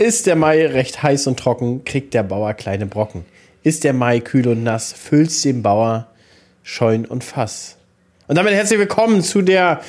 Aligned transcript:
Ist 0.00 0.26
der 0.26 0.34
Mai 0.34 0.66
recht 0.66 1.02
heiß 1.02 1.26
und 1.26 1.38
trocken, 1.38 1.84
kriegt 1.84 2.14
der 2.14 2.22
Bauer 2.22 2.54
kleine 2.54 2.86
Brocken. 2.86 3.26
Ist 3.62 3.84
der 3.84 3.92
Mai 3.92 4.20
kühl 4.20 4.48
und 4.48 4.62
nass, 4.62 4.94
füllt's 4.94 5.42
dem 5.42 5.62
Bauer 5.62 6.06
Scheun 6.62 7.04
und 7.04 7.22
Fass. 7.22 7.76
Und 8.26 8.36
damit 8.36 8.54
herzlich 8.54 8.78
willkommen 8.78 9.22
zu 9.22 9.42
der, 9.42 9.82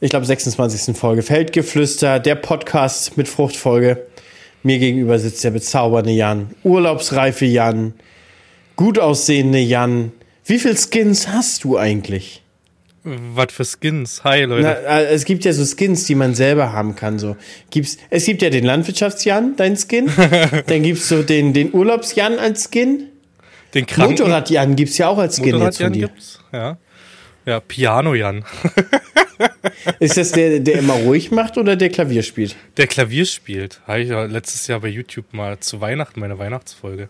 ich 0.00 0.08
glaube, 0.08 0.24
26. 0.24 0.96
Folge 0.96 1.20
Feldgeflüster, 1.20 2.20
der 2.20 2.36
Podcast 2.36 3.18
mit 3.18 3.28
Fruchtfolge. 3.28 4.06
Mir 4.62 4.78
gegenüber 4.78 5.18
sitzt 5.18 5.44
der 5.44 5.50
bezaubernde 5.50 6.12
Jan, 6.12 6.54
urlaubsreife 6.64 7.44
Jan, 7.44 7.92
gut 8.76 8.98
aussehende 8.98 9.58
Jan. 9.58 10.12
Wie 10.42 10.58
viel 10.58 10.74
Skins 10.74 11.28
hast 11.28 11.64
du 11.64 11.76
eigentlich? 11.76 12.42
Was 13.02 13.52
für 13.52 13.64
Skins? 13.64 14.22
Hi, 14.24 14.42
Leute. 14.42 14.62
Na, 14.62 15.00
äh, 15.00 15.06
es 15.06 15.24
gibt 15.24 15.44
ja 15.44 15.52
so 15.52 15.64
Skins, 15.64 16.04
die 16.04 16.14
man 16.14 16.34
selber 16.34 16.72
haben 16.72 16.96
kann. 16.96 17.18
So. 17.18 17.36
Gibt's, 17.70 17.96
es 18.10 18.26
gibt 18.26 18.42
ja 18.42 18.50
den 18.50 18.64
Landwirtschafts-Jan, 18.64 19.56
dein 19.56 19.76
Skin. 19.76 20.10
Dann 20.66 20.82
gibt's 20.82 21.08
so 21.08 21.22
den, 21.22 21.54
den 21.54 21.72
Urlaubs-Jan 21.72 22.38
als 22.38 22.68
Skin. 22.70 23.08
Den 23.74 23.86
Kranken 23.86 24.18
Motorrad-Jan 24.18 24.76
gibt's 24.76 24.98
ja 24.98 25.08
auch 25.08 25.18
als 25.18 25.36
Skin 25.36 25.58
jetzt 25.58 25.80
von 25.80 25.92
dir. 25.92 26.08
gibt's. 26.08 26.40
Ja. 26.52 26.76
Ja, 27.46 27.60
Piano-Jan. 27.60 28.44
Ist 29.98 30.18
das 30.18 30.32
der, 30.32 30.60
der 30.60 30.80
immer 30.80 30.94
ruhig 30.94 31.30
macht 31.30 31.56
oder 31.56 31.76
der 31.76 31.88
Klavier 31.88 32.22
spielt? 32.22 32.54
Der 32.76 32.86
Klavier 32.86 33.24
spielt. 33.24 33.80
Habe 33.86 34.00
ich 34.00 34.10
ja 34.10 34.24
letztes 34.24 34.66
Jahr 34.66 34.80
bei 34.80 34.88
YouTube 34.88 35.32
mal 35.32 35.58
zu 35.58 35.80
Weihnachten, 35.80 36.20
meine 36.20 36.38
Weihnachtsfolge. 36.38 37.08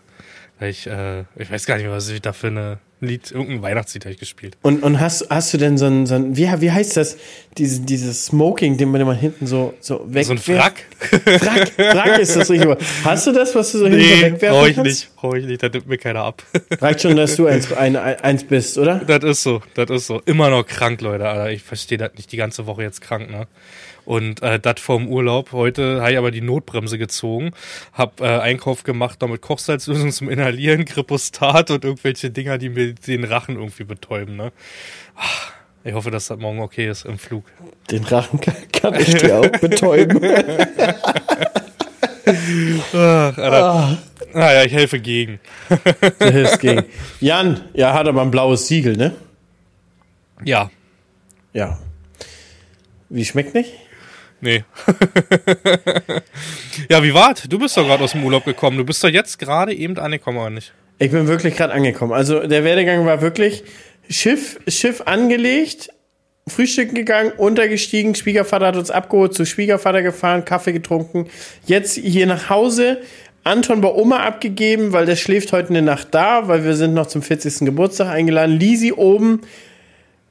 Ich, 0.61 0.87
äh, 0.87 1.21
ich 1.35 1.51
weiß 1.51 1.65
gar 1.65 1.75
nicht 1.75 1.85
mehr, 1.85 1.93
was 1.93 2.07
ich 2.07 2.21
da 2.21 2.31
für 2.31 2.47
eine 2.47 2.79
Lied, 3.01 3.31
irgendein 3.31 3.61
Weihnachtslied 3.63 4.05
habe 4.05 4.13
ich 4.13 4.19
gespielt. 4.19 4.57
Und, 4.61 4.83
und 4.83 4.99
hast, 4.99 5.27
hast 5.29 5.53
du 5.53 5.57
denn 5.57 5.77
so 5.77 5.85
ein, 5.85 6.05
so 6.05 6.13
ein 6.15 6.37
wie, 6.37 6.47
wie 6.59 6.71
heißt 6.71 6.95
das, 6.97 7.17
diese, 7.57 7.81
dieses 7.81 8.25
Smoking, 8.25 8.77
den 8.77 8.89
man 8.91 9.01
immer 9.01 9.15
hinten 9.15 9.47
so, 9.47 9.73
so 9.79 10.05
weg 10.07 10.25
So 10.25 10.33
ein 10.33 10.37
Frack? 10.37 10.85
Frack, 10.99 11.69
Frack 11.75 12.19
ist 12.19 12.35
das 12.35 12.49
richtig. 12.49 12.69
Hast 13.03 13.25
du 13.27 13.31
das, 13.31 13.55
was 13.55 13.71
du 13.71 13.79
so 13.79 13.87
hinten 13.87 13.99
Nee, 13.99 14.21
wegwerfen 14.21 14.49
brauche 14.57 14.69
ich 14.69 14.75
kannst? 14.75 14.89
nicht. 14.89 15.15
Brauche 15.15 15.39
ich 15.39 15.45
nicht, 15.45 15.63
da 15.63 15.69
nimmt 15.69 15.87
mir 15.87 15.97
keiner 15.97 16.23
ab. 16.23 16.43
Reicht 16.79 17.01
schon, 17.01 17.15
dass 17.15 17.35
du 17.35 17.47
eins, 17.47 17.71
ein, 17.73 17.95
eins 17.95 18.43
bist, 18.43 18.77
oder? 18.77 18.99
Das 18.99 19.23
ist 19.23 19.43
so, 19.43 19.61
das 19.73 19.89
ist 19.89 20.07
so. 20.07 20.21
Immer 20.25 20.49
noch 20.49 20.65
krank, 20.65 21.01
Leute. 21.01 21.27
Alter. 21.27 21.51
Ich 21.51 21.63
verstehe 21.63 21.97
das 21.97 22.11
nicht 22.15 22.31
die 22.31 22.37
ganze 22.37 22.67
Woche 22.67 22.83
jetzt 22.83 23.01
krank, 23.01 23.29
ne? 23.31 23.47
Und 24.05 24.41
äh, 24.41 24.59
das 24.59 24.79
vorm 24.79 25.07
Urlaub. 25.07 25.51
Heute 25.51 26.01
habe 26.01 26.11
ich 26.11 26.17
aber 26.17 26.31
die 26.31 26.41
Notbremse 26.41 26.97
gezogen, 26.97 27.51
hab 27.93 28.19
äh, 28.19 28.25
Einkauf 28.25 28.83
gemacht, 28.83 29.21
noch 29.21 29.29
mit 29.29 29.41
Kochsalzlösung 29.41 30.11
zum 30.11 30.29
Inhalieren, 30.29 30.85
Kripostat 30.91 31.69
und 31.71 31.83
irgendwelche 31.83 32.29
Dinger, 32.31 32.57
die 32.57 32.69
mir 32.69 32.93
den 32.93 33.23
Rachen 33.23 33.55
irgendwie 33.55 33.83
betäuben, 33.83 34.35
ne? 34.35 34.51
Ach, 35.15 35.53
Ich 35.83 35.93
hoffe, 35.93 36.11
dass 36.11 36.27
das 36.27 36.39
morgen 36.39 36.59
okay 36.61 36.89
ist 36.89 37.05
im 37.05 37.17
Flug. 37.19 37.45
Den 37.89 38.03
Rachen 38.03 38.39
kann, 38.41 38.55
kann 38.71 38.95
ich 38.95 39.15
dir 39.15 39.39
auch 39.39 39.47
betäuben. 39.59 40.19
Ach, 42.93 43.37
Alter. 43.37 43.97
Naja, 44.33 44.63
ich 44.63 44.73
helfe 44.73 44.99
gegen. 44.99 45.39
Du 46.19 46.31
hilfst 46.31 46.59
gegen. 46.59 46.85
Jan, 47.19 47.61
ja, 47.73 47.93
hat 47.93 48.07
aber 48.07 48.21
ein 48.21 48.31
blaues 48.31 48.67
Siegel, 48.67 48.95
ne? 48.95 49.13
Ja, 50.43 50.69
Ja. 51.53 51.77
Wie 53.09 53.25
schmeckt 53.25 53.53
nicht? 53.53 53.73
Nee. 54.41 54.63
ja, 56.89 57.03
wie 57.03 57.13
war's? 57.13 57.43
Du 57.47 57.57
bist 57.57 57.77
doch 57.77 57.85
gerade 57.85 58.03
aus 58.03 58.11
dem 58.11 58.23
Urlaub 58.23 58.45
gekommen. 58.45 58.77
Du 58.77 58.85
bist 58.85 59.03
doch 59.03 59.09
jetzt 59.09 59.39
gerade 59.39 59.73
eben 59.73 59.97
angekommen, 59.97 60.37
oder 60.37 60.49
nicht? 60.49 60.73
Ich 60.99 61.11
bin 61.11 61.27
wirklich 61.27 61.55
gerade 61.55 61.73
angekommen. 61.73 62.13
Also 62.13 62.45
der 62.45 62.63
Werdegang 62.63 63.05
war 63.05 63.21
wirklich 63.21 63.63
Schiff, 64.09 64.59
Schiff 64.67 65.01
angelegt, 65.05 65.89
Frühstücken 66.47 66.95
gegangen, 66.95 67.31
untergestiegen, 67.37 68.15
Schwiegervater 68.15 68.67
hat 68.67 68.75
uns 68.75 68.91
abgeholt, 68.91 69.33
zu 69.33 69.45
Schwiegervater 69.45 70.01
gefahren, 70.01 70.43
Kaffee 70.43 70.73
getrunken, 70.73 71.27
jetzt 71.65 71.97
hier 71.97 72.25
nach 72.25 72.49
Hause, 72.49 73.01
Anton 73.43 73.81
bei 73.81 73.89
Oma 73.89 74.23
abgegeben, 74.23 74.93
weil 74.93 75.05
der 75.05 75.15
schläft 75.15 75.53
heute 75.53 75.69
eine 75.69 75.81
Nacht 75.81 76.09
da, 76.11 76.47
weil 76.47 76.63
wir 76.63 76.75
sind 76.75 76.93
noch 76.93 77.07
zum 77.07 77.23
40. 77.23 77.65
Geburtstag 77.65 78.09
eingeladen. 78.09 78.59
Lisi 78.59 78.91
oben, 78.91 79.41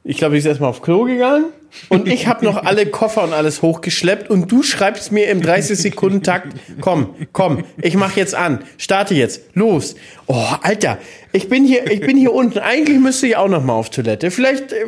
ich 0.03 0.17
glaube, 0.17 0.37
ich 0.37 0.41
ist 0.41 0.47
erstmal 0.47 0.71
auf 0.71 0.81
Klo 0.83 1.05
gegangen 1.05 1.47
und 1.89 2.09
ich 2.09 2.27
habe 2.27 2.45
noch 2.45 2.65
alle 2.65 2.87
Koffer 2.87 3.23
und 3.25 3.33
alles 3.33 3.63
hochgeschleppt 3.63 4.31
und 4.31 4.51
du 4.51 4.63
schreibst 4.63 5.13
mir 5.13 5.29
im 5.29 5.41
30-Sekunden-Takt, 5.41 6.55
komm, 6.81 7.15
komm, 7.33 7.65
ich 7.83 7.97
mach 7.97 8.17
jetzt 8.17 8.35
an, 8.35 8.65
starte 8.79 9.15
jetzt, 9.15 9.43
los. 9.55 9.95
Oh, 10.27 10.43
Alter, 10.63 10.99
ich 11.33 11.49
bin 11.49 11.65
hier, 11.65 11.91
ich 11.91 12.01
bin 12.01 12.17
hier 12.17 12.33
unten. 12.33 12.59
Eigentlich 12.59 12.99
müsste 12.99 13.27
ich 13.27 13.37
auch 13.37 13.49
noch 13.49 13.63
mal 13.63 13.75
auf 13.75 13.91
Toilette. 13.91 14.31
Vielleicht, 14.31 14.73
äh, 14.73 14.87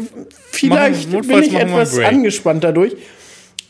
vielleicht 0.51 1.13
Machen- 1.13 1.29
bin 1.29 1.43
ich 1.43 1.55
etwas 1.55 1.99
angespannt 1.99 2.65
dadurch. 2.65 2.97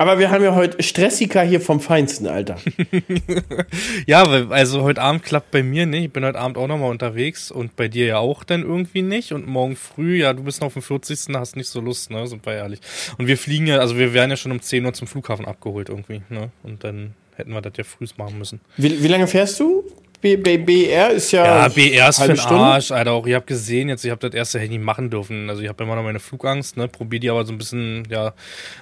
Aber 0.02 0.18
wir 0.18 0.32
haben 0.32 0.42
ja 0.42 0.56
heute 0.56 0.82
Stressiker 0.82 1.42
hier 1.42 1.60
vom 1.60 1.78
Feinsten, 1.78 2.26
Alter. 2.26 2.58
Ja, 4.06 4.28
weil, 4.28 4.52
also 4.52 4.82
heute 4.82 5.00
Abend 5.00 5.22
klappt 5.22 5.52
bei 5.52 5.62
mir 5.62 5.86
nicht. 5.86 6.06
Ich 6.06 6.12
bin 6.12 6.24
heute 6.24 6.40
Abend 6.40 6.58
auch 6.58 6.66
nochmal 6.66 6.90
unterwegs 6.90 7.52
und 7.52 7.76
bei 7.76 7.86
dir 7.86 8.06
ja 8.06 8.18
auch 8.18 8.42
dann 8.42 8.62
irgendwie 8.62 9.02
nicht. 9.02 9.32
Und 9.32 9.46
morgen 9.46 9.76
früh, 9.76 10.16
ja, 10.16 10.32
du 10.32 10.42
bist 10.42 10.60
noch 10.60 10.66
auf 10.66 10.72
dem 10.72 10.82
40. 10.82 11.36
hast 11.36 11.54
nicht 11.54 11.68
so 11.68 11.80
Lust, 11.80 12.10
ne? 12.10 12.26
Sind 12.26 12.44
wir 12.44 12.54
ehrlich. 12.54 12.80
Und 13.16 13.28
wir 13.28 13.38
fliegen 13.38 13.68
ja, 13.68 13.78
also 13.78 13.96
wir 13.96 14.12
werden 14.12 14.30
ja 14.30 14.36
schon 14.36 14.50
um 14.50 14.60
10 14.60 14.84
Uhr 14.84 14.92
zum 14.92 15.06
Flughafen 15.06 15.46
abgeholt 15.46 15.88
irgendwie, 15.88 16.22
ne? 16.30 16.50
Und 16.64 16.82
dann 16.82 17.14
hätten 17.36 17.52
wir 17.52 17.62
das 17.62 17.74
ja 17.76 17.84
frühs 17.84 18.18
machen 18.18 18.38
müssen. 18.38 18.60
Wie, 18.76 19.04
wie 19.04 19.08
lange 19.08 19.28
fährst 19.28 19.60
du? 19.60 19.84
B, 20.22 20.36
B, 20.36 20.56
BR 20.56 21.10
ist 21.10 21.32
ja. 21.32 21.44
Ja, 21.44 21.68
BR 21.68 22.08
ist 22.08 22.22
für 22.22 22.28
den. 22.28 22.38
Arsch, 22.38 22.92
Alter. 22.92 23.10
Auch 23.10 23.26
ich 23.26 23.34
habe 23.34 23.44
gesehen, 23.44 23.88
jetzt, 23.88 24.04
ich 24.04 24.10
habe 24.12 24.20
das 24.30 24.32
erste 24.36 24.60
nicht 24.60 24.80
machen 24.80 25.10
dürfen. 25.10 25.50
Also 25.50 25.62
ich 25.62 25.68
habe 25.68 25.82
immer 25.82 25.96
noch 25.96 26.04
meine 26.04 26.20
Flugangst, 26.20 26.76
ne? 26.76 26.86
Probier 26.86 27.18
die 27.18 27.28
aber 27.28 27.44
so 27.44 27.52
ein 27.52 27.58
bisschen, 27.58 28.04
ja, 28.08 28.28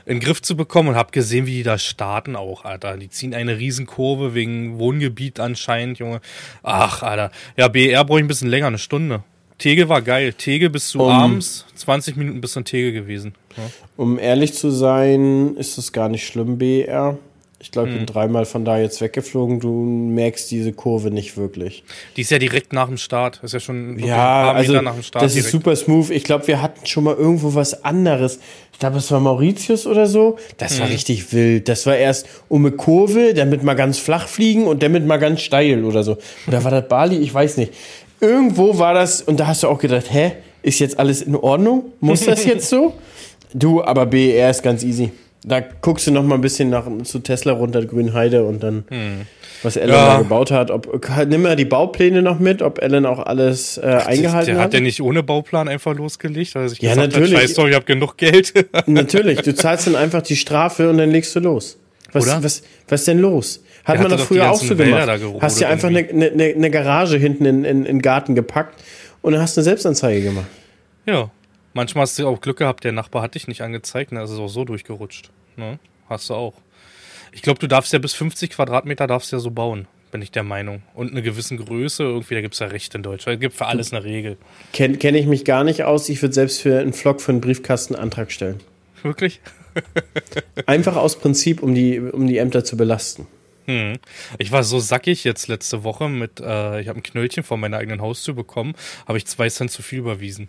in 0.05 0.17
den 0.17 0.21
Griff 0.21 0.43
zu 0.43 0.55
bekommen 0.55 0.91
und 0.91 0.97
habe 0.97 1.13
gesehen, 1.13 1.47
wie 1.47 1.55
die 1.55 1.63
da 1.63 1.79
starten 1.79 2.37
auch, 2.37 2.67
Alter. 2.67 2.99
Die 2.99 3.09
ziehen 3.09 3.33
eine 3.33 3.59
Riesenkurve 3.59 4.35
wegen 4.35 4.79
Wohngebiet 4.79 5.41
anscheinend, 5.41 5.99
Junge. 5.99 6.21
Ach, 6.63 7.03
Alter. 7.03 7.31
Ja, 7.57 7.69
BR 7.69 8.05
brauche 8.05 8.19
ich 8.19 8.25
ein 8.25 8.29
bisschen 8.29 8.51
länger, 8.51 8.67
eine 8.67 8.79
Stunde. 8.79 9.23
Tegel 9.57 9.89
war 9.89 10.03
geil. 10.03 10.35
Tegel 10.35 10.69
bis 10.69 10.89
zu 10.89 11.01
Um- 11.01 11.11
abends, 11.11 11.65
20 11.75 12.17
Minuten 12.17 12.43
bis 12.43 12.55
in 12.55 12.67
Tegel 12.67 12.93
gewesen. 12.93 13.35
Ja. 13.57 13.63
Um 13.97 14.19
ehrlich 14.19 14.53
zu 14.53 14.71
sein, 14.71 15.57
ist 15.57 15.79
das 15.79 15.91
gar 15.93 16.11
nicht 16.11 16.27
schlimm, 16.27 16.59
BR. 16.59 17.17
Ich 17.63 17.71
glaube, 17.73 17.89
ich 17.89 17.95
Hm. 17.95 18.07
bin 18.07 18.15
dreimal 18.15 18.47
von 18.47 18.65
da 18.65 18.79
jetzt 18.79 19.01
weggeflogen. 19.03 19.61
Du 19.61 19.69
merkst 19.71 20.51
diese 20.51 20.73
Kurve 20.73 21.11
nicht 21.11 21.37
wirklich. 21.37 21.85
Die 22.17 22.23
ist 22.23 22.31
ja 22.31 22.39
direkt 22.39 22.73
nach 22.73 22.87
dem 22.89 22.97
Start. 22.97 23.39
Ist 23.43 23.53
ja 23.53 23.61
schon 23.61 23.99
Ja, 23.99 24.17
paar 24.17 24.55
also 24.55 24.73
Meter 24.73 24.83
nach 24.83 24.95
dem 24.95 25.03
Start 25.03 25.23
das 25.25 25.33
ist 25.37 25.45
direkt. 25.47 25.53
super 25.53 25.77
smooth. 25.77 26.09
Ich 26.11 26.25
glaube, 26.25 26.47
wir 26.49 26.63
hatten 26.63 26.87
schon 26.87 27.05
mal 27.05 27.15
irgendwo 27.15 27.55
was 27.55 27.85
anderes. 27.85 28.41
Ich 28.73 28.79
glaube, 28.79 28.97
es 28.97 29.11
war 29.11 29.21
Mauritius 29.21 29.87
oder 29.87 30.07
so. 30.07 30.39
Das 30.57 30.77
Mhm. 30.77 30.81
war 30.83 30.89
richtig 30.89 31.33
wild. 31.35 31.69
Das 31.69 31.85
war 31.85 31.97
erst 31.97 32.27
um 32.49 32.65
eine 32.65 32.75
Kurve, 32.75 33.35
damit 33.35 33.63
mal 33.63 33.75
ganz 33.75 33.99
flach 33.99 34.27
fliegen 34.27 34.67
und 34.67 34.83
damit 34.83 35.07
mal 35.07 35.19
ganz 35.19 35.43
steil 35.43 35.85
oder 35.85 36.03
so. 36.03 36.17
Oder 36.49 36.65
war 36.65 36.71
das 36.71 36.89
Bali? 36.89 37.17
Ich 37.19 37.33
weiß 37.35 37.59
nicht. 37.59 37.75
Irgendwo 38.23 38.79
war 38.79 38.95
das 38.95 39.21
und 39.21 39.39
da 39.39 39.47
hast 39.49 39.63
du 39.65 39.69
auch 39.69 39.79
gedacht, 39.79 40.07
hä, 40.11 40.33
ist 40.63 40.79
jetzt 40.79 40.99
alles 40.99 41.21
in 41.23 41.37
Ordnung? 41.37 41.93
Muss 42.01 42.25
das 42.25 42.45
jetzt 42.47 42.69
so? 42.71 42.95
Du, 43.53 43.83
aber 43.83 44.07
BER 44.07 44.49
ist 44.49 44.63
ganz 44.63 44.85
easy. 44.85 45.11
Da 45.43 45.61
guckst 45.61 46.07
du 46.07 46.11
noch 46.11 46.23
mal 46.23 46.35
ein 46.35 46.43
bisschen 46.43 46.69
nach 46.69 46.85
zu 47.05 47.19
Tesla 47.21 47.53
runter, 47.53 47.83
Grünheide 47.87 48.45
und 48.45 48.63
dann, 48.63 48.85
was 49.63 49.77
Ellen 49.77 49.89
Hm. 49.95 49.99
Ja. 49.99 50.07
da 50.15 50.19
gebaut 50.19 50.51
hat. 50.51 50.71
Ob, 50.71 51.01
nimm 51.29 51.43
mal 51.43 51.57
die 51.57 51.65
Baupläne 51.65 52.21
noch 52.21 52.39
mit, 52.39 52.61
ob 52.61 52.83
Ellen 52.83 53.07
auch 53.07 53.21
alles 53.21 53.79
äh, 53.79 53.81
eingehalten 54.05 54.47
der 54.53 54.57
hat. 54.57 54.65
hat 54.65 54.75
ja 54.75 54.81
nicht 54.81 55.01
ohne 55.01 55.23
Bauplan 55.23 55.69
einfach 55.69 55.95
losgelegt, 55.95 56.55
er 56.57 56.69
sich 56.69 56.81
Ja, 56.81 56.95
natürlich. 56.95 57.33
hat, 57.33 57.41
scheiß 57.41 57.55
doch, 57.55 57.67
ich 57.69 57.75
habe 57.75 57.87
genug 57.87 58.19
Geld. 58.19 58.53
Natürlich, 58.87 59.41
du 59.41 59.55
zahlst 59.55 59.87
dann 59.87 59.97
einfach 59.97 60.21
die 60.23 60.37
Strafe 60.37 60.91
und 60.91 60.99
dann 60.99 61.11
legst 61.11 61.35
du 61.35 61.41
los. 61.41 61.79
Was, 62.13 62.25
Oder? 62.25 62.43
was, 62.43 62.63
was 62.89 63.01
ist 63.01 63.09
denn 63.09 63.19
los? 63.21 63.63
Hat 63.85 63.95
Der 63.95 64.03
man 64.03 64.11
doch 64.11 64.19
die 64.19 64.27
früher 64.27 64.51
auch 64.51 64.61
so 64.61 64.77
gemacht. 64.77 65.09
Hast 65.41 65.59
dir 65.61 65.69
einfach 65.69 65.89
eine, 65.89 66.01
eine, 66.07 66.45
eine 66.55 66.71
Garage 66.71 67.17
hinten 67.17 67.47
in, 67.47 67.65
in, 67.65 67.79
in 67.79 67.85
den 67.85 68.03
Garten 68.03 68.35
gepackt 68.35 68.79
und 69.23 69.33
dann 69.33 69.41
hast 69.41 69.57
du 69.57 69.61
eine 69.61 69.65
Selbstanzeige 69.65 70.21
gemacht. 70.23 70.47
Ja. 71.07 71.31
Manchmal 71.73 72.03
hast 72.03 72.19
du 72.19 72.27
auch 72.27 72.41
Glück 72.41 72.59
gehabt, 72.59 72.85
der 72.85 72.93
Nachbar 72.93 73.23
hat 73.23 73.35
dich 73.35 73.47
nicht 73.49 73.63
angezeigt, 73.63 74.13
ne? 74.13 74.21
Also 74.21 74.35
ist 74.35 74.41
auch 74.41 74.49
so 74.49 74.65
durchgerutscht. 74.65 75.31
Ne? 75.57 75.79
Hast 76.09 76.29
du 76.31 76.35
auch. 76.35 76.55
Ich 77.33 77.43
glaube, 77.43 77.61
du 77.61 77.69
darfst 77.69 77.93
ja 77.93 77.99
bis 78.01 78.13
50 78.15 78.51
Quadratmeter 78.51 79.07
darfst 79.07 79.31
ja 79.31 79.39
so 79.39 79.53
bauen, 79.53 79.87
bin 80.11 80.21
ich 80.21 80.33
der 80.33 80.43
Meinung. 80.43 80.83
Und 80.95 81.13
eine 81.13 81.23
gewisse 81.23 81.57
Größe, 81.57 82.03
irgendwie, 82.03 82.35
da 82.35 82.41
gibt 82.41 82.55
es 82.55 82.61
ja 82.61 82.67
Recht 82.67 82.95
in 82.97 83.05
Deutschland. 83.05 83.37
Es 83.37 83.41
gibt 83.41 83.55
für 83.55 83.67
alles 83.67 83.93
eine 83.93 84.03
Regel. 84.03 84.37
Kenne 84.73 84.99
kenn 84.99 85.15
ich 85.15 85.27
mich 85.27 85.45
gar 85.45 85.63
nicht 85.63 85.85
aus. 85.85 86.09
Ich 86.09 86.21
würde 86.23 86.35
selbst 86.35 86.61
für 86.61 86.81
einen 86.81 86.93
Vlog 86.93 87.21
für 87.21 87.31
einen 87.31 87.41
Briefkasten 87.41 87.95
einen 87.95 88.03
Antrag 88.05 88.33
stellen. 88.33 88.59
Wirklich? 89.03 89.41
Einfach 90.67 90.97
aus 90.97 91.19
Prinzip, 91.19 91.63
um 91.63 91.75
die, 91.75 92.01
um 92.01 92.27
die 92.27 92.39
Ämter 92.39 92.65
zu 92.65 92.77
belasten. 92.77 93.29
Hm. 93.71 93.99
Ich 94.39 94.51
war 94.51 94.65
so 94.65 94.81
sackig 94.81 95.23
jetzt 95.25 95.47
letzte 95.49 95.85
Woche 95.85 96.09
mit, 96.09 96.41
äh, 96.41 96.81
ich 96.81 96.89
habe 96.89 96.99
ein 96.99 97.03
Knöllchen 97.03 97.43
vor 97.45 97.57
meiner 97.57 97.77
eigenen 97.79 98.01
Haustür 98.01 98.35
bekommen, 98.35 98.75
habe 99.07 99.19
ich 99.19 99.27
zwei 99.27 99.49
Cent 99.49 99.71
zu 99.71 99.83
viel 99.83 100.01
überwiesen. 100.01 100.49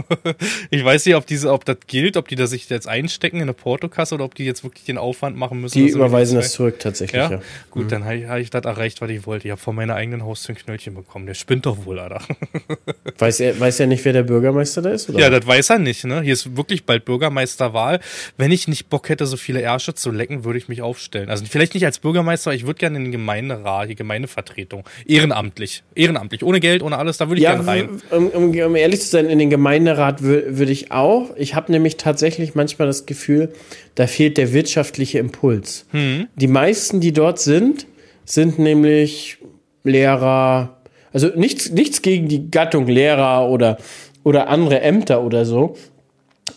ich 0.70 0.84
weiß 0.84 1.06
nicht, 1.06 1.14
ob 1.14 1.26
diese, 1.26 1.52
ob 1.52 1.64
das 1.64 1.76
gilt, 1.86 2.16
ob 2.16 2.26
die 2.28 2.34
da 2.34 2.46
sich 2.46 2.68
jetzt 2.68 2.88
einstecken 2.88 3.36
in 3.36 3.42
eine 3.42 3.52
Portokasse 3.54 4.14
oder 4.14 4.24
ob 4.24 4.34
die 4.34 4.44
jetzt 4.44 4.64
wirklich 4.64 4.84
den 4.84 4.98
Aufwand 4.98 5.36
machen 5.36 5.60
müssen. 5.60 5.78
Die 5.78 5.88
überweisen 5.90 6.36
das 6.36 6.52
zurück 6.52 6.80
tatsächlich, 6.80 7.18
Ja? 7.20 7.30
ja. 7.30 7.40
Gut, 7.70 7.92
dann 7.92 8.04
habe 8.04 8.16
ich, 8.16 8.26
hab 8.26 8.38
ich 8.38 8.50
das 8.50 8.64
erreicht, 8.64 9.00
was 9.00 9.10
ich 9.10 9.26
wollte. 9.26 9.46
Ich 9.46 9.52
habe 9.52 9.60
vor 9.60 9.72
meiner 9.72 9.94
eigenen 9.94 10.24
Haustür 10.24 10.54
ein 10.54 10.58
Knöllchen 10.58 10.94
bekommen. 10.94 11.26
Der 11.26 11.34
spinnt 11.34 11.66
doch 11.66 11.84
wohl, 11.84 11.98
Alter. 11.98 12.22
Weiß 13.18 13.40
er, 13.40 13.58
weiß 13.58 13.80
er 13.80 13.86
nicht, 13.86 14.04
wer 14.04 14.12
der 14.12 14.22
Bürgermeister 14.22 14.82
da 14.82 14.90
ist? 14.90 15.08
Oder? 15.08 15.18
Ja, 15.18 15.30
das 15.30 15.44
weiß 15.46 15.70
er 15.70 15.78
nicht, 15.78 16.04
ne? 16.04 16.22
Hier 16.22 16.32
ist 16.32 16.56
wirklich 16.56 16.84
bald 16.84 17.04
Bürgermeisterwahl. 17.04 17.98
Wenn 18.36 18.52
ich 18.52 18.68
nicht 18.68 18.88
Bock 18.88 19.08
hätte, 19.08 19.26
so 19.26 19.36
viele 19.36 19.60
Ärsche 19.60 19.94
zu 19.94 20.12
lecken, 20.12 20.44
würde 20.44 20.58
ich 20.58 20.68
mich 20.68 20.82
aufstellen. 20.82 21.28
Also 21.28 21.44
vielleicht 21.46 21.74
nicht 21.74 21.84
als 21.84 21.98
Bürgermeister 21.98 22.47
zwar, 22.48 22.54
ich 22.54 22.66
würde 22.66 22.78
gerne 22.78 22.96
in 22.98 23.04
den 23.04 23.12
Gemeinderat, 23.12 23.88
die 23.88 23.94
Gemeindevertretung. 23.94 24.84
Ehrenamtlich. 25.06 25.82
Ehrenamtlich. 25.94 26.42
Ohne 26.42 26.60
Geld, 26.60 26.82
ohne 26.82 26.98
alles, 26.98 27.16
da 27.18 27.28
würde 27.28 27.38
ich 27.40 27.44
Ja, 27.44 27.54
gerne 27.54 27.66
rein. 27.66 27.88
um, 28.10 28.28
um, 28.28 28.50
um 28.58 28.76
ehrlich 28.76 29.00
zu 29.00 29.08
sein, 29.08 29.26
in 29.26 29.38
den 29.38 29.50
Gemeinderat 29.50 30.20
wür- 30.20 30.58
würde 30.58 30.72
ich 30.72 30.90
auch. 30.92 31.30
Ich 31.36 31.54
habe 31.54 31.70
nämlich 31.72 31.96
tatsächlich 31.96 32.54
manchmal 32.54 32.88
das 32.88 33.06
Gefühl, 33.06 33.52
da 33.94 34.06
fehlt 34.06 34.36
der 34.38 34.52
wirtschaftliche 34.52 35.18
Impuls. 35.18 35.86
Hm. 35.90 36.26
Die 36.36 36.46
meisten, 36.48 37.00
die 37.00 37.12
dort 37.12 37.38
sind, 37.38 37.86
sind 38.24 38.58
nämlich 38.58 39.38
Lehrer, 39.84 40.76
also 41.12 41.28
nichts, 41.34 41.70
nichts 41.70 42.02
gegen 42.02 42.28
die 42.28 42.50
Gattung 42.50 42.86
Lehrer 42.86 43.48
oder, 43.48 43.78
oder 44.24 44.48
andere 44.48 44.80
Ämter 44.82 45.22
oder 45.22 45.44
so. 45.44 45.76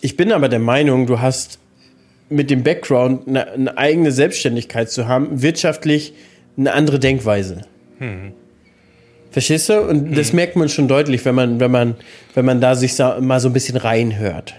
Ich 0.02 0.18
bin 0.18 0.32
aber 0.32 0.50
der 0.50 0.60
Meinung, 0.60 1.06
du 1.08 1.20
hast 1.20 1.60
mit 2.32 2.50
dem 2.50 2.64
Background 2.64 3.28
eine, 3.28 3.52
eine 3.52 3.78
eigene 3.78 4.12
Selbstständigkeit 4.12 4.90
zu 4.90 5.08
haben, 5.08 5.42
wirtschaftlich 5.42 6.14
eine 6.58 6.74
andere 6.74 7.00
Denkweise. 7.00 7.62
Verstehst 9.32 9.70
du? 9.70 9.82
Und 9.82 10.18
das 10.18 10.34
merkt 10.34 10.56
man 10.56 10.70
schon 10.70 10.88
deutlich, 10.88 11.24
wenn 11.26 11.36
man, 11.36 11.60
wenn 11.60 11.72
man, 11.72 11.96
wenn 12.34 12.46
man 12.46 12.60
da 12.60 12.76
sich 12.76 12.96
so, 12.96 13.14
mal 13.22 13.40
so 13.40 13.50
ein 13.50 13.54
bisschen 13.54 13.78
reinhört. 13.78 14.56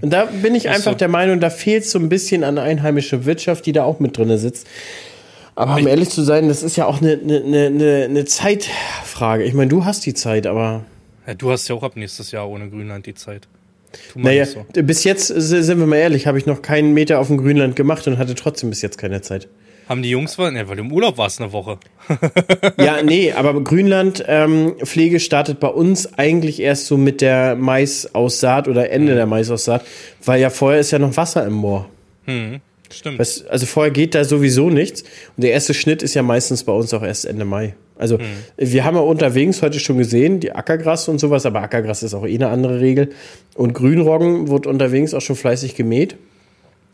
Und 0.00 0.10
da 0.10 0.24
bin 0.24 0.54
ich 0.54 0.68
einfach 0.68 0.92
so. 0.92 0.98
der 0.98 1.08
Meinung, 1.08 1.38
da 1.40 1.50
fehlt 1.50 1.84
so 1.84 1.98
ein 1.98 2.08
bisschen 2.08 2.44
an 2.44 2.56
einheimischer 2.56 3.26
Wirtschaft, 3.26 3.66
die 3.66 3.72
da 3.72 3.84
auch 3.84 4.00
mit 4.00 4.16
drin 4.16 4.36
sitzt. 4.38 4.66
Aber 5.54 5.76
um 5.76 5.86
ehrlich 5.86 6.10
zu 6.10 6.22
sein, 6.22 6.48
das 6.48 6.62
ist 6.62 6.76
ja 6.76 6.86
auch 6.86 7.00
eine, 7.00 7.18
eine, 7.22 7.66
eine, 7.66 8.04
eine 8.04 8.24
Zeitfrage. 8.24 9.44
Ich 9.44 9.54
meine, 9.54 9.68
du 9.68 9.84
hast 9.84 10.04
die 10.06 10.14
Zeit, 10.14 10.46
aber 10.46 10.84
Ja, 11.26 11.34
du 11.34 11.50
hast 11.50 11.68
ja 11.68 11.74
auch 11.74 11.82
ab 11.82 11.96
nächstes 11.96 12.30
Jahr 12.30 12.48
ohne 12.48 12.68
Grünland 12.70 13.06
die 13.06 13.14
Zeit. 13.14 13.48
Naja, 14.14 14.46
so. 14.46 14.64
bis 14.72 15.04
jetzt, 15.04 15.28
sind 15.28 15.78
wir 15.78 15.86
mal 15.86 15.96
ehrlich, 15.96 16.26
habe 16.26 16.38
ich 16.38 16.46
noch 16.46 16.62
keinen 16.62 16.94
Meter 16.94 17.18
auf 17.20 17.28
dem 17.28 17.38
Grünland 17.38 17.76
gemacht 17.76 18.06
und 18.06 18.18
hatte 18.18 18.34
trotzdem 18.34 18.70
bis 18.70 18.82
jetzt 18.82 18.98
keine 18.98 19.20
Zeit. 19.22 19.48
Haben 19.88 20.02
die 20.02 20.10
Jungs 20.10 20.36
was? 20.36 20.52
Ne, 20.52 20.68
weil 20.68 20.76
du 20.76 20.82
im 20.82 20.90
Urlaub 20.90 21.16
warst 21.16 21.40
eine 21.40 21.52
Woche. 21.52 21.78
Ja, 22.78 23.02
nee, 23.02 23.32
aber 23.32 23.62
Grünland 23.62 24.24
ähm, 24.26 24.74
Pflege 24.84 25.18
startet 25.18 25.60
bei 25.60 25.68
uns 25.68 26.18
eigentlich 26.18 26.60
erst 26.60 26.86
so 26.86 26.96
mit 26.96 27.20
der 27.20 27.56
Maisaussaat 27.56 28.68
oder 28.68 28.90
Ende 28.90 29.14
der 29.14 29.26
Maisaussaat, 29.26 29.84
weil 30.24 30.40
ja 30.40 30.50
vorher 30.50 30.80
ist 30.80 30.90
ja 30.90 30.98
noch 30.98 31.16
Wasser 31.16 31.46
im 31.46 31.54
Moor. 31.54 31.88
Stimmt. 32.92 33.18
Was, 33.18 33.46
also 33.46 33.66
vorher 33.66 33.92
geht 33.92 34.14
da 34.14 34.24
sowieso 34.24 34.70
nichts. 34.70 35.02
Und 35.02 35.42
der 35.42 35.52
erste 35.52 35.74
Schnitt 35.74 36.02
ist 36.02 36.14
ja 36.14 36.22
meistens 36.22 36.64
bei 36.64 36.72
uns 36.72 36.92
auch 36.94 37.02
erst 37.02 37.24
Ende 37.24 37.44
Mai. 37.44 37.74
Also 37.98 38.18
wir 38.56 38.84
haben 38.84 38.96
ja 38.96 39.02
unterwegs 39.02 39.62
heute 39.62 39.80
schon 39.80 39.98
gesehen, 39.98 40.40
die 40.40 40.52
Ackergras 40.52 41.08
und 41.08 41.18
sowas, 41.18 41.46
aber 41.46 41.62
Ackergras 41.62 42.02
ist 42.02 42.14
auch 42.14 42.26
eh 42.26 42.34
eine 42.34 42.48
andere 42.48 42.80
Regel. 42.80 43.10
Und 43.54 43.72
Grünroggen 43.72 44.48
wird 44.48 44.66
unterwegs 44.66 45.14
auch 45.14 45.20
schon 45.20 45.36
fleißig 45.36 45.74
gemäht. 45.74 46.16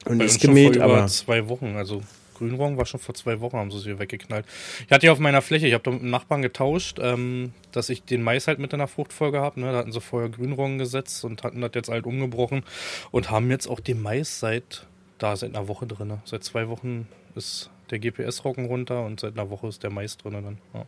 Und 0.04 0.18
Bei 0.18 0.24
ist 0.24 0.40
gemäht, 0.40 0.76
vor 0.76 0.84
über 0.84 0.98
aber 0.98 1.06
zwei 1.06 1.48
Wochen. 1.48 1.74
Also 1.76 2.02
Grünroggen 2.42 2.76
war 2.76 2.86
schon 2.86 3.00
vor 3.00 3.14
zwei 3.14 3.40
Wochen, 3.40 3.56
haben 3.56 3.70
sie 3.70 3.78
es 3.78 3.84
hier 3.84 3.98
weggeknallt. 3.98 4.46
Ich 4.86 4.92
hatte 4.92 5.06
ja 5.06 5.12
auf 5.12 5.18
meiner 5.18 5.42
Fläche, 5.42 5.66
ich 5.66 5.74
habe 5.74 5.84
da 5.84 5.90
mit 5.90 6.00
einem 6.00 6.10
Nachbarn 6.10 6.42
getauscht, 6.42 6.98
ähm, 7.00 7.52
dass 7.70 7.88
ich 7.88 8.02
den 8.02 8.22
Mais 8.22 8.48
halt 8.48 8.58
mit 8.58 8.72
in 8.72 8.78
der 8.78 8.88
Fruchtfolge 8.88 9.40
habe. 9.40 9.60
Ne? 9.60 9.70
Da 9.70 9.78
hatten 9.78 9.92
sie 9.92 10.00
vorher 10.00 10.28
Grünroggen 10.28 10.78
gesetzt 10.78 11.24
und 11.24 11.42
hatten 11.44 11.60
das 11.60 11.70
jetzt 11.74 11.88
halt 11.88 12.04
umgebrochen 12.04 12.64
und 13.10 13.30
haben 13.30 13.50
jetzt 13.50 13.68
auch 13.68 13.80
den 13.80 14.02
Mais 14.02 14.40
seit 14.40 14.86
da 15.18 15.36
seit 15.36 15.54
einer 15.54 15.68
Woche 15.68 15.86
drin. 15.86 16.14
Seit 16.24 16.42
zwei 16.42 16.68
Wochen 16.68 17.06
ist 17.36 17.70
der 17.92 18.00
GPS-Roggen 18.00 18.66
runter 18.66 19.04
und 19.04 19.20
seit 19.20 19.34
einer 19.38 19.48
Woche 19.50 19.68
ist 19.68 19.82
der 19.82 19.90
Mais 19.90 20.16
drin 20.16 20.32
dann. 20.32 20.58
Ja. 20.74 20.86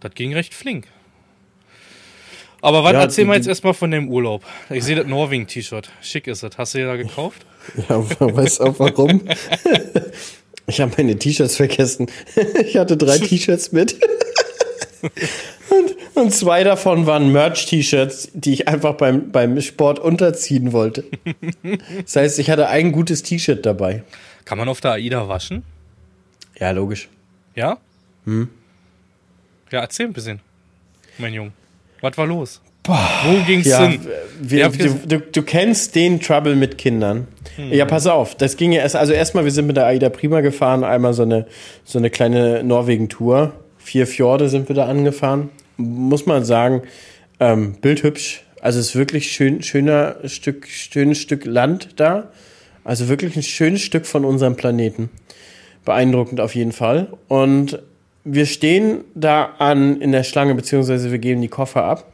Das 0.00 0.14
ging 0.14 0.32
recht 0.34 0.54
flink. 0.54 0.86
Aber 2.60 2.82
was 2.84 2.92
Ja, 2.92 3.00
erzähl 3.02 3.24
mal 3.24 3.32
die- 3.34 3.38
jetzt 3.38 3.46
erstmal 3.48 3.74
von 3.74 3.90
dem 3.90 4.08
Urlaub. 4.08 4.44
Ich 4.70 4.84
sehe 4.84 4.96
das 4.96 5.06
Norwegen-T-Shirt. 5.06 5.90
Schick 6.02 6.26
ist 6.26 6.42
es. 6.42 6.58
Hast 6.58 6.74
du 6.74 6.78
dir 6.78 6.86
da 6.86 6.96
gekauft? 6.96 7.44
Ja, 7.88 7.98
weißt 8.20 8.60
du 8.60 8.64
auch 8.64 8.78
warum? 8.78 9.22
Ich 10.66 10.80
habe 10.82 10.92
meine 10.98 11.18
T-Shirts 11.18 11.56
vergessen. 11.56 12.08
Ich 12.64 12.76
hatte 12.76 12.96
drei 12.98 13.18
T-Shirts 13.18 13.72
mit. 13.72 13.98
Und, 15.70 15.96
und 16.16 16.30
zwei 16.34 16.64
davon 16.64 17.06
waren 17.06 17.30
Merch-T-Shirts, 17.32 18.30
die 18.34 18.52
ich 18.52 18.68
einfach 18.68 18.94
beim, 18.94 19.30
beim 19.30 19.60
Sport 19.60 19.98
unterziehen 19.98 20.72
wollte. 20.72 21.04
Das 22.02 22.16
heißt, 22.16 22.38
ich 22.38 22.50
hatte 22.50 22.68
ein 22.68 22.92
gutes 22.92 23.22
T-Shirt 23.22 23.64
dabei. 23.64 24.02
Kann 24.44 24.58
man 24.58 24.68
auf 24.68 24.80
der 24.80 24.92
AIDA 24.92 25.28
waschen? 25.28 25.62
Ja, 26.58 26.70
logisch. 26.70 27.08
Ja? 27.54 27.78
Hm. 28.24 28.48
Ja, 29.70 29.80
erzähl 29.80 30.06
ein 30.06 30.12
bisschen, 30.12 30.40
mein 31.18 31.34
Junge. 31.34 31.52
Was 32.00 32.16
war 32.16 32.26
los? 32.26 32.60
Wo 32.84 33.44
ging's 33.46 33.66
Ja, 33.66 33.86
hin? 33.86 34.00
wir, 34.40 34.68
du, 34.70 34.94
du, 35.06 35.20
du 35.20 35.42
kennst 35.42 35.94
den 35.94 36.20
Trouble 36.20 36.56
mit 36.56 36.78
Kindern. 36.78 37.28
Ja, 37.70 37.84
pass 37.84 38.06
auf, 38.06 38.34
das 38.34 38.56
ging 38.56 38.72
ja 38.72 38.80
erst, 38.80 38.96
also 38.96 39.12
erstmal, 39.12 39.44
wir 39.44 39.50
sind 39.50 39.66
mit 39.66 39.76
der 39.76 39.84
AIDA 39.86 40.08
Prima 40.08 40.40
gefahren, 40.40 40.84
einmal 40.84 41.12
so 41.12 41.22
eine, 41.22 41.46
so 41.84 41.98
eine 41.98 42.08
kleine 42.08 42.62
Norwegen-Tour. 42.64 43.52
Vier 43.78 44.06
Fjorde 44.06 44.48
sind 44.48 44.68
wir 44.68 44.76
da 44.76 44.86
angefahren. 44.86 45.50
Muss 45.76 46.24
man 46.24 46.44
sagen, 46.44 46.82
ähm, 47.40 47.74
bildhübsch. 47.80 48.42
Also 48.60 48.80
es 48.80 48.88
ist 48.90 48.96
wirklich 48.96 49.32
schön, 49.32 49.62
schöner 49.62 50.16
Stück, 50.24 50.66
schönes 50.68 51.18
Stück 51.18 51.44
Land 51.44 51.90
da. 51.96 52.30
Also 52.84 53.08
wirklich 53.08 53.36
ein 53.36 53.42
schönes 53.42 53.82
Stück 53.82 54.06
von 54.06 54.24
unserem 54.24 54.56
Planeten. 54.56 55.10
Beeindruckend 55.88 56.40
auf 56.40 56.54
jeden 56.54 56.72
Fall. 56.72 57.08
Und 57.26 57.80
wir 58.24 58.46
stehen 58.46 59.04
da 59.14 59.54
an 59.58 60.00
in 60.00 60.12
der 60.12 60.22
Schlange, 60.22 60.54
beziehungsweise 60.54 61.10
wir 61.10 61.18
geben 61.18 61.40
die 61.40 61.48
Koffer 61.48 61.84
ab. 61.84 62.12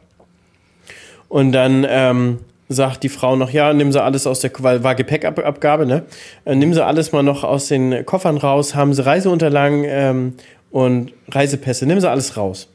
Und 1.29 1.51
dann 1.51 1.85
ähm, 1.87 2.39
sagt 2.69 3.03
die 3.03 3.09
Frau 3.09 3.35
noch, 3.35 3.49
ja, 3.49 3.73
nimm 3.73 3.91
sie 3.91 4.01
alles 4.01 4.25
aus 4.25 4.39
der, 4.39 4.51
weil 4.59 4.83
war 4.83 4.95
Gepäckabgabe, 4.95 5.85
ne? 5.85 6.03
Äh, 6.45 6.55
nimm 6.55 6.73
sie 6.73 6.83
alles 6.83 7.11
mal 7.11 7.23
noch 7.23 7.43
aus 7.43 7.67
den 7.67 8.05
Koffern 8.05 8.37
raus, 8.37 8.75
haben 8.75 8.93
sie 8.93 9.05
Reiseunterlagen 9.05 9.83
ähm, 9.85 10.33
und 10.71 11.13
Reisepässe, 11.29 11.85
nimm 11.85 11.99
sie 11.99 12.09
alles 12.09 12.37
raus. 12.37 12.69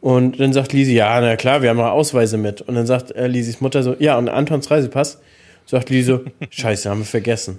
Und 0.00 0.38
dann 0.38 0.52
sagt 0.52 0.72
Lisi, 0.72 0.94
ja, 0.94 1.18
na 1.20 1.36
klar, 1.36 1.62
wir 1.62 1.70
haben 1.70 1.78
noch 1.78 1.86
Ausweise 1.86 2.36
mit. 2.36 2.60
Und 2.60 2.74
dann 2.74 2.86
sagt 2.86 3.12
äh, 3.12 3.26
Lisis 3.26 3.62
Mutter 3.62 3.82
so, 3.82 3.96
ja, 3.98 4.18
und 4.18 4.28
Antons 4.28 4.70
Reisepass? 4.70 5.18
Sagt 5.64 5.88
Lisi 5.88 6.18
scheiße, 6.50 6.90
haben 6.90 6.98
wir 6.98 7.06
vergessen. 7.06 7.58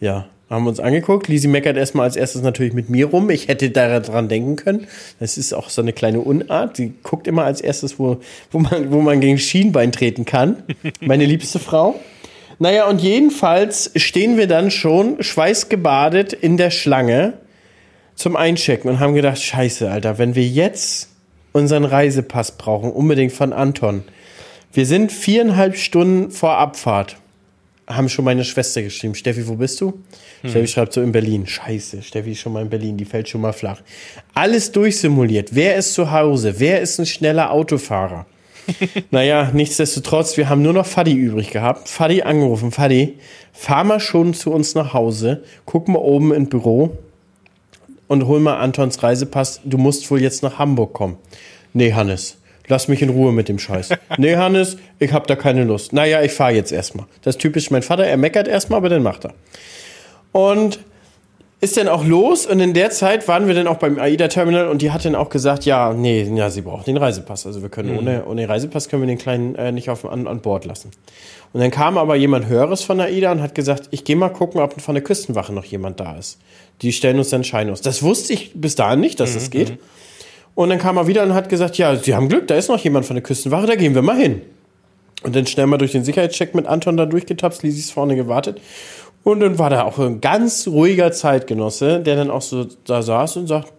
Ja, 0.00 0.26
haben 0.50 0.64
wir 0.64 0.70
uns 0.70 0.80
angeguckt. 0.80 1.28
Lisi 1.28 1.46
meckert 1.46 1.76
erstmal 1.76 2.04
als 2.04 2.16
erstes 2.16 2.42
natürlich 2.42 2.72
mit 2.72 2.90
mir 2.90 3.06
rum. 3.06 3.30
Ich 3.30 3.48
hätte 3.48 3.70
daran 3.70 4.28
denken 4.28 4.56
können. 4.56 4.88
Das 5.20 5.38
ist 5.38 5.52
auch 5.52 5.70
so 5.70 5.80
eine 5.80 5.92
kleine 5.92 6.20
Unart. 6.20 6.76
Sie 6.76 6.92
guckt 7.04 7.28
immer 7.28 7.44
als 7.44 7.60
erstes, 7.60 7.98
wo, 7.98 8.18
wo, 8.50 8.58
man, 8.58 8.90
wo 8.90 9.00
man 9.00 9.20
gegen 9.20 9.38
Schienbein 9.38 9.92
treten 9.92 10.24
kann. 10.24 10.64
Meine 11.00 11.24
liebste 11.24 11.60
Frau. 11.60 12.00
Naja, 12.58 12.88
und 12.88 13.00
jedenfalls 13.00 13.92
stehen 13.96 14.36
wir 14.36 14.48
dann 14.48 14.70
schon 14.70 15.22
schweißgebadet 15.22 16.32
in 16.32 16.56
der 16.56 16.70
Schlange 16.70 17.34
zum 18.16 18.36
Einchecken 18.36 18.90
und 18.90 19.00
haben 19.00 19.14
gedacht, 19.14 19.40
scheiße, 19.40 19.90
Alter, 19.90 20.18
wenn 20.18 20.34
wir 20.34 20.46
jetzt 20.46 21.08
unseren 21.52 21.84
Reisepass 21.84 22.58
brauchen, 22.58 22.90
unbedingt 22.92 23.32
von 23.32 23.52
Anton. 23.52 24.02
Wir 24.72 24.84
sind 24.84 25.10
viereinhalb 25.10 25.76
Stunden 25.76 26.30
vor 26.30 26.58
Abfahrt 26.58 27.16
haben 27.90 28.08
schon 28.08 28.24
meine 28.24 28.44
Schwester 28.44 28.82
geschrieben. 28.82 29.14
Steffi, 29.14 29.46
wo 29.46 29.54
bist 29.54 29.80
du? 29.80 30.00
Steffi 30.44 30.66
schreibt 30.66 30.92
so 30.92 31.02
in 31.02 31.12
Berlin. 31.12 31.46
Scheiße, 31.46 32.02
Steffi 32.02 32.32
ist 32.32 32.40
schon 32.40 32.52
mal 32.52 32.62
in 32.62 32.70
Berlin, 32.70 32.96
die 32.96 33.04
fällt 33.04 33.28
schon 33.28 33.40
mal 33.40 33.52
flach. 33.52 33.80
Alles 34.34 34.72
durchsimuliert. 34.72 35.54
Wer 35.54 35.76
ist 35.76 35.94
zu 35.94 36.10
Hause? 36.10 36.54
Wer 36.58 36.80
ist 36.80 36.98
ein 36.98 37.06
schneller 37.06 37.50
Autofahrer? 37.50 38.26
naja, 39.10 39.50
nichtsdestotrotz, 39.52 40.36
wir 40.36 40.48
haben 40.48 40.62
nur 40.62 40.72
noch 40.72 40.86
Fadi 40.86 41.12
übrig 41.12 41.50
gehabt. 41.50 41.88
Fadi 41.88 42.22
angerufen. 42.22 42.70
Fadi, 42.70 43.18
fahr 43.52 43.84
mal 43.84 44.00
schon 44.00 44.34
zu 44.34 44.52
uns 44.52 44.74
nach 44.74 44.94
Hause. 44.94 45.42
Guck 45.66 45.88
mal 45.88 45.98
oben 45.98 46.32
im 46.32 46.48
Büro 46.48 46.96
und 48.06 48.26
hol 48.26 48.40
mal 48.40 48.58
Antons 48.58 49.02
Reisepass. 49.02 49.60
Du 49.64 49.78
musst 49.78 50.10
wohl 50.10 50.20
jetzt 50.20 50.42
nach 50.42 50.58
Hamburg 50.58 50.92
kommen. 50.92 51.16
Nee, 51.72 51.92
Hannes. 51.92 52.38
Lass 52.70 52.88
mich 52.88 53.02
in 53.02 53.10
Ruhe 53.10 53.32
mit 53.32 53.48
dem 53.48 53.58
Scheiß. 53.58 53.90
Nee, 54.16 54.36
Hannes, 54.36 54.76
ich 54.98 55.12
hab 55.12 55.26
da 55.26 55.36
keine 55.36 55.64
Lust. 55.64 55.92
Naja, 55.92 56.22
ich 56.22 56.32
fahr 56.32 56.52
jetzt 56.52 56.72
erstmal. 56.72 57.06
Das 57.22 57.36
ist 57.36 57.40
typisch 57.42 57.70
mein 57.70 57.82
Vater. 57.82 58.06
Er 58.06 58.16
meckert 58.16 58.48
erstmal, 58.48 58.78
aber 58.78 58.88
dann 58.88 59.02
macht 59.02 59.24
er. 59.24 59.34
Und 60.32 60.80
ist 61.60 61.76
dann 61.76 61.88
auch 61.88 62.04
los 62.04 62.46
und 62.46 62.58
in 62.60 62.72
der 62.72 62.90
Zeit 62.90 63.28
waren 63.28 63.46
wir 63.46 63.54
dann 63.54 63.66
auch 63.66 63.76
beim 63.76 63.98
AIDA-Terminal 63.98 64.68
und 64.68 64.80
die 64.80 64.92
hat 64.92 65.04
dann 65.04 65.14
auch 65.14 65.28
gesagt, 65.28 65.66
ja, 65.66 65.92
nee, 65.92 66.22
ja, 66.22 66.48
sie 66.48 66.62
braucht 66.62 66.86
den 66.86 66.96
Reisepass. 66.96 67.44
Also 67.44 67.60
wir 67.60 67.68
können 67.68 67.98
ohne, 67.98 68.24
ohne 68.24 68.48
Reisepass 68.48 68.88
können 68.88 69.02
wir 69.02 69.06
den 69.06 69.18
Kleinen 69.18 69.56
äh, 69.56 69.70
nicht 69.70 69.90
auf, 69.90 70.06
an, 70.06 70.26
an 70.26 70.40
Bord 70.40 70.64
lassen. 70.64 70.90
Und 71.52 71.60
dann 71.60 71.70
kam 71.70 71.98
aber 71.98 72.16
jemand 72.16 72.46
Höheres 72.46 72.82
von 72.82 72.98
AIDA 73.00 73.32
und 73.32 73.42
hat 73.42 73.54
gesagt, 73.54 73.88
ich 73.90 74.04
gehe 74.04 74.16
mal 74.16 74.30
gucken, 74.30 74.60
ob 74.60 74.80
von 74.80 74.94
der 74.94 75.04
Küstenwache 75.04 75.52
noch 75.52 75.64
jemand 75.64 76.00
da 76.00 76.16
ist. 76.16 76.38
Die 76.80 76.92
stellen 76.92 77.18
uns 77.18 77.28
dann 77.28 77.44
Schein 77.44 77.68
aus. 77.68 77.82
Das 77.82 78.02
wusste 78.02 78.32
ich 78.32 78.52
bis 78.54 78.74
dahin 78.74 79.00
nicht, 79.00 79.20
dass 79.20 79.34
das 79.34 79.50
geht. 79.50 79.78
Und 80.54 80.68
dann 80.68 80.78
kam 80.78 80.96
er 80.96 81.06
wieder 81.06 81.22
und 81.22 81.34
hat 81.34 81.48
gesagt, 81.48 81.78
ja, 81.78 81.96
Sie 81.96 82.14
haben 82.14 82.28
Glück, 82.28 82.46
da 82.48 82.56
ist 82.56 82.68
noch 82.68 82.78
jemand 82.78 83.06
von 83.06 83.16
der 83.16 83.22
Küstenwache, 83.22 83.66
da 83.66 83.76
gehen 83.76 83.94
wir 83.94 84.02
mal 84.02 84.16
hin. 84.16 84.42
Und 85.22 85.36
dann 85.36 85.46
schnell 85.46 85.66
mal 85.66 85.78
durch 85.78 85.92
den 85.92 86.04
Sicherheitscheck 86.04 86.54
mit 86.54 86.66
Anton 86.66 86.96
da 86.96 87.06
durchgetapst, 87.06 87.62
Lisi 87.62 87.80
ist 87.80 87.92
vorne 87.92 88.16
gewartet. 88.16 88.60
Und 89.22 89.40
dann 89.40 89.58
war 89.58 89.70
da 89.70 89.84
auch 89.84 89.98
ein 89.98 90.20
ganz 90.20 90.66
ruhiger 90.66 91.12
Zeitgenosse, 91.12 92.00
der 92.00 92.16
dann 92.16 92.30
auch 92.30 92.42
so 92.42 92.66
da 92.84 93.02
saß 93.02 93.36
und 93.36 93.46
sagt, 93.46 93.72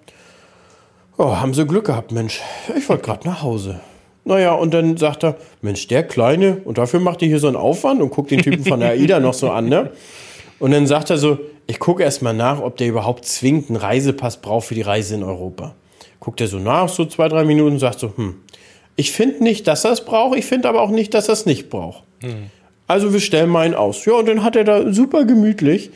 oh, 1.18 1.36
haben 1.36 1.54
Sie 1.54 1.66
Glück 1.66 1.86
gehabt, 1.86 2.12
Mensch, 2.12 2.42
ich 2.78 2.88
wollte 2.88 3.04
gerade 3.04 3.28
nach 3.28 3.42
Hause. 3.42 3.80
Naja, 4.24 4.54
und 4.54 4.72
dann 4.74 4.98
sagt 4.98 5.24
er, 5.24 5.36
Mensch, 5.62 5.88
der 5.88 6.04
Kleine, 6.04 6.58
und 6.64 6.78
dafür 6.78 7.00
macht 7.00 7.24
ihr 7.24 7.28
hier 7.28 7.40
so 7.40 7.48
einen 7.48 7.56
Aufwand 7.56 8.02
und 8.02 8.12
guckt 8.12 8.30
den 8.30 8.42
Typen 8.42 8.64
von 8.64 8.80
der 8.80 8.90
AIDA 8.92 9.20
noch 9.20 9.34
so 9.34 9.50
an, 9.50 9.68
ne? 9.68 9.92
Und 10.60 10.72
dann 10.72 10.86
sagt 10.86 11.10
er 11.10 11.18
so, 11.18 11.40
ich 11.66 11.80
gucke 11.80 12.04
erstmal 12.04 12.36
nach, 12.36 12.62
ob 12.62 12.78
der 12.78 12.88
überhaupt 12.88 13.26
zwingend 13.26 13.70
einen 13.70 13.78
Reisepass 13.78 14.38
braucht 14.38 14.68
für 14.68 14.76
die 14.76 14.84
Reise 14.84 15.16
in 15.16 15.24
Europa. 15.24 15.74
Guckt 16.22 16.40
er 16.40 16.48
so 16.48 16.60
nach, 16.60 16.88
so 16.88 17.04
zwei, 17.04 17.28
drei 17.28 17.44
Minuten, 17.44 17.80
sagt 17.80 18.00
so, 18.00 18.14
hm, 18.16 18.36
ich 18.96 19.12
finde 19.12 19.44
nicht, 19.44 19.68
dass 19.68 19.84
er 19.84 19.96
braucht, 19.96 20.38
ich 20.38 20.46
finde 20.46 20.70
aber 20.70 20.82
auch 20.82 20.92
nicht, 20.92 21.14
dass 21.14 21.28
er 21.28 21.38
nicht 21.46 21.70
braucht. 21.70 22.04
Also 22.88 23.12
wir 23.12 23.20
stellen 23.20 23.50
mal 23.50 23.66
einen 23.66 23.74
aus. 23.74 24.06
Ja, 24.06 24.14
und 24.14 24.28
dann 24.30 24.44
hat 24.44 24.56
er 24.56 24.64
da 24.64 24.94
super 24.94 25.26
gemütlich 25.26 25.90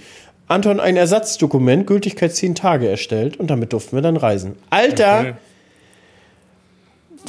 Anton 0.47 0.79
ein 0.79 0.95
Ersatzdokument, 0.95 1.87
Gültigkeit 1.87 2.35
zehn 2.35 2.55
Tage 2.55 2.87
erstellt 2.87 3.37
und 3.37 3.47
damit 3.49 3.73
durften 3.73 3.95
wir 3.97 4.01
dann 4.01 4.17
reisen. 4.17 4.55
Alter, 4.69 5.19
Okay. 5.19 5.33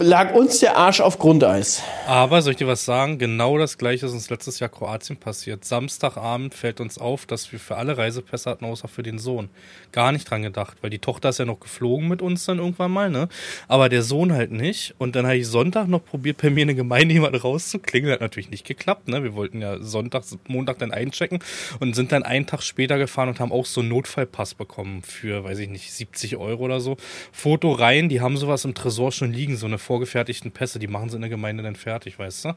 Lag 0.01 0.35
uns 0.35 0.61
der 0.61 0.77
Arsch 0.77 1.01
auf 1.01 1.19
Grundeis. 1.19 1.83
Aber 2.07 2.43
soll 2.43 2.53
ich 2.53 2.59
dir 2.59 2.67
was 2.67 2.85
sagen? 2.85 3.19
Genau 3.19 3.59
das 3.59 3.79
gleiche 3.79 4.07
ist 4.07 4.13
uns 4.13 4.31
letztes 4.31 4.61
Jahr 4.61 4.71
Kroatien 4.71 5.17
passiert. 5.17 5.65
Samstagabend 5.65 6.55
fällt 6.55 6.81
uns 6.81 6.99
auf, 6.99 7.27
dass 7.27 7.51
wir 7.53 7.59
für 7.59 7.77
alle 7.77 7.97
Reisepässe 7.97 8.51
hatten, 8.51 8.65
außer 8.65 8.89
für 8.89 9.03
den 9.03 9.19
Sohn. 9.19 9.49
Gar 9.93 10.13
nicht 10.13 10.31
dran 10.31 10.43
gedacht, 10.43 10.77
weil 10.83 10.91
die 10.91 10.99
Tochter 10.99 11.31
ist 11.31 11.39
ja 11.39 11.45
noch 11.45 11.61
geflogen 11.61 12.09
mit 12.09 12.23
uns 12.23 12.45
dann 12.45 12.59
irgendwann 12.59 12.91
mal, 12.91 13.11
ne? 13.11 13.29
Aber 13.69 13.89
der 13.89 14.03
Sohn 14.03 14.33
halt 14.33 14.53
nicht. 14.53 14.95
Und 14.99 15.17
dann 15.17 15.27
habe 15.27 15.37
ich 15.37 15.47
Sonntag 15.47 15.89
noch 15.89 16.05
probiert, 16.05 16.41
bei 16.43 16.51
mir 16.51 16.63
in 16.63 16.69
der 16.69 16.77
Gemeinde 16.77 17.15
jemanden 17.15 17.39
rauszuklingeln. 17.39 18.13
Hat 18.13 18.21
natürlich 18.21 18.51
nicht 18.51 18.67
geklappt, 18.67 19.09
ne? 19.09 19.23
Wir 19.23 19.35
wollten 19.35 19.61
ja 19.61 19.83
Sonntag, 19.83 20.25
Montag 20.49 20.79
dann 20.79 20.93
einchecken 20.93 21.41
und 21.81 21.95
sind 21.95 22.13
dann 22.13 22.23
einen 22.23 22.47
Tag 22.47 22.63
später 22.63 22.99
gefahren 22.99 23.29
und 23.29 23.41
haben 23.41 23.53
auch 23.53 23.67
so 23.67 23.81
einen 23.81 23.91
Notfallpass 23.91 24.55
bekommen 24.55 25.03
für, 25.03 25.45
weiß 25.45 25.59
ich 25.59 25.69
nicht, 25.69 25.93
70 25.93 26.37
Euro 26.37 26.65
oder 26.65 26.81
so. 26.81 26.97
Foto 27.33 27.73
rein, 27.73 28.09
die 28.09 28.21
haben 28.21 28.37
sowas 28.37 28.65
im 28.65 28.75
Tresor 28.75 29.13
schon 29.13 29.33
liegen, 29.33 29.57
so 29.57 29.67
eine 29.67 29.79
vorgefertigten 29.87 30.51
Pässe, 30.51 30.79
die 30.79 30.89
machen 30.89 31.09
sie 31.09 31.17
in 31.17 31.23
der 31.23 31.31
Gemeinde 31.31 31.63
dann 31.63 31.77
fertig, 31.77 32.19
weißt 32.19 32.45
du? 32.45 32.49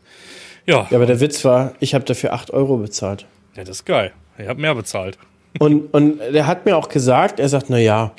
Ja, 0.65 0.87
Ja, 0.89 0.95
aber 0.95 1.05
der 1.05 1.19
Witz 1.19 1.45
war, 1.45 1.73
ich 1.79 1.93
habe 1.93 2.03
dafür 2.03 2.33
8 2.33 2.51
Euro 2.51 2.77
bezahlt. 2.77 3.25
ja 3.55 3.63
das 3.63 3.77
ist 3.77 3.85
geil. 3.85 4.11
Ich 4.37 4.47
habe 4.47 4.59
mehr 4.59 4.73
bezahlt. 4.75 5.17
Und, 5.59 5.93
und 5.93 6.19
der 6.33 6.47
hat 6.47 6.65
mir 6.65 6.77
auch 6.77 6.89
gesagt, 6.89 7.39
er 7.39 7.49
sagt, 7.49 7.69
na 7.69 7.77
ja, 7.77 8.13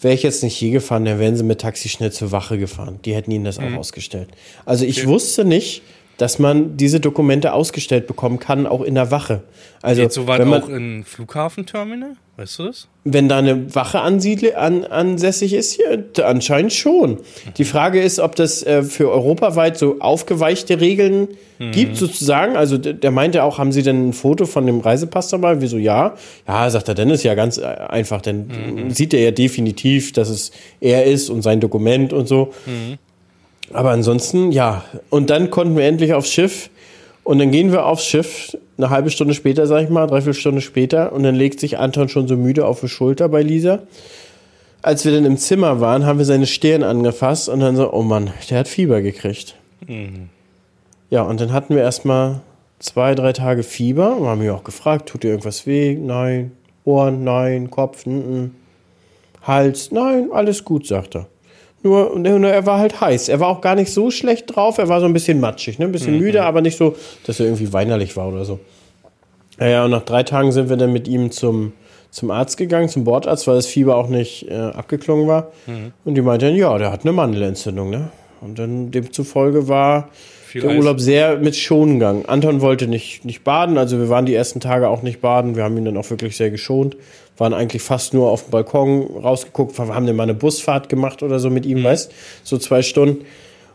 wäre 0.00 0.14
ich 0.14 0.22
jetzt 0.22 0.42
nicht 0.42 0.56
hier 0.56 0.70
gefahren, 0.72 1.04
dann 1.04 1.18
wären 1.18 1.36
sie 1.36 1.44
mit 1.44 1.60
Taxi 1.60 1.88
schnell 1.88 2.12
zur 2.12 2.32
Wache 2.32 2.58
gefahren. 2.58 2.98
Die 3.04 3.14
hätten 3.14 3.30
ihnen 3.30 3.44
das 3.44 3.58
auch 3.58 3.72
ausgestellt. 3.76 4.28
Also 4.64 4.84
ich 4.84 5.06
wusste 5.06 5.44
nicht, 5.44 5.82
dass 6.18 6.38
man 6.38 6.76
diese 6.76 7.00
Dokumente 7.00 7.52
ausgestellt 7.52 8.06
bekommen 8.06 8.38
kann, 8.38 8.66
auch 8.66 8.82
in 8.82 8.94
der 8.94 9.10
Wache. 9.10 9.42
Also 9.82 10.02
Geht 10.02 10.12
so 10.12 10.26
weit 10.26 10.40
wenn 10.40 10.48
man, 10.48 10.62
auch 10.62 10.68
in 10.68 11.04
Flughafenterminal? 11.04 12.12
Weißt 12.38 12.58
du 12.58 12.64
das? 12.64 12.88
wenn 13.08 13.28
da 13.28 13.38
eine 13.38 13.74
Wache 13.74 14.00
ansiedle, 14.00 14.58
an, 14.58 14.84
ansässig 14.84 15.54
ist 15.54 15.72
hier, 15.74 15.96
d- 15.96 16.22
anscheinend 16.22 16.72
schon. 16.72 17.18
Die 17.56 17.64
Frage 17.64 18.02
ist, 18.02 18.18
ob 18.18 18.34
das 18.34 18.62
äh, 18.64 18.82
für 18.82 19.10
europaweit 19.10 19.78
so 19.78 20.00
aufgeweichte 20.00 20.80
Regeln 20.80 21.28
gibt, 21.72 21.96
sozusagen. 21.96 22.54
Also 22.56 22.76
der 22.76 23.10
meinte 23.10 23.42
auch, 23.42 23.56
haben 23.58 23.72
Sie 23.72 23.82
denn 23.82 24.08
ein 24.08 24.12
Foto 24.12 24.44
von 24.44 24.66
dem 24.66 24.80
Reisepass 24.80 25.28
dabei? 25.28 25.62
Wieso 25.62 25.78
ja? 25.78 26.14
Ja, 26.46 26.68
sagt 26.68 26.88
er, 26.88 26.94
dann 26.94 27.08
ist 27.08 27.22
ja 27.22 27.34
ganz 27.34 27.56
äh, 27.56 27.64
einfach, 27.64 28.20
dann 28.20 28.90
sieht 28.90 29.14
er 29.14 29.20
ja 29.20 29.30
definitiv, 29.30 30.12
dass 30.12 30.28
es 30.28 30.50
er 30.80 31.04
ist 31.06 31.30
und 31.30 31.40
sein 31.42 31.60
Dokument 31.60 32.12
und 32.12 32.26
so. 32.28 32.52
Aber 33.72 33.90
ansonsten, 33.90 34.52
ja. 34.52 34.84
Und 35.10 35.30
dann 35.30 35.50
konnten 35.50 35.76
wir 35.76 35.84
endlich 35.84 36.14
aufs 36.14 36.30
Schiff. 36.30 36.70
Und 37.24 37.40
dann 37.40 37.50
gehen 37.50 37.72
wir 37.72 37.86
aufs 37.86 38.06
Schiff, 38.06 38.56
eine 38.78 38.90
halbe 38.90 39.10
Stunde 39.10 39.34
später, 39.34 39.66
sag 39.66 39.82
ich 39.82 39.90
mal, 39.90 40.06
dreiviertel 40.06 40.38
Stunde 40.38 40.60
später. 40.60 41.12
Und 41.12 41.24
dann 41.24 41.34
legt 41.34 41.58
sich 41.58 41.78
Anton 41.78 42.08
schon 42.08 42.28
so 42.28 42.36
müde 42.36 42.66
auf 42.66 42.80
die 42.80 42.88
Schulter 42.88 43.28
bei 43.28 43.42
Lisa. 43.42 43.80
Als 44.82 45.04
wir 45.04 45.12
dann 45.12 45.24
im 45.24 45.36
Zimmer 45.36 45.80
waren, 45.80 46.06
haben 46.06 46.18
wir 46.18 46.24
seine 46.24 46.46
Stirn 46.46 46.84
angefasst 46.84 47.48
und 47.48 47.58
dann 47.58 47.74
so, 47.74 47.92
oh 47.92 48.02
Mann, 48.02 48.30
der 48.48 48.58
hat 48.58 48.68
Fieber 48.68 49.02
gekriegt. 49.02 49.56
Ja, 51.10 51.22
und 51.22 51.40
dann 51.40 51.52
hatten 51.52 51.74
wir 51.74 51.82
erstmal 51.82 52.42
zwei, 52.78 53.16
drei 53.16 53.32
Tage 53.32 53.64
Fieber 53.64 54.16
und 54.16 54.26
haben 54.26 54.40
mich 54.40 54.50
auch 54.50 54.62
gefragt, 54.62 55.08
tut 55.08 55.24
dir 55.24 55.30
irgendwas 55.30 55.66
weh? 55.66 55.96
Nein. 55.96 56.52
Ohren? 56.84 57.24
Nein. 57.24 57.70
Kopf? 57.70 58.06
N 58.06 58.22
-n. 58.22 58.50
Hals? 59.46 59.90
Nein, 59.90 60.28
alles 60.32 60.64
gut, 60.64 60.86
sagt 60.86 61.16
er. 61.16 61.26
Nur, 61.86 62.10
und 62.10 62.24
er 62.26 62.66
war 62.66 62.80
halt 62.80 63.00
heiß. 63.00 63.28
Er 63.28 63.38
war 63.38 63.46
auch 63.46 63.60
gar 63.60 63.76
nicht 63.76 63.92
so 63.92 64.10
schlecht 64.10 64.56
drauf. 64.56 64.78
Er 64.78 64.88
war 64.88 64.98
so 64.98 65.06
ein 65.06 65.12
bisschen 65.12 65.38
matschig, 65.38 65.78
ne? 65.78 65.84
ein 65.84 65.92
bisschen 65.92 66.18
müde, 66.18 66.42
aber 66.42 66.60
nicht 66.60 66.76
so, 66.76 66.96
dass 67.24 67.38
er 67.38 67.46
irgendwie 67.46 67.72
weinerlich 67.72 68.16
war 68.16 68.26
oder 68.26 68.44
so. 68.44 68.58
Naja, 69.58 69.84
und 69.84 69.92
nach 69.92 70.02
drei 70.02 70.24
Tagen 70.24 70.50
sind 70.50 70.68
wir 70.68 70.76
dann 70.76 70.92
mit 70.92 71.06
ihm 71.06 71.30
zum, 71.30 71.74
zum 72.10 72.32
Arzt 72.32 72.56
gegangen, 72.56 72.88
zum 72.88 73.04
Bordarzt, 73.04 73.46
weil 73.46 73.54
das 73.54 73.68
Fieber 73.68 73.94
auch 73.94 74.08
nicht 74.08 74.50
äh, 74.50 74.54
abgeklungen 74.54 75.28
war. 75.28 75.52
Und 76.04 76.16
die 76.16 76.22
meinte 76.22 76.46
dann, 76.46 76.56
ja, 76.56 76.76
der 76.76 76.90
hat 76.90 77.04
eine 77.04 77.12
Mandelentzündung. 77.12 77.90
Ne? 77.90 78.10
Und 78.40 78.58
dann 78.58 78.90
demzufolge 78.90 79.68
war 79.68 80.08
Viel 80.46 80.60
der 80.60 80.70
Eis. 80.70 80.78
Urlaub 80.78 81.00
sehr 81.00 81.38
mit 81.38 81.56
Schongang. 81.56 82.24
Anton 82.26 82.60
wollte 82.60 82.86
nicht, 82.86 83.24
nicht 83.24 83.42
baden, 83.42 83.78
also 83.78 83.98
wir 83.98 84.08
waren 84.08 84.26
die 84.26 84.34
ersten 84.34 84.60
Tage 84.60 84.88
auch 84.88 85.02
nicht 85.02 85.20
baden. 85.20 85.56
Wir 85.56 85.64
haben 85.64 85.76
ihn 85.76 85.84
dann 85.84 85.96
auch 85.96 86.08
wirklich 86.08 86.36
sehr 86.36 86.50
geschont. 86.50 86.96
Waren 87.36 87.52
eigentlich 87.52 87.82
fast 87.82 88.14
nur 88.14 88.30
auf 88.30 88.44
dem 88.44 88.52
Balkon 88.52 89.02
rausgeguckt, 89.22 89.76
wir 89.76 89.88
haben 89.88 90.06
dann 90.06 90.14
mal 90.14 90.22
eine 90.22 90.34
Busfahrt 90.34 90.88
gemacht 90.88 91.24
oder 91.24 91.40
so 91.40 91.50
mit 91.50 91.66
ihm, 91.66 91.82
weißt 91.82 92.12
so 92.44 92.58
zwei 92.58 92.82
Stunden. 92.82 93.24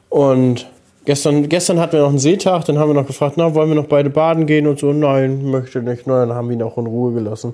Und 0.09 0.65
gestern, 1.03 1.49
gestern 1.49 1.77
hatten 1.79 1.93
wir 1.93 1.99
noch 1.99 2.09
einen 2.09 2.19
Seetag, 2.19 2.63
dann 2.63 2.79
haben 2.79 2.89
wir 2.89 2.93
noch 2.93 3.07
gefragt, 3.07 3.35
na, 3.35 3.53
wollen 3.53 3.69
wir 3.69 3.75
noch 3.75 3.87
beide 3.87 4.09
baden 4.09 4.45
gehen 4.45 4.65
und 4.65 4.79
so, 4.79 4.93
nein, 4.93 5.43
möchte 5.43 5.81
nicht, 5.81 6.07
na, 6.07 6.25
dann 6.25 6.35
haben 6.35 6.47
wir 6.47 6.55
ihn 6.55 6.63
auch 6.63 6.77
in 6.77 6.85
Ruhe 6.85 7.13
gelassen. 7.13 7.53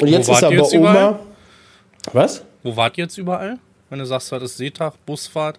Und 0.00 0.08
jetzt 0.08 0.28
ist 0.28 0.42
er 0.42 0.50
bei 0.50 0.56
jetzt 0.56 0.74
überall? 0.74 1.08
Oma. 1.08 1.18
Was? 2.12 2.44
Wo 2.62 2.76
wart 2.76 2.98
ihr 2.98 3.04
jetzt 3.04 3.16
überall? 3.16 3.58
Wenn 3.88 3.98
du 3.98 4.04
sagst, 4.04 4.30
du 4.30 4.36
hattest 4.36 4.58
Seetag, 4.58 4.94
Busfahrt, 5.06 5.58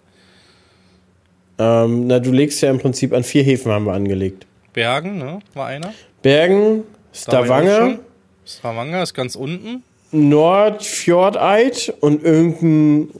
Ähm, 1.60 2.06
na, 2.06 2.18
du 2.20 2.32
legst 2.32 2.62
ja 2.62 2.70
im 2.70 2.78
Prinzip 2.78 3.12
an 3.12 3.22
vier 3.22 3.42
Häfen 3.42 3.70
haben 3.70 3.84
wir 3.84 3.92
angelegt. 3.92 4.46
Bergen, 4.72 5.18
ne? 5.18 5.40
War 5.52 5.66
einer. 5.66 5.92
Bergen, 6.22 6.84
Stavanger. 7.12 7.98
Stavanger 8.46 9.02
ist 9.02 9.12
ganz 9.12 9.36
unten. 9.36 9.82
Nordfjordeid 10.10 11.92
und 12.00 12.24
irgendein 12.24 13.10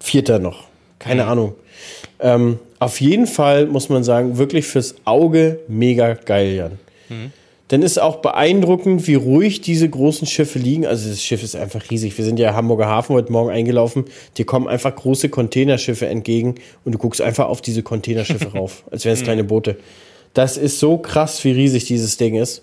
vierter 0.00 0.38
noch. 0.38 0.64
Keine 0.98 1.26
Ahnung. 1.26 1.54
Ähm, 2.20 2.58
auf 2.78 3.00
jeden 3.02 3.26
Fall 3.26 3.66
muss 3.66 3.90
man 3.90 4.02
sagen, 4.02 4.38
wirklich 4.38 4.66
fürs 4.66 4.94
Auge 5.04 5.60
mega 5.68 6.14
geil, 6.14 6.54
Jan. 6.54 6.78
Dann 7.70 7.82
ist 7.82 7.98
auch 8.00 8.16
beeindruckend, 8.16 9.06
wie 9.06 9.14
ruhig 9.14 9.60
diese 9.60 9.88
großen 9.88 10.26
Schiffe 10.26 10.58
liegen. 10.58 10.86
Also 10.86 11.08
das 11.08 11.22
Schiff 11.22 11.44
ist 11.44 11.54
einfach 11.54 11.88
riesig. 11.88 12.18
Wir 12.18 12.24
sind 12.24 12.40
ja 12.40 12.52
Hamburger 12.52 12.86
Hafen 12.86 13.14
heute 13.14 13.30
Morgen 13.30 13.50
eingelaufen. 13.50 14.06
Dir 14.36 14.44
kommen 14.44 14.66
einfach 14.66 14.94
große 14.94 15.28
Containerschiffe 15.28 16.08
entgegen 16.08 16.56
und 16.84 16.92
du 16.92 16.98
guckst 16.98 17.20
einfach 17.20 17.46
auf 17.46 17.60
diese 17.60 17.84
Containerschiffe 17.84 18.52
rauf, 18.58 18.82
als 18.90 19.04
wären 19.04 19.14
es 19.14 19.22
kleine 19.22 19.44
Boote. 19.44 19.76
Das 20.34 20.56
ist 20.56 20.80
so 20.80 20.98
krass, 20.98 21.44
wie 21.44 21.52
riesig 21.52 21.84
dieses 21.84 22.16
Ding 22.16 22.34
ist. 22.34 22.62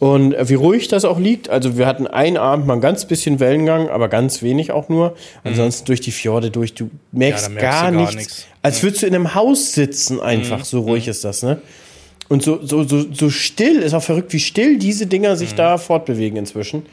Und 0.00 0.34
äh, 0.34 0.48
wie 0.48 0.54
ruhig 0.54 0.88
das 0.88 1.04
auch 1.04 1.20
liegt. 1.20 1.48
Also 1.48 1.78
wir 1.78 1.86
hatten 1.86 2.08
einen 2.08 2.36
Abend 2.36 2.66
mal 2.66 2.74
ein 2.74 2.80
ganz 2.80 3.04
bisschen 3.04 3.38
Wellengang, 3.38 3.88
aber 3.88 4.08
ganz 4.08 4.42
wenig 4.42 4.72
auch 4.72 4.88
nur. 4.88 5.14
Ansonsten 5.44 5.86
durch 5.86 6.00
die 6.00 6.10
Fjorde 6.10 6.50
durch. 6.50 6.74
Du 6.74 6.90
merkst, 7.12 7.50
Mhm. 7.50 7.56
Ja, 7.56 7.62
merkst 7.62 7.80
gar, 7.80 7.90
du 7.92 7.96
gar 7.98 8.00
nichts. 8.02 8.16
nichts. 8.16 8.46
Als 8.62 8.82
würdest 8.82 9.02
du 9.02 9.06
in 9.06 9.14
einem 9.14 9.34
Haus 9.36 9.72
sitzen 9.72 10.18
einfach. 10.20 10.58
Mhm. 10.58 10.64
So 10.64 10.80
ruhig 10.80 11.06
ist 11.06 11.24
das, 11.24 11.44
ne? 11.44 11.62
Und 12.34 12.42
so, 12.42 12.58
so, 12.66 12.82
so, 12.82 13.04
so 13.12 13.30
still, 13.30 13.76
ist 13.76 13.94
auch 13.94 14.02
verrückt, 14.02 14.32
wie 14.32 14.40
still 14.40 14.76
diese 14.76 15.06
Dinger 15.06 15.34
Mhm. 15.34 15.36
sich 15.36 15.54
da 15.54 15.78
fortbewegen 15.78 16.36
inzwischen. 16.36 16.84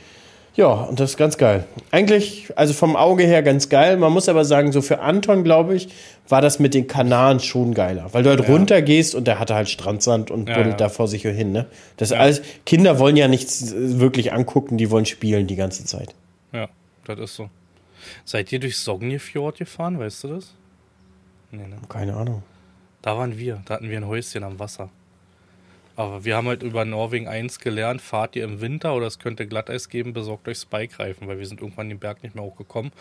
Ja, 0.56 0.68
und 0.68 1.00
das 1.00 1.12
ist 1.12 1.18
ganz 1.18 1.40
geil. 1.40 1.66
Eigentlich, 1.90 2.52
also 2.56 2.74
vom 2.74 2.96
Auge 2.96 3.24
her 3.24 3.42
ganz 3.42 3.68
geil. 3.68 3.98
Man 3.98 4.14
muss 4.14 4.30
aber 4.30 4.46
sagen, 4.46 4.72
so 4.72 4.84
für 4.84 5.00
Anton, 5.00 5.44
glaube 5.44 5.74
ich, 5.76 5.90
war 6.30 6.42
das 6.44 6.60
mit 6.60 6.76
den 6.76 6.86
Kanaren 6.86 7.40
schon 7.40 7.74
geiler. 7.74 8.10
Weil 8.12 8.22
du 8.22 8.30
halt 8.30 8.48
runtergehst 8.48 9.16
und 9.16 9.26
der 9.26 9.40
hatte 9.40 9.56
halt 9.56 9.68
Strandsand 9.68 10.30
und 10.30 10.48
Ja, 10.48 10.58
buddelt 10.58 10.74
ja. 10.74 10.78
da 10.78 10.90
vor 10.90 11.08
sich 11.08 11.24
hin, 11.24 11.52
ne? 11.54 11.66
Das 11.98 12.12
ist 12.12 12.18
alles, 12.18 12.44
Kinder 12.68 13.00
wollen 13.00 13.18
ja 13.18 13.28
nichts 13.28 13.72
äh, 13.72 14.00
wirklich 14.00 14.34
angucken, 14.34 14.78
die 14.78 14.92
wollen 14.92 15.08
spielen 15.08 15.48
die 15.48 15.56
ganze 15.56 15.86
Zeit. 15.86 16.14
Ja, 16.54 16.70
das 17.08 17.18
ist 17.20 17.36
so. 17.36 17.50
Seid 18.26 18.52
ihr 18.52 18.60
durch 18.60 18.78
Sognefjord 18.78 19.58
gefahren, 19.58 19.98
weißt 19.98 20.24
du 20.26 20.28
das? 20.36 20.54
Nee, 21.50 21.66
ne? 21.68 21.78
Keine 21.90 22.16
Ahnung. 22.16 22.44
Da 23.02 23.18
waren 23.18 23.40
wir. 23.40 23.64
Da 23.66 23.74
hatten 23.74 23.90
wir 23.90 23.98
ein 23.98 24.06
Häuschen 24.06 24.44
am 24.44 24.60
Wasser. 24.60 24.90
Aber 25.96 26.26
wir 26.26 26.36
haben 26.36 26.48
halt 26.48 26.64
über 26.64 26.86
Norwegen 26.86 27.28
1 27.28 27.60
gelernt, 27.60 28.02
fahrt 28.02 28.36
ihr 28.36 28.44
im 28.44 28.62
Winter 28.62 28.96
oder 28.96 29.08
es 29.08 29.20
könnte 29.20 29.48
Glatteis 29.48 29.90
geben, 29.90 30.14
besorgt 30.14 30.48
euch 30.48 30.58
Spike-Reifen, 30.58 31.28
weil 31.28 31.40
wir 31.40 31.46
sind 31.46 31.62
irgendwann 31.62 31.90
den 31.90 32.00
Berg 32.00 32.24
nicht 32.24 32.36
mehr 32.36 32.44
hochgekommen 32.44 32.92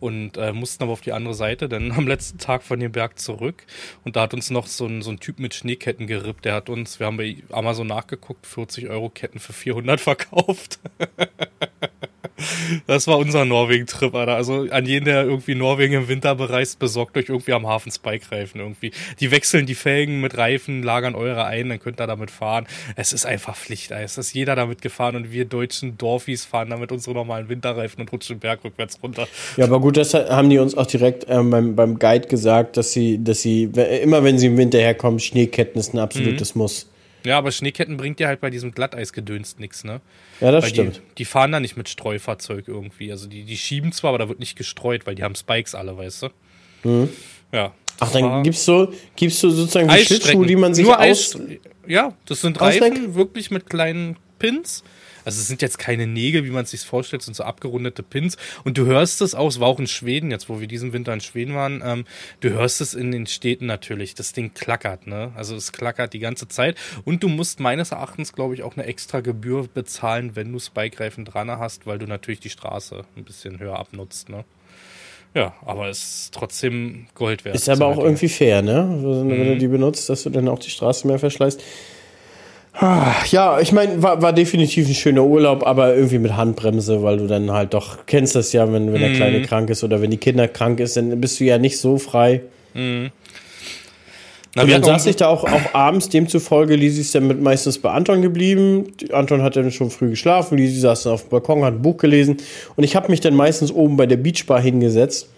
und 0.00 0.36
äh, 0.36 0.52
mussten 0.52 0.82
aber 0.82 0.92
auf 0.92 1.00
die 1.00 1.12
andere 1.12 1.34
Seite, 1.34 1.68
denn 1.68 1.92
am 1.96 2.06
letzten 2.06 2.38
Tag 2.38 2.62
von 2.62 2.80
dem 2.80 2.92
Berg 2.92 3.18
zurück 3.18 3.64
und 4.04 4.16
da 4.16 4.22
hat 4.22 4.34
uns 4.34 4.50
noch 4.50 4.66
so 4.66 4.86
ein, 4.86 5.02
so 5.02 5.10
ein 5.10 5.20
Typ 5.20 5.38
mit 5.38 5.54
Schneeketten 5.54 6.06
gerippt, 6.06 6.44
der 6.44 6.54
hat 6.54 6.68
uns, 6.68 6.98
wir 7.00 7.06
haben 7.06 7.16
bei 7.16 7.36
Amazon 7.50 7.86
nachgeguckt, 7.86 8.46
40 8.46 8.88
Euro 8.88 9.10
Ketten 9.10 9.38
für 9.38 9.52
400 9.52 10.00
verkauft. 10.00 10.80
Das 12.86 13.06
war 13.06 13.18
unser 13.18 13.44
Norwegen-Trip, 13.44 14.14
Alter. 14.14 14.34
Also 14.34 14.66
an 14.70 14.86
jeden, 14.86 15.04
der 15.04 15.24
irgendwie 15.24 15.54
Norwegen 15.54 15.94
im 15.94 16.08
Winter 16.08 16.34
bereist, 16.34 16.78
besorgt 16.78 17.16
euch 17.16 17.28
irgendwie 17.28 17.52
am 17.52 17.66
Hafen 17.66 17.92
Spike-Reifen 17.92 18.60
irgendwie. 18.60 18.92
Die 19.20 19.30
wechseln 19.30 19.66
die 19.66 19.74
Felgen 19.74 20.20
mit 20.20 20.36
Reifen, 20.36 20.82
lagern 20.82 21.14
eure 21.14 21.44
ein, 21.44 21.68
dann 21.68 21.80
könnt 21.80 22.00
ihr 22.00 22.06
damit 22.06 22.30
fahren. 22.30 22.39
Es 22.96 23.12
ist 23.12 23.26
einfach 23.26 23.56
Pflichteis. 23.56 24.12
Es 24.12 24.28
ist 24.28 24.34
jeder 24.34 24.56
damit 24.56 24.82
gefahren 24.82 25.16
und 25.16 25.32
wir 25.32 25.44
deutschen 25.44 25.98
Dorfis 25.98 26.44
fahren 26.44 26.70
damit 26.70 26.92
unsere 26.92 27.14
normalen 27.14 27.48
Winterreifen 27.48 28.00
und 28.00 28.12
rutschen 28.12 28.36
den 28.36 28.40
Berg 28.40 28.64
rückwärts 28.64 28.98
runter. 29.02 29.28
Ja, 29.56 29.64
aber 29.64 29.80
gut, 29.80 29.96
das 29.96 30.14
haben 30.14 30.50
die 30.50 30.58
uns 30.58 30.76
auch 30.76 30.86
direkt 30.86 31.26
ähm, 31.28 31.50
beim, 31.50 31.76
beim 31.76 31.98
Guide 31.98 32.28
gesagt, 32.28 32.76
dass 32.76 32.92
sie, 32.92 33.22
dass 33.22 33.42
sie, 33.42 33.64
immer 33.64 34.24
wenn 34.24 34.38
sie 34.38 34.46
im 34.46 34.56
Winter 34.56 34.78
herkommen, 34.78 35.20
Schneeketten 35.20 35.80
ist 35.80 35.94
ein 35.94 35.98
absolutes 35.98 36.54
Muss. 36.54 36.88
Ja, 37.24 37.38
aber 37.38 37.52
Schneeketten 37.52 37.96
bringt 37.96 38.18
dir 38.18 38.28
halt 38.28 38.40
bei 38.40 38.50
diesem 38.50 38.72
Glatteisgedönst 38.72 39.60
nichts, 39.60 39.84
ne? 39.84 40.00
Ja, 40.40 40.52
das 40.52 40.64
Weil 40.64 40.70
stimmt. 40.70 40.96
Die, 40.96 41.14
die 41.18 41.24
fahren 41.24 41.52
da 41.52 41.60
nicht 41.60 41.76
mit 41.76 41.88
Streufahrzeug 41.88 42.66
irgendwie. 42.66 43.12
Also 43.12 43.28
die, 43.28 43.44
die 43.44 43.58
schieben 43.58 43.92
zwar, 43.92 44.10
aber 44.10 44.18
da 44.18 44.28
wird 44.28 44.40
nicht 44.40 44.56
gestreut, 44.56 45.06
weil 45.06 45.14
die 45.14 45.22
haben 45.22 45.34
Spikes 45.34 45.74
alle, 45.74 45.96
weißt 45.96 46.22
du? 46.22 46.28
Mhm. 46.84 47.10
Ja. 47.52 47.74
Ach, 48.00 48.10
dann 48.10 48.42
gibst 48.42 48.66
du, 48.66 48.92
gibst 49.14 49.42
du 49.42 49.50
sozusagen 49.50 49.88
die. 49.88 50.04
Schlittschuhe, 50.04 50.46
die 50.46 50.56
man 50.56 50.74
sich 50.74 50.84
Nur 50.84 50.98
aus... 50.98 51.38
Ja, 51.86 52.14
das 52.26 52.40
sind 52.40 52.60
Ausleck? 52.60 52.92
Reifen, 52.92 53.14
wirklich 53.14 53.50
mit 53.50 53.68
kleinen 53.68 54.16
Pins. 54.38 54.82
Also 55.24 55.40
es 55.40 55.48
sind 55.48 55.60
jetzt 55.60 55.78
keine 55.78 56.06
Nägel, 56.06 56.44
wie 56.44 56.50
man 56.50 56.64
es 56.64 56.70
sich 56.70 56.80
vorstellt, 56.80 57.22
sind 57.22 57.34
so 57.34 57.44
abgerundete 57.44 58.02
Pins. 58.02 58.36
Und 58.64 58.78
du 58.78 58.86
hörst 58.86 59.20
es 59.20 59.34
auch, 59.34 59.48
es 59.48 59.60
war 59.60 59.68
auch 59.68 59.78
in 59.78 59.86
Schweden, 59.86 60.30
jetzt 60.30 60.48
wo 60.48 60.60
wir 60.60 60.66
diesen 60.66 60.92
Winter 60.92 61.12
in 61.12 61.20
Schweden 61.20 61.54
waren, 61.54 61.82
ähm, 61.84 62.04
du 62.40 62.50
hörst 62.50 62.80
es 62.80 62.94
in 62.94 63.10
den 63.10 63.26
Städten 63.26 63.66
natürlich. 63.66 64.14
Das 64.14 64.32
Ding 64.32 64.54
klackert, 64.54 65.06
ne? 65.06 65.32
Also 65.36 65.56
es 65.56 65.72
klackert 65.72 66.12
die 66.14 66.20
ganze 66.20 66.48
Zeit. 66.48 66.76
Und 67.04 67.22
du 67.22 67.28
musst 67.28 67.60
meines 67.60 67.92
Erachtens, 67.92 68.32
glaube 68.32 68.54
ich, 68.54 68.62
auch 68.62 68.76
eine 68.76 68.86
extra 68.86 69.20
Gebühr 69.20 69.68
bezahlen, 69.72 70.36
wenn 70.36 70.52
du 70.52 70.58
Spike-Reifen 70.58 71.24
dran 71.24 71.50
hast, 71.50 71.86
weil 71.86 71.98
du 71.98 72.06
natürlich 72.06 72.40
die 72.40 72.50
Straße 72.50 73.04
ein 73.16 73.24
bisschen 73.24 73.58
höher 73.58 73.78
abnutzt, 73.78 74.28
ne? 74.28 74.44
Ja, 75.34 75.54
aber 75.64 75.88
es 75.88 75.98
ist 75.98 76.34
trotzdem 76.34 77.06
Gold 77.14 77.44
wert. 77.44 77.54
Ist 77.54 77.68
aber 77.68 77.86
auch 77.86 77.94
Dinge. 77.94 78.06
irgendwie 78.06 78.28
fair, 78.28 78.62
ne? 78.62 78.88
Wenn 79.02 79.28
Mhm. 79.38 79.44
du 79.46 79.56
die 79.56 79.68
benutzt, 79.68 80.08
dass 80.08 80.24
du 80.24 80.30
dann 80.30 80.48
auch 80.48 80.58
die 80.58 80.70
Straße 80.70 81.06
mehr 81.06 81.18
verschleißt. 81.20 81.60
Ah, 82.72 83.14
Ja, 83.30 83.60
ich 83.60 83.72
meine, 83.72 84.02
war, 84.02 84.22
war 84.22 84.32
definitiv 84.32 84.88
ein 84.88 84.94
schöner 84.94 85.24
Urlaub, 85.24 85.66
aber 85.66 85.94
irgendwie 85.94 86.18
mit 86.18 86.36
Handbremse, 86.36 87.02
weil 87.02 87.18
du 87.18 87.26
dann 87.26 87.50
halt 87.52 87.74
doch 87.74 88.06
kennst 88.06 88.34
das 88.36 88.52
ja, 88.52 88.72
wenn, 88.72 88.92
wenn 88.92 89.00
der 89.00 89.10
Mhm. 89.10 89.14
Kleine 89.14 89.42
krank 89.42 89.70
ist 89.70 89.84
oder 89.84 90.00
wenn 90.00 90.10
die 90.10 90.16
Kinder 90.18 90.48
krank 90.48 90.80
ist, 90.80 90.96
dann 90.96 91.20
bist 91.20 91.38
du 91.40 91.44
ja 91.44 91.58
nicht 91.58 91.78
so 91.78 91.98
frei. 91.98 92.42
Na, 94.54 94.62
Und 94.64 94.70
dann 94.70 94.82
saß 94.82 95.06
ich 95.06 95.16
da 95.16 95.28
auch, 95.28 95.44
auch 95.44 95.74
abends, 95.74 96.08
demzufolge, 96.08 96.74
Lisi 96.74 97.02
ist 97.02 97.14
dann 97.14 97.28
mit 97.28 97.40
meistens 97.40 97.78
bei 97.78 97.90
Anton 97.90 98.20
geblieben. 98.20 98.92
Anton 99.12 99.42
hat 99.42 99.54
dann 99.54 99.70
schon 99.70 99.90
früh 99.90 100.10
geschlafen, 100.10 100.58
Lisi 100.58 100.80
saß 100.80 101.04
dann 101.04 101.12
auf 101.12 101.22
dem 101.22 101.30
Balkon, 101.30 101.64
hat 101.64 101.74
ein 101.74 101.82
Buch 101.82 101.98
gelesen 101.98 102.38
und 102.74 102.82
ich 102.82 102.96
habe 102.96 103.10
mich 103.10 103.20
dann 103.20 103.34
meistens 103.36 103.70
oben 103.70 103.96
bei 103.96 104.06
der 104.06 104.16
Beachbar 104.16 104.60
hingesetzt 104.60 105.28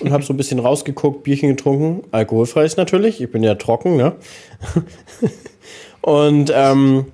und 0.00 0.10
habe 0.12 0.24
so 0.24 0.32
ein 0.32 0.36
bisschen 0.36 0.58
rausgeguckt, 0.58 1.22
Bierchen 1.22 1.50
getrunken, 1.50 2.02
alkoholfreies 2.10 2.76
natürlich, 2.76 3.20
ich 3.20 3.30
bin 3.30 3.44
ja 3.44 3.54
trocken, 3.54 3.96
ne? 3.96 4.16
und 6.00 6.52
ähm, 6.54 7.06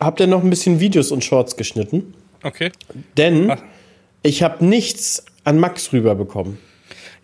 habe 0.00 0.16
dann 0.18 0.30
noch 0.30 0.42
ein 0.42 0.50
bisschen 0.50 0.80
Videos 0.80 1.12
und 1.12 1.22
Shorts 1.24 1.56
geschnitten, 1.56 2.14
Okay. 2.42 2.70
denn 3.16 3.50
Ach. 3.52 3.62
ich 4.22 4.42
habe 4.42 4.64
nichts 4.64 5.24
an 5.44 5.58
Max 5.60 5.92
rüberbekommen. 5.92 6.58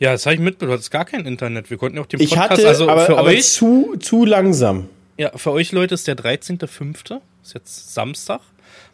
Ja, 0.03 0.11
das 0.11 0.27
habe 0.27 0.35
ich 0.35 0.41
mitbekommen. 0.41 0.71
Du 0.71 0.75
hattest 0.75 0.91
gar 0.91 1.05
kein 1.05 1.27
Internet. 1.27 1.71
Wir 1.71 1.77
konnten 1.77 1.97
ja 1.97 2.03
auch 2.03 2.07
den 2.07 2.21
Ich 2.21 2.31
Podcast, 2.31 2.51
hatte, 2.51 2.67
also 2.67 2.89
aber, 2.89 3.07
für 3.07 3.19
aber 3.19 3.29
euch, 3.29 3.45
zu, 3.45 3.95
zu 4.01 4.25
langsam. 4.25 4.89
ja, 5.17 5.31
für 5.37 5.53
euch 5.53 5.71
Leute 5.71 5.95
ist 5.95 6.09
der 6.09 6.17
13.05. 6.17 7.21
Ist 7.45 7.55
jetzt 7.55 7.95
Samstag. 7.95 8.41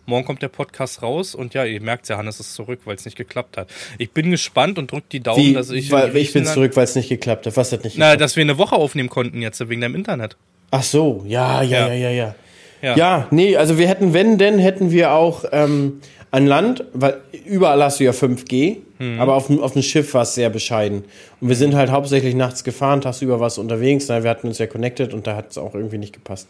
Morgen 0.05 0.27
kommt 0.27 0.43
der 0.43 0.49
Podcast 0.49 1.01
raus 1.01 1.35
und 1.35 1.55
ja, 1.55 1.65
ihr 1.65 1.81
merkt 1.81 2.11
ja, 2.11 2.19
Hannes 2.19 2.41
ist 2.41 2.53
zurück, 2.53 2.81
weil 2.85 2.97
es 2.97 3.07
nicht 3.07 3.17
geklappt 3.17 3.57
hat. 3.57 3.69
Ich 3.97 4.11
bin 4.11 4.31
gespannt 4.31 4.79
und 4.79 4.93
drückt 4.93 5.15
die 5.15 5.21
Daumen, 5.21 5.43
Wie, 5.43 5.55
dass 5.55 5.71
ich. 5.71 5.91
weil, 5.91 6.15
ich 6.15 6.35
bin 6.35 6.45
zurück, 6.45 6.77
weil 6.77 6.85
es 6.85 6.95
nicht 6.95 7.09
geklappt 7.09 7.47
hat. 7.47 7.57
Was 7.57 7.73
hat 7.73 7.85
nicht 7.85 7.97
Na, 7.97 8.07
geklappt? 8.11 8.21
dass 8.21 8.37
wir 8.37 8.43
eine 8.43 8.59
Woche 8.59 8.77
aufnehmen 8.77 9.09
konnten 9.09 9.41
jetzt 9.41 9.67
wegen 9.67 9.81
deinem 9.81 9.95
Internet. 9.95 10.37
Ach 10.71 10.83
so, 10.83 11.25
ja, 11.27 11.63
ja, 11.63 11.89
ja, 11.89 11.95
Ja. 11.95 11.95
ja, 11.95 12.11
ja. 12.11 12.35
Ja. 12.83 12.97
Ja, 12.97 13.29
nee, 13.31 13.57
also 13.57 13.79
wir 13.79 13.89
hätten, 13.89 14.13
wenn 14.13 14.37
denn, 14.37 14.59
hätten 14.59 14.91
wir 14.91 15.13
auch 15.13 15.45
ähm, 15.53 16.01
an 16.31 16.47
Land, 16.47 16.85
weil 16.93 17.17
überall 17.47 17.83
hast 17.83 17.99
du 17.99 18.05
ja 18.05 18.13
5G, 18.13 18.77
Mhm. 18.99 19.21
aber 19.21 19.35
auf, 19.35 19.47
dem- 19.47 19.61
auf 19.63 19.73
dem 19.73 19.83
Schiff 19.83 20.13
war 20.15 20.23
es 20.23 20.35
sehr 20.35 20.51
bescheiden. 20.51 21.05
Und 21.41 21.49
wir 21.49 21.57
sind 21.57 21.75
halt 21.75 21.91
hauptsächlich 21.91 22.35
nachts 22.35 22.65
gefahren, 22.65 23.01
tagsüber 23.01 23.39
was 23.41 23.59
unterwegs, 23.59 24.07
na, 24.09 24.23
wir 24.23 24.31
hatten 24.31 24.49
uns 24.49 24.59
ja 24.59 24.67
connected 24.67 25.15
und 25.15 25.27
da 25.27 25.37
hat 25.37 25.51
es 25.51 25.59
auch 25.59 25.75
irgendwie 25.75 25.99
nicht 25.99 26.13
gepasst. 26.13 26.49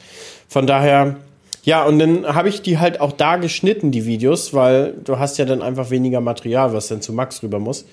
Von 0.48 0.66
daher, 0.66 1.16
ja, 1.64 1.84
und 1.84 1.98
dann 1.98 2.26
habe 2.26 2.48
ich 2.48 2.62
die 2.62 2.78
halt 2.78 3.00
auch 3.00 3.12
da 3.12 3.36
geschnitten, 3.36 3.90
die 3.90 4.06
Videos, 4.06 4.54
weil 4.54 4.94
du 5.04 5.18
hast 5.18 5.36
ja 5.38 5.44
dann 5.44 5.60
einfach 5.62 5.90
weniger 5.90 6.20
Material, 6.20 6.72
was 6.72 6.88
dann 6.88 7.02
zu 7.02 7.12
Max 7.12 7.42
rüber 7.42 7.58
muss. 7.58 7.84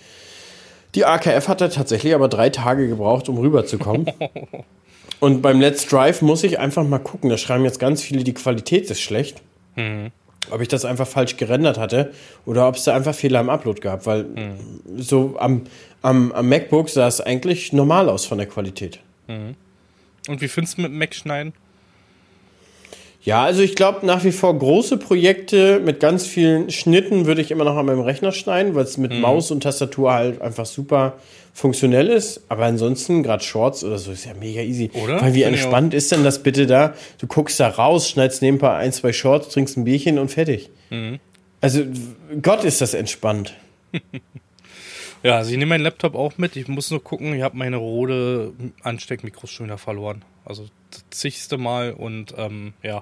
Die 0.93 1.03
AKF 1.03 1.49
hat 1.49 1.59
da 1.59 1.67
tatsächlich 1.67 2.15
aber 2.15 2.29
drei 2.29 2.49
Tage 2.49 2.87
gebraucht, 2.87 3.27
um 3.27 3.37
rüberzukommen. 3.37 4.05
Und 5.19 5.41
beim 5.41 5.59
Let's 5.59 5.85
Drive 5.87 6.21
muss 6.21 6.43
ich 6.43 6.59
einfach 6.59 6.83
mal 6.85 6.99
gucken. 6.99 7.29
Da 7.29 7.37
schreiben 7.37 7.63
jetzt 7.65 7.79
ganz 7.79 8.01
viele, 8.01 8.23
die 8.23 8.33
Qualität 8.33 8.89
ist 8.89 9.01
schlecht. 9.01 9.41
Ob 10.51 10.61
ich 10.61 10.67
das 10.67 10.85
einfach 10.85 11.07
falsch 11.07 11.37
gerendert 11.37 11.77
hatte 11.77 12.11
oder 12.45 12.67
ob 12.67 12.75
es 12.75 12.83
da 12.83 12.95
einfach 12.95 13.15
Fehler 13.15 13.41
im 13.41 13.49
Upload 13.49 13.81
gab. 13.81 14.05
Weil 14.05 14.25
so 14.97 15.35
am, 15.39 15.63
am, 16.01 16.31
am 16.31 16.49
MacBook 16.49 16.89
sah 16.89 17.07
es 17.07 17.21
eigentlich 17.21 17.73
normal 17.73 18.09
aus 18.09 18.25
von 18.25 18.37
der 18.37 18.47
Qualität. 18.47 18.99
Und 19.27 20.41
wie 20.41 20.47
findest 20.47 20.77
du 20.77 20.81
mit 20.81 20.91
dem 20.91 20.97
Mac 20.97 21.13
schneiden? 21.13 21.53
Ja, 23.25 23.43
also 23.43 23.63
ich 23.63 23.75
glaube 23.75 24.05
nach 24.05 24.23
wie 24.23 24.31
vor 24.31 24.55
große 24.55 24.97
Projekte 24.97 25.79
mit 25.79 25.99
ganz 25.99 26.27
vielen 26.27 26.69
Schnitten 26.69 27.25
würde 27.25 27.41
ich 27.41 27.49
immer 27.49 27.63
noch 27.63 27.75
an 27.75 27.87
meinem 27.87 28.01
Rechner 28.01 28.31
schneiden, 28.31 28.75
weil 28.75 28.83
es 28.83 28.99
mit 28.99 29.13
Maus 29.13 29.49
und 29.49 29.63
Tastatur 29.63 30.13
halt 30.13 30.41
einfach 30.43 30.67
super 30.67 31.13
funktionell 31.55 32.09
ist. 32.09 32.41
Aber 32.49 32.65
ansonsten, 32.65 33.23
gerade 33.23 33.43
Shorts 33.43 33.83
oder 33.83 33.97
so, 33.97 34.11
ist 34.11 34.25
ja 34.25 34.33
mega 34.35 34.61
easy. 34.61 34.91
Oder? 34.93 35.21
Weil 35.21 35.33
wie 35.33 35.41
Finde 35.41 35.57
ich 35.57 35.63
entspannt 35.63 35.93
ist 35.95 36.11
denn 36.11 36.23
das 36.23 36.43
bitte 36.43 36.67
da? 36.67 36.93
Du 37.17 37.25
guckst 37.25 37.59
da 37.59 37.69
raus, 37.69 38.07
schneidest 38.09 38.43
nebenbei 38.43 38.75
ein, 38.75 38.91
zwei 38.91 39.13
Shorts, 39.13 39.49
trinkst 39.49 39.77
ein 39.77 39.85
Bierchen 39.85 40.19
und 40.19 40.29
fertig. 40.29 40.69
Also 41.61 41.83
Gott 42.41 42.63
ist 42.63 42.81
das 42.81 42.93
entspannt. 42.93 43.55
Ja, 45.23 45.37
also 45.37 45.49
ich 45.49 45.57
nehme 45.57 45.69
meinen 45.69 45.81
Laptop 45.81 46.13
auch 46.13 46.37
mit. 46.37 46.55
Ich 46.55 46.67
muss 46.67 46.91
nur 46.91 47.03
gucken, 47.03 47.33
ich 47.33 47.41
habe 47.41 47.57
meine 47.57 47.77
Rode 47.77 48.53
Ansteckmikros 48.83 49.49
schon 49.49 49.65
wieder 49.65 49.79
verloren. 49.79 50.23
Also 50.45 50.67
das 50.91 51.03
zigste 51.09 51.57
Mal 51.57 51.93
und 51.93 52.35
ähm, 52.37 52.73
ja. 52.83 53.01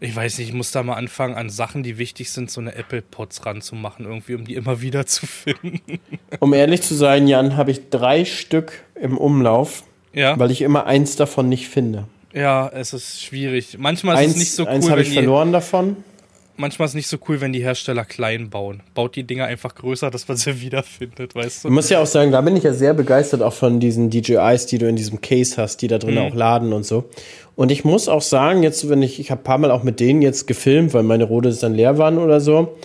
Ich 0.00 0.14
weiß 0.14 0.38
nicht, 0.38 0.48
ich 0.48 0.54
muss 0.54 0.70
da 0.72 0.82
mal 0.82 0.94
anfangen, 0.94 1.34
an 1.34 1.48
Sachen, 1.50 1.82
die 1.82 1.96
wichtig 1.98 2.30
sind, 2.30 2.50
so 2.50 2.60
eine 2.60 2.74
Apple 2.74 3.02
Pods 3.02 3.46
ranzumachen, 3.46 4.04
irgendwie, 4.04 4.34
um 4.34 4.44
die 4.44 4.54
immer 4.54 4.80
wieder 4.82 5.06
zu 5.06 5.26
finden. 5.26 5.80
Um 6.40 6.52
ehrlich 6.52 6.82
zu 6.82 6.94
sein, 6.94 7.26
Jan, 7.28 7.56
habe 7.56 7.70
ich 7.70 7.88
drei 7.88 8.24
Stück 8.26 8.82
im 8.94 9.16
Umlauf, 9.16 9.84
Ja, 10.12 10.38
weil 10.38 10.50
ich 10.50 10.60
immer 10.60 10.86
eins 10.86 11.16
davon 11.16 11.48
nicht 11.48 11.68
finde. 11.68 12.06
ja, 12.34 12.68
es 12.68 12.92
ist 12.92 13.22
schwierig. 13.22 13.76
Manchmal 13.78 14.16
ist 14.16 14.20
Eins, 14.20 14.32
es 14.32 14.38
nicht 14.38 14.52
so 14.52 14.66
eins 14.66 14.84
cool, 14.84 14.90
habe 14.90 15.00
wenn 15.00 15.08
ich 15.08 15.14
verloren 15.14 15.52
davon. 15.52 15.96
Manchmal 16.56 16.86
ist 16.86 16.92
es 16.92 16.94
nicht 16.96 17.08
so 17.08 17.18
cool, 17.28 17.40
wenn 17.40 17.52
die 17.52 17.62
Hersteller 17.62 18.04
klein 18.04 18.50
bauen. 18.50 18.82
Baut 18.94 19.16
die 19.16 19.24
Dinger 19.24 19.44
einfach 19.46 19.74
größer, 19.74 20.10
dass 20.10 20.26
man 20.28 20.36
sie 20.36 20.60
wiederfindet, 20.60 21.34
weißt 21.34 21.56
Ich 21.56 21.62
du? 21.62 21.70
muss 21.70 21.88
ja 21.90 22.00
auch 22.00 22.06
sagen, 22.06 22.32
da 22.32 22.40
bin 22.40 22.56
ich 22.56 22.64
ja 22.64 22.72
sehr 22.72 22.94
begeistert 22.94 23.42
auch 23.42 23.52
von 23.52 23.80
diesen 23.80 24.10
DJIs, 24.10 24.66
die 24.66 24.78
du 24.78 24.88
in 24.88 24.96
diesem 24.96 25.20
Case 25.20 25.60
hast, 25.60 25.82
die 25.82 25.88
da 25.88 25.98
drin 25.98 26.18
auch 26.18 26.34
laden 26.34 26.72
und 26.72 26.84
so. 26.84 27.04
Und 27.54 27.72
ich 27.72 27.84
muss 27.84 28.08
auch 28.08 28.22
sagen, 28.22 28.62
jetzt, 28.62 28.88
wenn 28.88 29.02
ich, 29.02 29.18
ich 29.18 29.30
habe 29.30 29.40
ein 29.40 29.44
paar 29.44 29.58
Mal 29.58 29.70
auch 29.70 29.82
mit 29.82 30.00
denen 30.00 30.20
jetzt 30.22 30.46
gefilmt, 30.46 30.92
weil 30.94 31.02
meine 31.02 31.24
Rode 31.24 31.52
dann 31.54 31.74
leer 31.74 31.96
waren 31.98 32.18
oder 32.18 32.40
so, 32.40 32.76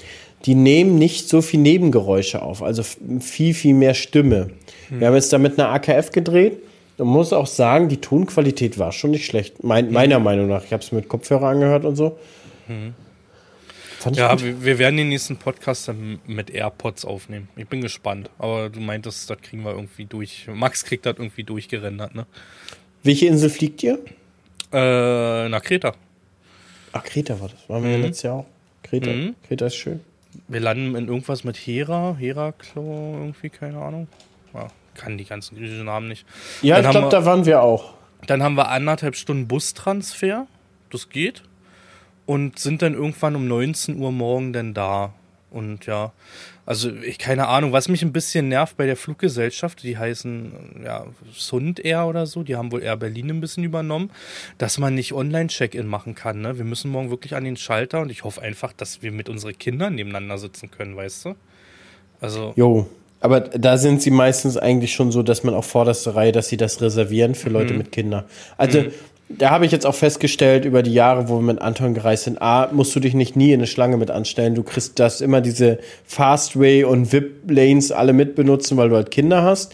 die 0.45 0.55
nehmen 0.55 0.95
nicht 0.97 1.29
so 1.29 1.41
viel 1.41 1.59
Nebengeräusche 1.59 2.41
auf, 2.41 2.63
also 2.63 2.83
viel, 3.19 3.53
viel 3.53 3.73
mehr 3.75 3.93
Stimme. 3.93 4.49
Wir 4.89 5.07
haben 5.07 5.13
jetzt 5.15 5.31
da 5.31 5.37
mit 5.37 5.59
einer 5.59 5.69
AKF 5.69 6.11
gedreht 6.11 6.57
und 6.97 7.07
muss 7.07 7.31
auch 7.31 7.47
sagen, 7.47 7.89
die 7.89 7.97
Tonqualität 7.97 8.79
war 8.79 8.91
schon 8.91 9.11
nicht 9.11 9.25
schlecht, 9.25 9.63
mein, 9.63 9.91
meiner 9.91 10.19
Meinung 10.19 10.47
nach. 10.47 10.63
Ich 10.65 10.73
habe 10.73 10.81
es 10.83 10.91
mit 10.91 11.07
Kopfhörer 11.07 11.47
angehört 11.47 11.85
und 11.85 11.95
so. 11.95 12.17
Fand 14.01 14.15
ich 14.15 14.19
Ja, 14.19 14.31
gut. 14.31 14.43
wir, 14.43 14.65
wir 14.65 14.79
werden 14.79 14.97
den 14.97 15.09
nächsten 15.09 15.37
Podcast 15.37 15.87
dann 15.87 16.19
mit 16.25 16.49
AirPods 16.49 17.05
aufnehmen. 17.05 17.49
Ich 17.55 17.67
bin 17.67 17.81
gespannt. 17.81 18.31
Aber 18.39 18.69
du 18.69 18.79
meintest, 18.79 19.29
das 19.29 19.37
kriegen 19.41 19.63
wir 19.63 19.71
irgendwie 19.71 20.05
durch. 20.05 20.47
Max 20.51 20.83
kriegt 20.83 21.05
das 21.05 21.17
irgendwie 21.17 21.43
durchgerendert, 21.43 22.15
ne? 22.15 22.25
Welche 23.03 23.27
Insel 23.27 23.51
fliegt 23.51 23.83
ihr? 23.83 23.99
Äh, 24.73 25.49
nach 25.49 25.61
Kreta. 25.61 25.93
Ach, 26.93 27.03
Kreta 27.03 27.39
war 27.39 27.49
das. 27.49 27.69
Waren 27.69 27.83
wir 27.83 27.91
ja 27.91 27.97
letztes 27.97 28.23
Jahr 28.23 28.35
auch. 28.37 28.45
Kreta. 28.81 29.11
Mhm. 29.11 29.35
Kreta 29.47 29.67
ist 29.67 29.75
schön. 29.75 29.99
Wir 30.47 30.61
landen 30.61 30.95
in 30.95 31.07
irgendwas 31.07 31.43
mit 31.43 31.57
Hera, 31.57 32.15
Heraklo, 32.17 33.15
irgendwie, 33.19 33.49
keine 33.49 33.77
Ahnung. 33.77 34.07
Ja, 34.55 34.67
kann 34.95 35.17
die 35.17 35.25
ganzen 35.25 35.57
griechischen 35.57 35.85
Namen 35.85 36.07
nicht. 36.07 36.25
Ja, 36.63 36.77
Dann 36.77 36.85
ich 36.85 36.91
glaube, 36.91 37.09
da 37.09 37.23
waren 37.25 37.45
wir 37.45 37.61
auch. 37.61 37.93
Dann 38.25 38.41
haben 38.41 38.55
wir 38.55 38.69
anderthalb 38.69 39.15
Stunden 39.15 39.47
Bustransfer. 39.47 40.47
Das 40.89 41.09
geht. 41.09 41.43
Und 42.31 42.59
sind 42.59 42.81
dann 42.81 42.93
irgendwann 42.93 43.35
um 43.35 43.45
19 43.45 43.97
Uhr 43.97 44.13
morgen 44.13 44.53
dann 44.53 44.73
da. 44.73 45.13
Und 45.49 45.85
ja, 45.85 46.13
also 46.65 46.89
ich 46.89 47.17
keine 47.17 47.49
Ahnung, 47.49 47.73
was 47.73 47.89
mich 47.89 48.03
ein 48.03 48.13
bisschen 48.13 48.47
nervt 48.47 48.77
bei 48.77 48.85
der 48.85 48.95
Fluggesellschaft, 48.95 49.83
die 49.83 49.97
heißen 49.97 50.53
ja 50.85 51.07
Sund 51.33 51.83
Air 51.83 52.05
oder 52.07 52.25
so, 52.25 52.43
die 52.43 52.55
haben 52.55 52.71
wohl 52.71 52.81
Air 52.83 52.95
Berlin 52.95 53.31
ein 53.31 53.41
bisschen 53.41 53.65
übernommen, 53.65 54.11
dass 54.59 54.77
man 54.77 54.95
nicht 54.95 55.11
Online-Check-In 55.11 55.87
machen 55.87 56.15
kann. 56.15 56.39
Ne? 56.39 56.57
Wir 56.57 56.63
müssen 56.63 56.89
morgen 56.89 57.09
wirklich 57.09 57.35
an 57.35 57.43
den 57.43 57.57
Schalter 57.57 57.99
und 57.99 58.09
ich 58.09 58.23
hoffe 58.23 58.41
einfach, 58.41 58.71
dass 58.71 59.01
wir 59.01 59.11
mit 59.11 59.27
unseren 59.27 59.57
Kindern 59.59 59.95
nebeneinander 59.95 60.37
sitzen 60.37 60.71
können, 60.71 60.95
weißt 60.95 61.25
du? 61.25 61.35
Also, 62.21 62.53
Jo. 62.55 62.87
Aber 63.19 63.41
da 63.41 63.77
sind 63.77 64.01
sie 64.01 64.09
meistens 64.09 64.57
eigentlich 64.57 64.93
schon 64.93 65.11
so, 65.11 65.21
dass 65.21 65.43
man 65.43 65.53
auf 65.53 65.65
vorderster 65.67 66.15
Reihe, 66.15 66.31
dass 66.31 66.47
sie 66.47 66.57
das 66.57 66.81
reservieren 66.81 67.35
für 67.35 67.49
Mhm. 67.49 67.53
Leute 67.53 67.73
mit 67.75 67.91
Kindern. 67.91 68.23
Also, 68.57 68.85
da 69.37 69.49
habe 69.49 69.65
ich 69.65 69.71
jetzt 69.71 69.85
auch 69.85 69.95
festgestellt 69.95 70.65
über 70.65 70.83
die 70.83 70.93
Jahre, 70.93 71.29
wo 71.29 71.37
wir 71.37 71.41
mit 71.41 71.61
Anton 71.61 71.93
gereist 71.93 72.25
sind, 72.25 72.41
A, 72.41 72.69
musst 72.71 72.95
du 72.95 72.99
dich 72.99 73.13
nicht 73.13 73.35
nie 73.35 73.51
in 73.51 73.59
eine 73.59 73.67
Schlange 73.67 73.97
mit 73.97 74.11
anstellen. 74.11 74.55
Du 74.55 74.63
kriegst 74.63 74.99
das 74.99 75.21
immer 75.21 75.41
diese 75.41 75.79
Fastway 76.05 76.83
und 76.83 77.11
VIP-Lanes 77.11 77.91
alle 77.91 78.13
mitbenutzen, 78.13 78.77
weil 78.77 78.89
du 78.89 78.95
halt 78.95 79.11
Kinder 79.11 79.43
hast. 79.43 79.73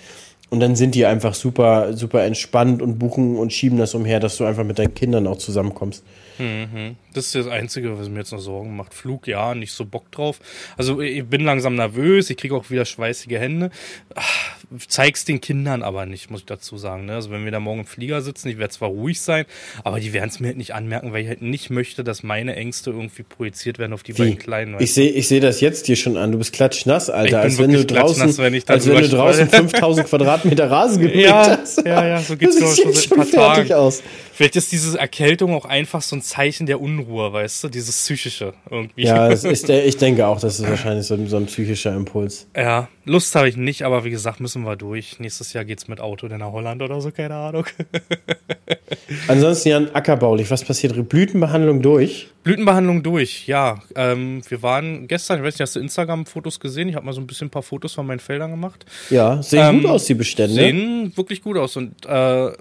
Und 0.50 0.62
dann 0.62 0.76
sind 0.76 0.96
die 0.96 1.06
einfach 1.06 1.34
super, 1.34 1.93
super 1.93 2.24
entspannt 2.24 2.82
und 2.82 3.00
buchen 3.00 3.38
und 3.38 3.52
schieben 3.52 3.78
das 3.78 3.93
umher, 3.93 4.20
dass 4.20 4.38
du 4.38 4.46
einfach 4.46 4.63
mit 4.63 4.80
deinen 4.80 4.93
Kindern 4.93 5.28
auch 5.28 5.38
zusammenkommst. 5.38 6.04
Mhm. 6.39 6.96
Das 7.17 7.25
ist 7.25 7.36
das 7.36 7.47
Einzige, 7.47 7.97
was 7.97 8.10
mir 8.10 8.19
jetzt 8.19 8.32
noch 8.32 8.39
Sorgen 8.39 8.75
macht. 8.75 8.93
Flug, 8.93 9.27
ja, 9.27 9.56
nicht 9.56 9.71
so 9.73 9.86
Bock 9.86 10.12
drauf. 10.12 10.39
Also 10.77 11.01
ich 11.01 11.25
bin 11.25 11.41
langsam 11.41 11.75
nervös, 11.75 12.30
ich 12.30 12.38
kriege 12.38 12.56
auch 12.56 12.69
wieder 12.69 12.86
schweißige 12.86 13.32
Hände. 13.39 13.71
Ach, 14.13 14.56
zeig's 14.88 15.25
den 15.25 15.41
Kindern 15.41 15.82
aber 15.82 16.06
nicht, 16.06 16.30
muss 16.30 16.41
ich 16.41 16.45
dazu 16.45 16.77
sagen. 16.77 17.06
Ne? 17.06 17.13
Also 17.15 17.32
wenn 17.32 17.43
wir 17.43 17.51
da 17.51 17.60
morgen 17.60 17.80
im 17.82 17.86
Flieger 17.86 18.21
sitzen, 18.21 18.49
ich 18.49 18.60
werde 18.60 18.73
zwar 18.73 18.89
ruhig 18.89 19.19
sein, 19.21 19.45
aber 19.84 19.99
die 19.99 20.13
werden 20.13 20.30
es 20.30 20.39
mir 20.39 20.47
halt 20.47 20.58
nicht 20.58 20.75
anmerken, 20.75 21.12
weil 21.12 21.23
ich 21.23 21.27
halt 21.27 21.41
nicht 21.41 21.69
möchte, 21.69 22.03
dass 22.03 22.21
meine 22.21 22.56
Ängste 22.56 22.91
irgendwie 22.91 23.23
projiziert 23.23 23.80
werden 23.80 23.93
auf 23.93 24.03
die 24.03 24.13
Wie? 24.13 24.21
beiden 24.21 24.38
Kleinen. 24.38 24.75
Ich 24.80 24.93
sehe 24.93 25.10
ich 25.10 25.27
seh 25.27 25.39
das 25.39 25.60
jetzt 25.62 25.88
dir 25.88 25.95
schon 25.95 26.17
an. 26.17 26.32
Du 26.32 26.38
bist 26.38 26.53
klatschnass, 26.53 27.10
Alter. 27.10 27.39
Als 27.41 27.58
wenn 27.58 27.71
du 27.73 27.84
draußen, 27.84 28.38
wenn 28.38 28.62
als 28.67 28.88
wenn 28.88 29.01
du 29.01 29.10
draußen 29.10 29.47
spreche. 29.47 29.63
5000 29.69 30.08
Quadratmeter 30.08 30.69
Rasen 30.69 31.01
gepflegt 31.01 31.27
Ja, 31.30 31.58
hast. 31.62 31.84
ja, 31.84 32.06
ja, 32.08 32.19
so 32.19 32.38
geht's, 32.38 32.60
das 32.60 32.77
ich, 32.77 32.84
schon 32.84 32.93
schon 32.93 33.25
fertig 33.25 33.73
aus. 33.73 34.03
Vielleicht 34.34 34.56
ist 34.56 34.71
diese 34.71 34.99
Erkältung 34.99 35.56
auch 35.56 35.65
einfach 35.65 36.03
so 36.03 36.15
ein 36.15 36.21
Zeichen 36.21 36.67
der 36.67 36.80
Unruhe, 36.80 37.07
weißt 37.15 37.63
du, 37.63 37.70
dieses 37.70 37.96
psychische 37.98 38.54
irgendwie. 38.70 39.04
Ja, 39.04 39.28
ist 39.32 39.46
ich 39.70 39.98
denke 39.98 40.26
auch, 40.28 40.39
das 40.39 40.60
ist 40.60 40.70
wahrscheinlich 40.70 41.06
so, 41.08 41.13
ein- 41.15 41.28
so 41.28 41.38
ein 41.38 41.46
psychischer 41.46 41.96
Impuls. 41.96 42.48
Ja, 42.56 42.88
Lust 43.06 43.34
habe 43.36 43.48
ich 43.50 43.56
nicht, 43.58 43.84
aber 43.84 44.04
wie 44.04 44.10
gesagt, 44.10 44.39
müssen 44.41 44.63
wir 44.63 44.76
durch. 44.76 45.20
Nächstes 45.20 45.54
Jahr 45.54 45.63
geht's 45.65 45.88
mit 45.88 46.00
Auto 46.02 46.28
dann 46.28 46.39
nach 46.39 46.52
Holland 46.52 46.82
oder 46.82 47.00
so, 47.02 47.12
keine 47.12 47.36
Ahnung. 47.36 47.65
Ansonsten, 49.28 49.70
Jan, 49.70 49.89
ackerbaulich, 49.93 50.50
was 50.52 50.63
passiert? 50.63 51.08
Blütenbehandlung 51.10 51.82
durch? 51.82 52.28
Blütenbehandlung 52.43 53.04
durch, 53.04 53.48
ja. 53.48 53.82
Ähm, 53.96 54.41
wir 54.48 54.62
waren 54.63 55.08
gestern, 55.08 55.39
ich 55.39 55.43
weiß 55.46 55.54
nicht, 55.56 55.62
hast 55.62 55.76
du 55.76 55.80
Instagram-Fotos 55.82 56.60
gesehen? 56.60 56.88
Ich 56.89 56.96
habe 56.96 57.06
mal 57.06 57.12
so 57.13 57.20
ein 57.22 57.28
bisschen 57.28 57.48
ein 57.48 57.52
paar 57.52 57.62
Fotos 57.63 57.93
von 57.93 58.06
meinen 58.08 58.20
Feldern 58.20 58.52
gemacht. 58.52 58.86
Ja, 59.10 59.41
sehen 59.41 59.60
Ähm, 59.62 59.82
gut 59.82 59.91
aus, 59.91 60.06
die 60.06 60.13
Bestände. 60.13 60.54
Sehen 60.56 61.12
wirklich 61.15 61.41
gut 61.41 61.58
aus. 61.58 61.76
Und 61.76 62.06
äh, 62.06 62.52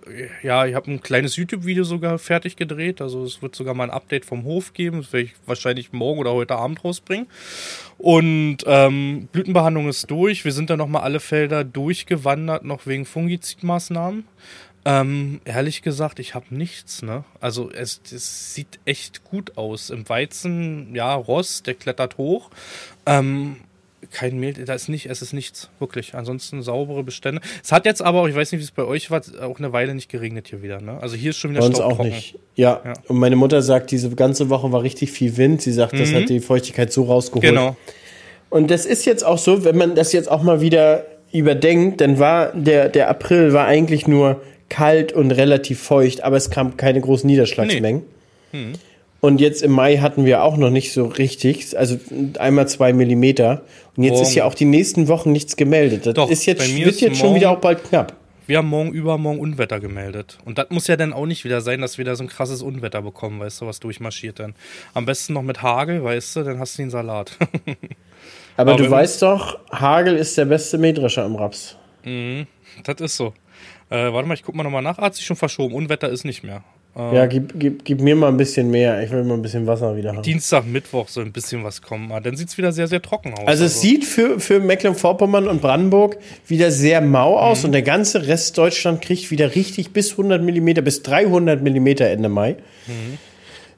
ja, 0.43 0.67
ich 0.67 0.75
habe 0.75 0.91
ein 0.91 1.01
kleines 1.01 1.37
YouTube-Video 1.37 1.85
sogar 1.85 2.19
fertig 2.19 2.57
gedreht. 2.57 3.01
Also 3.01 3.25
es 3.25 3.43
wird 3.43 3.55
sogar 3.55 3.75
mal 3.75 3.85
ein 3.85 3.91
Update 3.91 4.25
vom 4.25 4.36
Hof 4.45 4.73
geben. 4.73 4.99
Das 4.99 5.13
werde 5.13 5.27
ich 5.27 5.35
wahrscheinlich 5.47 5.93
morgen 5.93 6.21
oder 6.21 6.33
heute 6.33 6.57
Abend 6.57 6.85
rausbringen. 6.85 7.27
Und 7.99 8.59
ähm, 8.67 9.29
Blütenbehandlung 9.33 9.89
ist 9.89 10.11
durch. 10.11 10.45
Wir 10.45 10.53
sind 10.53 10.71
dann 10.71 10.79
nochmal 10.79 11.03
alle 11.03 11.21
Felder 11.21 11.65
durchgewandert, 11.65 12.65
noch 12.65 12.87
wegen 12.87 13.07
Fungizidmaßnahmen. 13.07 14.25
Ähm, 14.85 15.41
ehrlich 15.45 15.83
gesagt, 15.83 16.21
ich 16.21 16.37
habe 16.37 16.47
nichts, 16.51 17.03
ne? 17.03 17.25
Also 17.41 17.73
es, 17.73 18.01
es 18.13 18.55
sieht 18.55 18.79
echt 18.85 19.25
gut 19.25 19.59
aus. 19.59 19.91
Im 19.91 20.09
Weizen, 20.09 20.95
ja, 20.95 21.13
Rost, 21.13 21.67
der 21.67 21.75
klettert 21.75 22.19
hoch. 22.19 22.51
Ähm, 23.05 23.57
kein 24.11 24.39
Mehl, 24.39 24.53
da 24.53 24.75
ist 24.75 24.89
nicht, 24.89 25.07
es 25.07 25.23
ist 25.23 25.33
nichts, 25.33 25.71
wirklich. 25.79 26.15
Ansonsten 26.15 26.63
saubere 26.63 27.03
Bestände. 27.03 27.41
Es 27.63 27.73
hat 27.73 27.87
jetzt 27.87 28.03
aber, 28.03 28.23
auch, 28.23 28.29
ich 28.29 28.35
weiß 28.35 28.53
nicht, 28.53 28.61
wie 28.61 28.65
es 28.65 28.71
bei 28.71 28.85
euch 28.85 29.11
war, 29.11 29.23
auch 29.43 29.59
eine 29.59 29.73
Weile 29.73 29.95
nicht 29.95 30.11
geregnet 30.11 30.49
hier 30.49 30.63
wieder, 30.63 30.81
ne? 30.81 30.99
Also 31.01 31.17
hier 31.17 31.31
ist 31.31 31.39
schon 31.39 31.51
wieder 31.51 31.61
Bei 31.61 31.67
uns 31.67 31.81
auch 31.81 31.99
nicht. 31.99 32.39
Ja. 32.55 32.81
Ja. 32.85 32.93
und 33.09 33.19
meine 33.19 33.37
Mutter 33.37 33.63
sagt, 33.63 33.91
diese 33.91 34.11
ganze 34.11 34.49
Woche 34.49 34.73
war 34.73 34.83
richtig 34.83 35.13
viel 35.13 35.37
Wind. 35.37 35.63
Sie 35.63 35.73
sagt, 35.73 35.99
das 35.99 36.13
hat 36.13 36.29
die 36.29 36.41
Feuchtigkeit 36.41 36.93
so 36.93 37.05
rausgeholt. 37.05 37.45
Mhm. 37.45 37.57
Genau. 37.57 37.77
Und 38.49 38.71
das 38.71 38.87
ist 38.87 39.05
jetzt 39.05 39.25
auch 39.25 39.39
so, 39.39 39.65
wenn 39.65 39.77
man 39.77 39.95
das 39.95 40.13
jetzt 40.13 40.31
auch 40.31 40.43
mal 40.43 40.61
wieder 40.61 41.05
überdenkt, 41.33 42.01
dann 42.01 42.19
war 42.19 42.53
der, 42.55 42.89
der 42.89 43.09
April 43.09 43.53
war 43.53 43.67
eigentlich 43.67 44.07
nur 44.07 44.41
kalt 44.69 45.13
und 45.13 45.31
relativ 45.31 45.81
feucht, 45.81 46.23
aber 46.23 46.37
es 46.37 46.51
kam 46.51 46.77
keine 46.77 47.01
großen 47.01 47.27
Niederschlagsmengen. 47.27 48.03
Hm. 48.53 48.73
Und 49.21 49.41
jetzt 49.41 49.63
im 49.63 49.73
Mai 49.73 49.97
hatten 49.99 50.25
wir 50.25 50.43
auch 50.43 50.57
noch 50.57 50.71
nicht 50.71 50.93
so 50.93 51.07
richtig, 51.07 51.77
also 51.79 51.99
einmal 52.39 52.69
zwei 52.69 52.93
Millimeter. 52.93 53.63
Und 53.97 54.05
jetzt 54.05 54.13
Morgen. 54.13 54.23
ist 54.25 54.35
ja 54.35 54.45
auch 54.45 54.55
die 54.55 54.67
nächsten 54.67 55.09
Wochen 55.09 55.33
nichts 55.33 55.57
gemeldet. 55.57 56.07
Das 56.07 56.15
Doch, 56.15 56.31
ist 56.31 56.45
jetzt, 56.47 56.77
wird 56.77 56.91
ist 56.91 57.01
jetzt 57.01 57.19
schon 57.19 57.35
wieder 57.35 57.51
auch 57.51 57.61
bald 57.61 57.83
knapp. 57.85 58.15
Wir 58.47 58.59
haben 58.59 58.69
morgen 58.69 58.93
übermorgen 58.93 59.41
Unwetter 59.41 59.81
gemeldet. 59.81 60.39
Und 60.45 60.59
das 60.59 60.71
muss 60.71 60.87
ja 60.87 60.97
dann 60.97 61.13
auch 61.13 61.27
nicht 61.27 61.45
wieder 61.45 61.61
sein, 61.61 61.81
dass 61.81 61.99
wir 61.99 62.05
da 62.05 62.15
so 62.15 62.23
ein 62.23 62.29
krasses 62.29 62.63
Unwetter 62.63 63.03
bekommen, 63.03 63.41
weißt 63.41 63.61
du, 63.61 63.67
was 63.67 63.81
durchmarschiert 63.81 64.39
dann. 64.39 64.55
Am 64.95 65.05
besten 65.05 65.33
noch 65.33 65.43
mit 65.43 65.63
Hagel, 65.63 66.05
weißt 66.05 66.37
du, 66.37 66.43
dann 66.45 66.61
hast 66.61 66.79
du 66.79 66.83
den 66.83 66.91
Salat. 66.91 67.37
Aber, 68.57 68.73
Aber 68.73 68.83
du 68.83 68.89
weißt 68.89 69.23
doch, 69.23 69.59
Hagel 69.73 70.17
ist 70.17 70.39
der 70.39 70.45
beste 70.45 70.79
Mähdrescher 70.79 71.27
im 71.27 71.35
Raps. 71.35 71.77
das 72.85 73.01
ist 73.01 73.17
so. 73.17 73.35
Äh, 73.91 74.13
warte 74.13 74.29
mal, 74.29 74.35
ich 74.35 74.45
guck 74.45 74.55
mal 74.55 74.63
nochmal 74.63 74.83
nach. 74.83 74.99
Ah, 74.99 75.07
hat 75.07 75.15
sich 75.17 75.27
schon 75.27 75.37
verschoben. 75.37 75.75
Unwetter 75.75 76.09
ist 76.09 76.25
nicht 76.25 76.45
mehr. 76.45 76.63
Ja, 76.99 77.27
gib, 77.27 77.59
gib, 77.61 77.85
gib 77.85 78.01
mir 78.01 78.17
mal 78.17 78.29
ein 78.29 78.39
bisschen 78.39 78.71
mehr. 78.71 79.03
Ich 79.03 79.11
will 79.11 79.23
mal 79.25 79.35
ein 79.35 79.43
bisschen 79.43 79.67
Wasser 79.67 79.95
wieder 79.97 80.15
haben. 80.15 80.23
Dienstag, 80.23 80.65
Mittwoch 80.67 81.09
soll 81.09 81.27
ein 81.27 81.33
bisschen 81.33 81.63
was 81.63 81.83
kommen. 81.83 82.11
Ah, 82.11 82.21
Dann 82.21 82.37
sieht's 82.37 82.57
wieder 82.57 82.73
sehr, 82.73 82.89
sehr 82.89 83.03
trocken 83.03 83.35
aus. 83.35 83.47
Also 83.47 83.65
es 83.67 83.83
sieht 83.83 84.07
für, 84.07 84.41
für 84.41 84.61
Mecklenburg-Vorpommern 84.61 85.47
und 85.47 85.61
Brandenburg 85.61 86.17
wieder 86.49 86.71
sehr 86.71 87.03
mau 87.03 87.37
aus 87.39 87.61
Mhm. 87.61 87.67
und 87.67 87.73
der 87.73 87.83
ganze 87.83 88.27
Rest 88.27 88.57
Deutschland 88.57 89.03
kriegt 89.03 89.31
wieder 89.31 89.55
richtig 89.55 89.93
bis 89.93 90.13
100 90.13 90.43
Millimeter, 90.43 90.81
bis 90.81 91.03
300 91.03 91.63
Millimeter 91.63 92.07
Ende 92.07 92.31
Mai. 92.31 92.53
Mhm. 92.87 93.19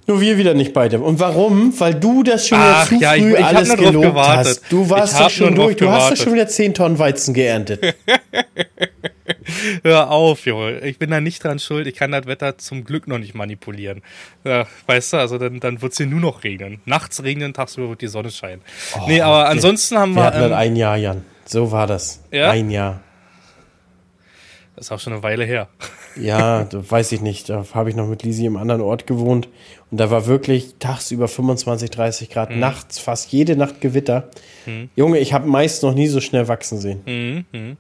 Nur 0.09 0.21
wir 0.23 0.39
wieder 0.39 0.55
nicht 0.55 0.73
beide. 0.73 0.99
Und 1.01 1.21
warum? 1.21 1.79
Weil 1.79 1.95
du 1.95 2.23
das 2.23 2.49
schon 2.49 2.59
wieder 2.59 2.77
Ach, 2.79 2.89
zu 2.89 2.95
ja, 2.97 3.15
ich- 3.15 3.23
früh 3.23 3.35
ich 3.35 3.43
hab 3.45 3.55
alles 3.57 3.77
gelobt 3.77 4.07
gewartet. 4.07 4.47
hast. 4.63 4.63
Du 4.73 4.83
Ich 4.85 4.91
warst 4.91 5.21
doch 5.21 5.31
schon 5.31 5.55
durch. 5.55 5.77
Du 5.77 5.87
hast 5.91 5.95
doch 5.97 5.99
gewartet. 6.07 6.19
schon 6.25 6.33
wieder 6.35 6.49
10 6.49 6.75
Tonnen 6.75 6.99
Weizen 6.99 7.35
geerntet. 7.35 7.95
Hör 9.83 10.11
auf, 10.11 10.45
Junge. 10.47 10.81
Ich 10.81 10.99
bin 10.99 11.11
da 11.11 11.21
nicht 11.21 11.43
dran 11.45 11.59
schuld. 11.59 11.87
Ich 11.87 11.95
kann 11.95 12.13
das 12.13 12.27
Wetter 12.27 12.59
zum 12.59 12.85
Glück 12.85 13.07
noch 13.09 13.19
nicht 13.19 13.35
manipulieren. 13.35 14.03
Ja, 14.45 14.67
weißt 14.87 15.13
du, 15.15 15.17
also 15.19 15.39
dann, 15.39 15.61
dann 15.61 15.81
wird's 15.83 15.97
hier 15.97 16.07
nur 16.07 16.21
noch 16.21 16.45
regnen. 16.45 16.81
Nachts 16.85 17.23
regnen, 17.23 17.53
tagsüber 17.55 17.89
wird 17.91 18.01
die 18.03 18.09
Sonne 18.09 18.31
scheinen. 18.31 18.63
nee, 19.07 19.21
aber 19.21 19.49
ansonsten 19.49 19.99
haben 19.99 20.13
Wir 20.15 20.23
wir. 20.23 20.25
hatten 20.25 20.43
Ähm, 20.45 20.53
ein 20.53 20.77
Jahr, 20.77 20.97
Jan. 20.97 21.25
So 21.45 21.71
war 21.73 21.87
das. 21.87 22.23
Ja? 22.31 22.51
Ein 22.51 22.71
Jahr. 22.71 23.01
das 24.77 24.87
ist 24.87 24.93
auch 24.93 25.01
schon 25.01 25.13
eine 25.15 25.23
Weile 25.23 25.45
her. 25.45 25.69
Ja, 26.21 26.65
da 26.65 26.91
weiß 26.91 27.13
ich 27.13 27.21
nicht. 27.21 27.49
Da 27.49 27.65
habe 27.75 27.91
ich 27.91 27.97
noch 27.97 28.07
mit 28.07 28.23
Lisi 28.23 28.45
im 28.47 28.57
anderen 28.57 28.81
Ort 28.81 29.07
gewohnt. 29.07 29.49
Und 29.91 29.99
da 30.01 30.11
war 30.11 30.27
wirklich 30.27 30.75
tagsüber 30.79 31.29
25, 31.29 31.91
30 31.91 32.31
Grad, 32.31 32.51
Mhm. 32.51 32.61
nachts 32.61 32.99
fast 32.99 33.33
jede 33.33 33.57
Nacht 33.57 33.81
Gewitter. 33.81 34.29
Junge, 34.97 35.19
ich 35.19 35.33
habe 35.33 35.49
meist 35.49 35.83
noch 35.83 35.95
nie 35.95 36.09
so 36.09 36.21
schnell 36.21 36.47
wachsen 36.49 36.79
sehen. 36.79 37.45
Mhm. 37.53 37.77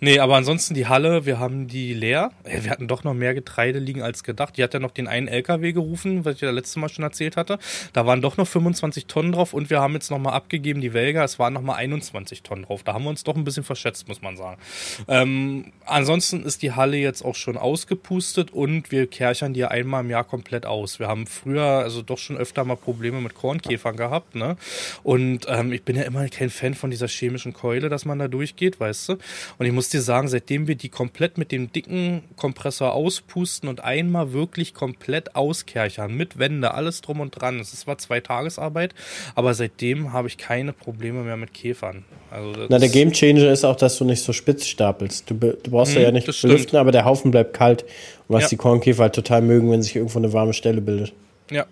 Nee, 0.00 0.18
aber 0.18 0.36
ansonsten 0.36 0.74
die 0.74 0.86
Halle, 0.86 1.24
wir 1.24 1.38
haben 1.38 1.66
die 1.66 1.94
leer. 1.94 2.30
Äh, 2.44 2.64
Wir 2.64 2.70
hatten 2.70 2.88
doch 2.88 3.04
noch 3.04 3.14
mehr 3.14 3.34
Getreide 3.34 3.78
liegen 3.78 4.02
als 4.02 4.22
gedacht. 4.22 4.56
Die 4.56 4.62
hat 4.62 4.74
ja 4.74 4.80
noch 4.80 4.90
den 4.90 5.06
einen 5.08 5.28
LKW 5.28 5.72
gerufen, 5.72 6.24
was 6.24 6.36
ich 6.36 6.40
ja 6.42 6.50
letztes 6.50 6.76
Mal 6.76 6.88
schon 6.88 7.04
erzählt 7.04 7.36
hatte. 7.36 7.58
Da 7.92 8.04
waren 8.06 8.20
doch 8.20 8.36
noch 8.36 8.46
25 8.46 9.06
Tonnen 9.06 9.32
drauf 9.32 9.54
und 9.54 9.70
wir 9.70 9.80
haben 9.80 9.94
jetzt 9.94 10.10
nochmal 10.10 10.34
abgegeben, 10.34 10.80
die 10.80 10.92
Welga, 10.92 11.24
es 11.24 11.38
waren 11.38 11.54
nochmal 11.54 11.76
21 11.76 12.42
Tonnen 12.42 12.64
drauf. 12.64 12.82
Da 12.82 12.92
haben 12.92 13.04
wir 13.04 13.10
uns 13.10 13.24
doch 13.24 13.34
ein 13.36 13.44
bisschen 13.44 13.64
verschätzt, 13.64 14.08
muss 14.08 14.20
man 14.20 14.36
sagen. 14.36 14.60
Ähm, 15.08 15.72
ansonsten 15.86 16.44
ist 16.44 16.62
die 16.62 16.72
Halle 16.72 16.96
jetzt 16.96 17.24
auch 17.24 17.34
schon 17.34 17.56
ausgepustet 17.56 18.52
und 18.52 18.90
wir 18.90 19.06
kerchern 19.06 19.54
die 19.54 19.64
einmal 19.64 20.04
im 20.04 20.10
Jahr 20.10 20.24
komplett 20.24 20.66
aus. 20.66 20.98
Wir 20.98 21.08
haben 21.08 21.26
früher 21.26 21.64
also 21.64 22.02
doch 22.02 22.18
schon 22.18 22.36
öfter 22.36 22.64
mal 22.64 22.76
Probleme 22.76 23.20
mit 23.20 23.34
Kornkäfern 23.34 23.96
gehabt, 23.96 24.34
ne? 24.34 24.56
Und 25.02 25.46
ähm, 25.48 25.72
ich 25.72 25.82
bin 25.82 25.96
ja 25.96 26.02
immer 26.02 26.28
kein 26.28 26.50
Fan 26.50 26.74
von 26.74 26.90
dieser 26.90 27.08
chemischen 27.08 27.52
Keule, 27.52 27.88
dass 27.88 28.04
man 28.04 28.18
da 28.18 28.28
durchgeht, 28.28 28.80
weißt 28.80 29.08
du? 29.08 29.12
Und 29.58 29.66
ich 29.66 29.72
muss 29.72 29.83
dir 29.88 30.00
sagen, 30.02 30.28
seitdem 30.28 30.66
wir 30.68 30.74
die 30.76 30.88
komplett 30.88 31.38
mit 31.38 31.52
dem 31.52 31.72
dicken 31.72 32.22
Kompressor 32.36 32.92
auspusten 32.92 33.68
und 33.68 33.82
einmal 33.82 34.32
wirklich 34.32 34.74
komplett 34.74 35.36
auskerchern, 35.36 36.14
mit 36.14 36.38
Wände, 36.38 36.74
alles 36.74 37.00
drum 37.00 37.20
und 37.20 37.30
dran. 37.30 37.60
Es 37.60 37.72
zwar 37.78 37.98
zwei 37.98 38.20
Tagesarbeit, 38.20 38.94
aber 39.34 39.54
seitdem 39.54 40.12
habe 40.12 40.28
ich 40.28 40.38
keine 40.38 40.72
Probleme 40.72 41.22
mehr 41.22 41.36
mit 41.36 41.52
Käfern. 41.54 42.04
Also 42.30 42.66
Na, 42.68 42.78
der 42.78 42.88
Game 42.88 43.12
Changer 43.12 43.50
ist 43.52 43.64
auch, 43.64 43.76
dass 43.76 43.98
du 43.98 44.04
nicht 44.04 44.22
so 44.22 44.32
spitz 44.32 44.66
stapelst. 44.66 45.30
Du, 45.30 45.34
du 45.34 45.70
brauchst 45.70 45.94
ja 45.94 46.08
Mhm, 46.08 46.14
nicht 46.14 46.28
das 46.28 46.36
stimmt. 46.38 46.52
belüften, 46.54 46.76
aber 46.78 46.92
der 46.92 47.04
Haufen 47.04 47.30
bleibt 47.30 47.54
kalt. 47.54 47.82
Und 48.28 48.36
was 48.36 48.44
Ja. 48.44 48.48
die 48.50 48.56
Kornkäfer 48.56 49.02
halt 49.02 49.14
total 49.14 49.42
mögen, 49.42 49.70
wenn 49.70 49.82
sich 49.82 49.96
irgendwo 49.96 50.18
eine 50.18 50.32
warme 50.32 50.52
Stelle 50.54 50.80
bildet. 50.80 51.12
Ja. 51.50 51.66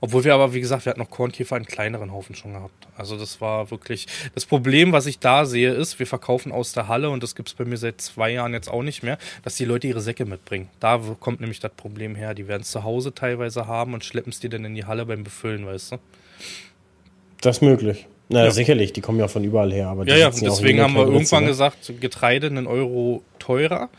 Obwohl 0.00 0.22
wir 0.24 0.34
aber, 0.34 0.52
wie 0.52 0.60
gesagt, 0.60 0.84
wir 0.84 0.90
hatten 0.90 1.00
noch 1.00 1.10
Kornkäfer 1.10 1.56
in 1.56 1.64
kleineren 1.64 2.12
Haufen 2.12 2.34
schon 2.34 2.52
gehabt. 2.52 2.86
Also 2.96 3.16
das 3.16 3.40
war 3.40 3.70
wirklich. 3.70 4.06
Das 4.34 4.44
Problem, 4.44 4.92
was 4.92 5.06
ich 5.06 5.18
da 5.18 5.46
sehe, 5.46 5.72
ist, 5.72 5.98
wir 5.98 6.06
verkaufen 6.06 6.52
aus 6.52 6.72
der 6.72 6.88
Halle 6.88 7.08
und 7.08 7.22
das 7.22 7.34
gibt's 7.34 7.54
bei 7.54 7.64
mir 7.64 7.78
seit 7.78 8.00
zwei 8.02 8.30
Jahren 8.32 8.52
jetzt 8.52 8.68
auch 8.68 8.82
nicht 8.82 9.02
mehr, 9.02 9.16
dass 9.42 9.56
die 9.56 9.64
Leute 9.64 9.86
ihre 9.86 10.02
Säcke 10.02 10.26
mitbringen. 10.26 10.68
Da 10.78 11.00
kommt 11.20 11.40
nämlich 11.40 11.60
das 11.60 11.72
Problem 11.72 12.14
her. 12.16 12.34
Die 12.34 12.48
werden 12.48 12.62
es 12.62 12.70
zu 12.70 12.84
Hause 12.84 13.14
teilweise 13.14 13.66
haben 13.66 13.94
und 13.94 14.04
schleppen 14.04 14.30
es 14.30 14.40
dir 14.40 14.50
dann 14.50 14.64
in 14.66 14.74
die 14.74 14.84
Halle 14.84 15.06
beim 15.06 15.24
Befüllen, 15.24 15.66
weißt 15.66 15.92
du? 15.92 15.96
Das 17.40 17.56
ist 17.56 17.62
möglich. 17.62 18.06
Na, 18.28 18.44
Ja. 18.44 18.50
sicherlich, 18.50 18.92
die 18.92 19.00
kommen 19.02 19.18
ja 19.18 19.28
von 19.28 19.44
überall 19.44 19.72
her. 19.72 19.88
Aber 19.88 20.04
die 20.04 20.10
Ja, 20.10 20.16
ja, 20.16 20.30
deswegen 20.30 20.80
haben 20.80 20.94
wir 20.94 21.06
irgendwann 21.06 21.44
ne? 21.44 21.50
gesagt, 21.50 21.92
Getreide 22.00 22.46
einen 22.46 22.66
Euro 22.66 23.22
teurer. 23.38 23.90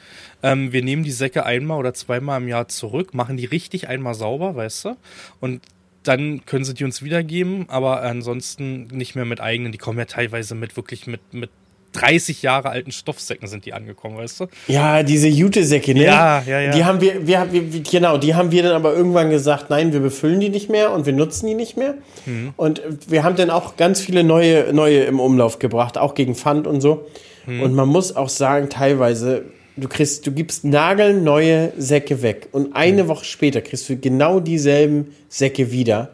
Ähm, 0.43 0.71
wir 0.71 0.83
nehmen 0.83 1.03
die 1.03 1.11
Säcke 1.11 1.45
einmal 1.45 1.79
oder 1.79 1.93
zweimal 1.93 2.41
im 2.41 2.47
Jahr 2.47 2.67
zurück, 2.67 3.13
machen 3.13 3.37
die 3.37 3.45
richtig 3.45 3.87
einmal 3.87 4.13
sauber, 4.13 4.55
weißt 4.55 4.85
du? 4.85 4.97
Und 5.39 5.61
dann 6.03 6.45
können 6.45 6.63
sie 6.65 6.73
die 6.73 6.83
uns 6.83 7.01
wiedergeben, 7.01 7.65
aber 7.67 8.01
ansonsten 8.03 8.87
nicht 8.87 9.15
mehr 9.15 9.25
mit 9.25 9.41
eigenen. 9.41 9.71
Die 9.71 9.77
kommen 9.77 9.97
ja 9.97 10.05
teilweise 10.05 10.53
mit 10.53 10.77
wirklich 10.77 11.07
mit, 11.07 11.21
mit 11.33 11.49
30 11.93 12.41
Jahre 12.41 12.69
alten 12.69 12.91
Stoffsäcken 12.91 13.47
sind 13.47 13.65
die 13.65 13.73
angekommen, 13.73 14.17
weißt 14.17 14.41
du? 14.41 14.47
Ja, 14.67 15.01
diese 15.01 15.27
Jutesäcke, 15.27 15.93
ne? 15.93 16.03
Ja, 16.03 16.43
ja, 16.45 16.59
ja. 16.59 16.71
Die 16.71 16.83
haben 16.83 17.01
wir, 17.01 17.25
wir, 17.25 17.47
wir, 17.51 17.81
genau, 17.81 18.17
die 18.17 18.35
haben 18.35 18.51
wir 18.51 18.63
dann 18.63 18.73
aber 18.73 18.93
irgendwann 18.93 19.29
gesagt, 19.29 19.69
nein, 19.69 19.93
wir 19.93 20.01
befüllen 20.01 20.39
die 20.39 20.49
nicht 20.49 20.69
mehr 20.69 20.91
und 20.91 21.05
wir 21.05 21.13
nutzen 21.13 21.47
die 21.47 21.55
nicht 21.55 21.77
mehr. 21.77 21.95
Mhm. 22.25 22.53
Und 22.57 22.81
wir 23.07 23.23
haben 23.23 23.35
dann 23.35 23.49
auch 23.49 23.77
ganz 23.77 24.01
viele 24.01 24.23
neue, 24.23 24.73
neue 24.73 25.05
im 25.05 25.19
Umlauf 25.19 25.57
gebracht, 25.57 25.97
auch 25.97 26.13
gegen 26.13 26.35
Pfand 26.35 26.67
und 26.67 26.81
so. 26.81 27.07
Und 27.47 27.75
man 27.75 27.87
muss 27.87 28.15
auch 28.15 28.29
sagen, 28.29 28.69
teilweise, 28.69 29.45
du 29.77 29.87
kriegst, 29.87 30.25
du 30.25 30.31
gibst 30.31 30.63
nagelneue 30.63 31.73
Säcke 31.77 32.21
weg 32.21 32.47
und 32.51 32.75
eine 32.75 33.07
Woche 33.07 33.25
später 33.25 33.61
kriegst 33.61 33.89
du 33.89 33.97
genau 33.97 34.39
dieselben 34.39 35.15
Säcke 35.29 35.71
wieder. 35.71 36.11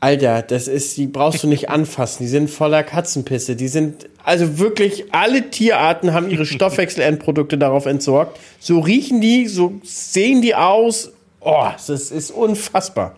Alter, 0.00 0.42
das 0.42 0.68
ist, 0.68 0.98
die 0.98 1.06
brauchst 1.06 1.42
du 1.42 1.46
nicht 1.46 1.70
anfassen. 1.70 2.24
Die 2.24 2.28
sind 2.28 2.50
voller 2.50 2.82
Katzenpisse. 2.82 3.56
Die 3.56 3.68
sind, 3.68 4.06
also 4.22 4.58
wirklich, 4.58 5.14
alle 5.14 5.50
Tierarten 5.50 6.12
haben 6.12 6.30
ihre 6.30 6.44
Stoffwechselendprodukte 6.46 7.56
darauf 7.56 7.86
entsorgt. 7.86 8.38
So 8.60 8.80
riechen 8.80 9.22
die, 9.22 9.46
so 9.46 9.80
sehen 9.82 10.42
die 10.42 10.54
aus. 10.54 11.12
Oh, 11.40 11.68
das 11.86 12.10
ist 12.10 12.30
unfassbar. 12.30 13.16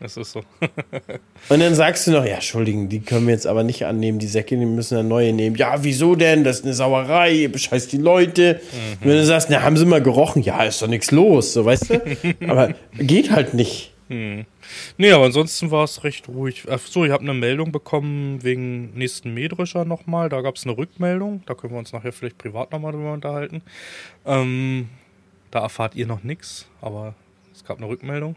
Das 0.00 0.16
ist 0.16 0.32
so. 0.32 0.40
Und 1.48 1.60
dann 1.60 1.74
sagst 1.74 2.06
du 2.06 2.10
noch, 2.10 2.24
ja, 2.24 2.34
Entschuldigen, 2.34 2.88
die 2.88 3.00
können 3.00 3.26
wir 3.26 3.34
jetzt 3.34 3.46
aber 3.46 3.62
nicht 3.62 3.86
annehmen, 3.86 4.18
die 4.18 4.26
Säcke, 4.26 4.56
die 4.56 4.66
müssen 4.66 4.96
dann 4.96 5.08
neue 5.08 5.32
nehmen. 5.32 5.56
Ja, 5.56 5.82
wieso 5.82 6.14
denn? 6.14 6.44
Das 6.44 6.58
ist 6.58 6.64
eine 6.64 6.74
Sauerei, 6.74 7.32
ihr 7.32 7.52
bescheißt 7.52 7.92
die 7.92 7.98
Leute. 7.98 8.60
Mhm. 8.60 8.92
Und 9.02 9.10
wenn 9.10 9.16
du 9.16 9.24
sagst, 9.24 9.48
na, 9.50 9.62
haben 9.62 9.76
sie 9.76 9.86
mal 9.86 10.02
gerochen? 10.02 10.42
Ja, 10.42 10.64
ist 10.64 10.82
doch 10.82 10.88
nichts 10.88 11.10
los, 11.10 11.52
so, 11.52 11.64
weißt 11.64 11.90
du? 11.90 12.02
aber 12.48 12.74
geht 12.98 13.30
halt 13.30 13.54
nicht. 13.54 13.92
Hm. 14.08 14.46
Nee, 14.98 15.10
aber 15.10 15.24
ansonsten 15.24 15.70
war 15.70 15.84
es 15.84 16.04
recht 16.04 16.28
ruhig. 16.28 16.64
Ach 16.70 16.78
so, 16.78 17.04
ich 17.04 17.10
habe 17.10 17.22
eine 17.22 17.34
Meldung 17.34 17.72
bekommen 17.72 18.42
wegen 18.44 18.94
nächsten 18.94 19.34
Mähdrescher 19.34 19.84
nochmal. 19.84 20.28
Da 20.28 20.42
gab 20.42 20.56
es 20.56 20.64
eine 20.64 20.76
Rückmeldung. 20.76 21.42
Da 21.46 21.54
können 21.54 21.72
wir 21.72 21.78
uns 21.78 21.92
nachher 21.92 22.12
vielleicht 22.12 22.38
privat 22.38 22.70
nochmal 22.70 22.92
drüber 22.92 23.12
unterhalten. 23.12 23.62
Ähm, 24.24 24.88
da 25.50 25.60
erfahrt 25.60 25.96
ihr 25.96 26.06
noch 26.06 26.22
nichts, 26.22 26.68
aber 26.80 27.14
es 27.52 27.64
gab 27.64 27.78
eine 27.78 27.88
Rückmeldung. 27.88 28.36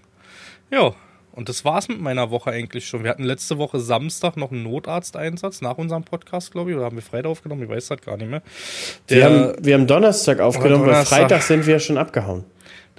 Ja, 0.71 0.93
und 1.31 1.49
das 1.49 1.63
war's 1.63 1.87
mit 1.87 2.01
meiner 2.01 2.31
Woche 2.31 2.51
eigentlich 2.51 2.87
schon. 2.87 3.03
Wir 3.03 3.11
hatten 3.11 3.23
letzte 3.23 3.57
Woche 3.57 3.79
Samstag 3.79 4.35
noch 4.37 4.51
einen 4.51 4.63
Notarzteinsatz 4.63 5.61
nach 5.61 5.77
unserem 5.77 6.03
Podcast, 6.03 6.51
glaube 6.51 6.71
ich. 6.71 6.77
Oder 6.77 6.85
haben 6.85 6.97
wir 6.97 7.03
Freitag 7.03 7.31
aufgenommen? 7.31 7.63
Ich 7.63 7.69
weiß 7.69 7.87
das 7.87 8.01
gar 8.01 8.17
nicht 8.17 8.29
mehr. 8.29 8.41
Der, 9.09 9.17
wir, 9.17 9.25
haben, 9.25 9.65
wir 9.65 9.73
haben 9.75 9.87
Donnerstag 9.87 10.39
aufgenommen, 10.39 10.85
Donnerstag. 10.85 11.11
weil 11.11 11.27
Freitag 11.27 11.41
sind 11.43 11.67
wir 11.67 11.79
schon 11.79 11.97
abgehauen. 11.97 12.43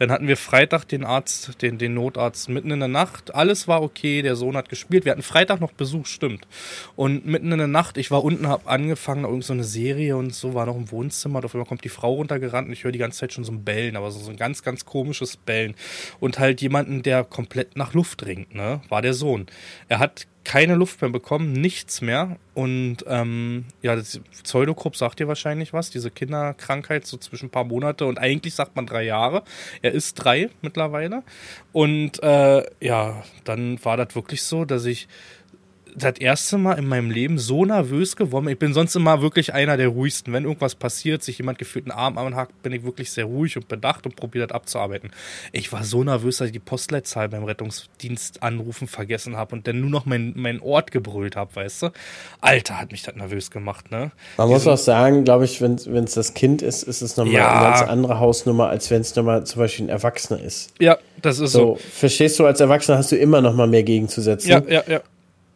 Dann 0.00 0.10
hatten 0.10 0.28
wir 0.28 0.38
Freitag 0.38 0.86
den 0.86 1.04
Arzt, 1.04 1.60
den, 1.60 1.76
den 1.76 1.92
Notarzt 1.92 2.48
mitten 2.48 2.70
in 2.70 2.80
der 2.80 2.88
Nacht. 2.88 3.34
Alles 3.34 3.68
war 3.68 3.82
okay, 3.82 4.22
der 4.22 4.34
Sohn 4.34 4.56
hat 4.56 4.70
gespielt. 4.70 5.04
Wir 5.04 5.12
hatten 5.12 5.22
Freitag 5.22 5.60
noch 5.60 5.72
Besuch, 5.72 6.06
stimmt. 6.06 6.48
Und 6.96 7.26
mitten 7.26 7.52
in 7.52 7.58
der 7.58 7.66
Nacht, 7.66 7.98
ich 7.98 8.10
war 8.10 8.24
unten, 8.24 8.48
hab 8.48 8.66
angefangen, 8.66 9.24
irgend 9.24 9.44
so 9.44 9.52
eine 9.52 9.62
Serie 9.62 10.16
und 10.16 10.34
so, 10.34 10.54
war 10.54 10.64
noch 10.64 10.76
im 10.76 10.90
Wohnzimmer. 10.90 11.44
Auf 11.44 11.54
einmal 11.54 11.68
kommt 11.68 11.84
die 11.84 11.90
Frau 11.90 12.14
runtergerannt 12.14 12.68
und 12.68 12.72
ich 12.72 12.84
höre 12.84 12.92
die 12.92 12.98
ganze 12.98 13.18
Zeit 13.18 13.34
schon 13.34 13.44
so 13.44 13.52
ein 13.52 13.62
Bellen, 13.62 13.94
aber 13.94 14.10
so, 14.10 14.20
so 14.20 14.30
ein 14.30 14.38
ganz, 14.38 14.62
ganz 14.62 14.86
komisches 14.86 15.36
Bellen. 15.36 15.74
Und 16.18 16.38
halt 16.38 16.62
jemanden, 16.62 17.02
der 17.02 17.22
komplett 17.22 17.76
nach 17.76 17.92
Luft 17.92 18.24
ringt, 18.24 18.54
ne? 18.54 18.80
War 18.88 19.02
der 19.02 19.12
Sohn. 19.12 19.48
Er 19.88 19.98
hat 19.98 20.26
keine 20.44 20.74
Luft 20.74 21.00
mehr 21.02 21.10
bekommen, 21.10 21.52
nichts 21.52 22.00
mehr. 22.00 22.36
Und 22.54 22.98
ähm, 23.06 23.66
ja, 23.82 23.94
das 23.94 24.20
Pseudokrupp 24.42 24.96
sagt 24.96 25.20
dir 25.20 25.28
wahrscheinlich 25.28 25.72
was, 25.72 25.90
diese 25.90 26.10
Kinderkrankheit, 26.10 27.06
so 27.06 27.16
zwischen 27.16 27.46
ein 27.46 27.50
paar 27.50 27.64
Monate 27.64 28.06
und 28.06 28.18
eigentlich 28.18 28.54
sagt 28.54 28.76
man 28.76 28.86
drei 28.86 29.04
Jahre. 29.04 29.42
Er 29.82 29.92
ist 29.92 30.14
drei 30.14 30.50
mittlerweile. 30.62 31.22
Und 31.72 32.22
äh, 32.22 32.64
ja, 32.80 33.22
dann 33.44 33.84
war 33.84 33.96
das 33.96 34.14
wirklich 34.14 34.42
so, 34.42 34.64
dass 34.64 34.84
ich 34.86 35.08
das 35.96 36.18
erste 36.18 36.58
Mal 36.58 36.78
in 36.78 36.86
meinem 36.86 37.10
Leben 37.10 37.38
so 37.38 37.64
nervös 37.64 38.16
geworden. 38.16 38.48
Ich 38.48 38.58
bin 38.58 38.72
sonst 38.72 38.94
immer 38.96 39.22
wirklich 39.22 39.54
einer 39.54 39.76
der 39.76 39.88
ruhigsten. 39.88 40.32
Wenn 40.32 40.44
irgendwas 40.44 40.74
passiert, 40.74 41.22
sich 41.22 41.38
jemand 41.38 41.58
gefühlt 41.58 41.86
einen 41.86 41.98
Arm 41.98 42.18
anhakt, 42.18 42.62
bin 42.62 42.72
ich 42.72 42.84
wirklich 42.84 43.10
sehr 43.10 43.24
ruhig 43.24 43.56
und 43.56 43.68
bedacht 43.68 44.06
und 44.06 44.16
probiere 44.16 44.46
das 44.46 44.54
abzuarbeiten. 44.54 45.10
Ich 45.52 45.72
war 45.72 45.84
so 45.84 46.04
nervös, 46.04 46.38
dass 46.38 46.46
ich 46.46 46.52
die 46.52 46.58
Postleitzahl 46.58 47.28
beim 47.28 47.44
Rettungsdienst 47.44 48.42
anrufen 48.42 48.88
vergessen 48.88 49.36
habe 49.36 49.54
und 49.54 49.66
dann 49.66 49.80
nur 49.80 49.90
noch 49.90 50.06
meinen 50.06 50.32
mein 50.36 50.60
Ort 50.60 50.90
gebrüllt 50.90 51.36
habe, 51.36 51.54
weißt 51.56 51.82
du? 51.82 51.90
Alter, 52.40 52.80
hat 52.80 52.92
mich 52.92 53.02
das 53.02 53.14
nervös 53.14 53.50
gemacht, 53.50 53.90
ne? 53.90 54.12
Man 54.36 54.48
Diesen, 54.48 54.52
muss 54.52 54.66
auch 54.66 54.82
sagen, 54.82 55.24
glaube 55.24 55.44
ich, 55.44 55.60
wenn 55.60 55.74
es 55.74 56.14
das 56.14 56.34
Kind 56.34 56.62
ist, 56.62 56.82
ist 56.82 57.02
es 57.02 57.16
nochmal 57.16 57.34
ja, 57.34 57.52
eine 57.52 57.68
ganz 57.68 57.82
andere 57.82 58.18
Hausnummer, 58.18 58.68
als 58.68 58.90
wenn 58.90 59.00
es 59.00 59.14
nochmal 59.16 59.44
zum 59.44 59.60
Beispiel 59.60 59.86
ein 59.86 59.90
Erwachsener 59.90 60.40
ist. 60.40 60.72
Ja, 60.78 60.98
das 61.22 61.38
ist 61.38 61.52
so. 61.52 61.76
so. 61.76 61.78
Verstehst 61.92 62.38
du, 62.38 62.46
als 62.46 62.60
Erwachsener 62.60 62.98
hast 62.98 63.12
du 63.12 63.16
immer 63.16 63.40
noch 63.40 63.54
mal 63.54 63.66
mehr 63.66 63.82
gegenzusetzen. 63.82 64.48
Ja, 64.48 64.62
ja, 64.68 64.82
ja. 64.86 65.00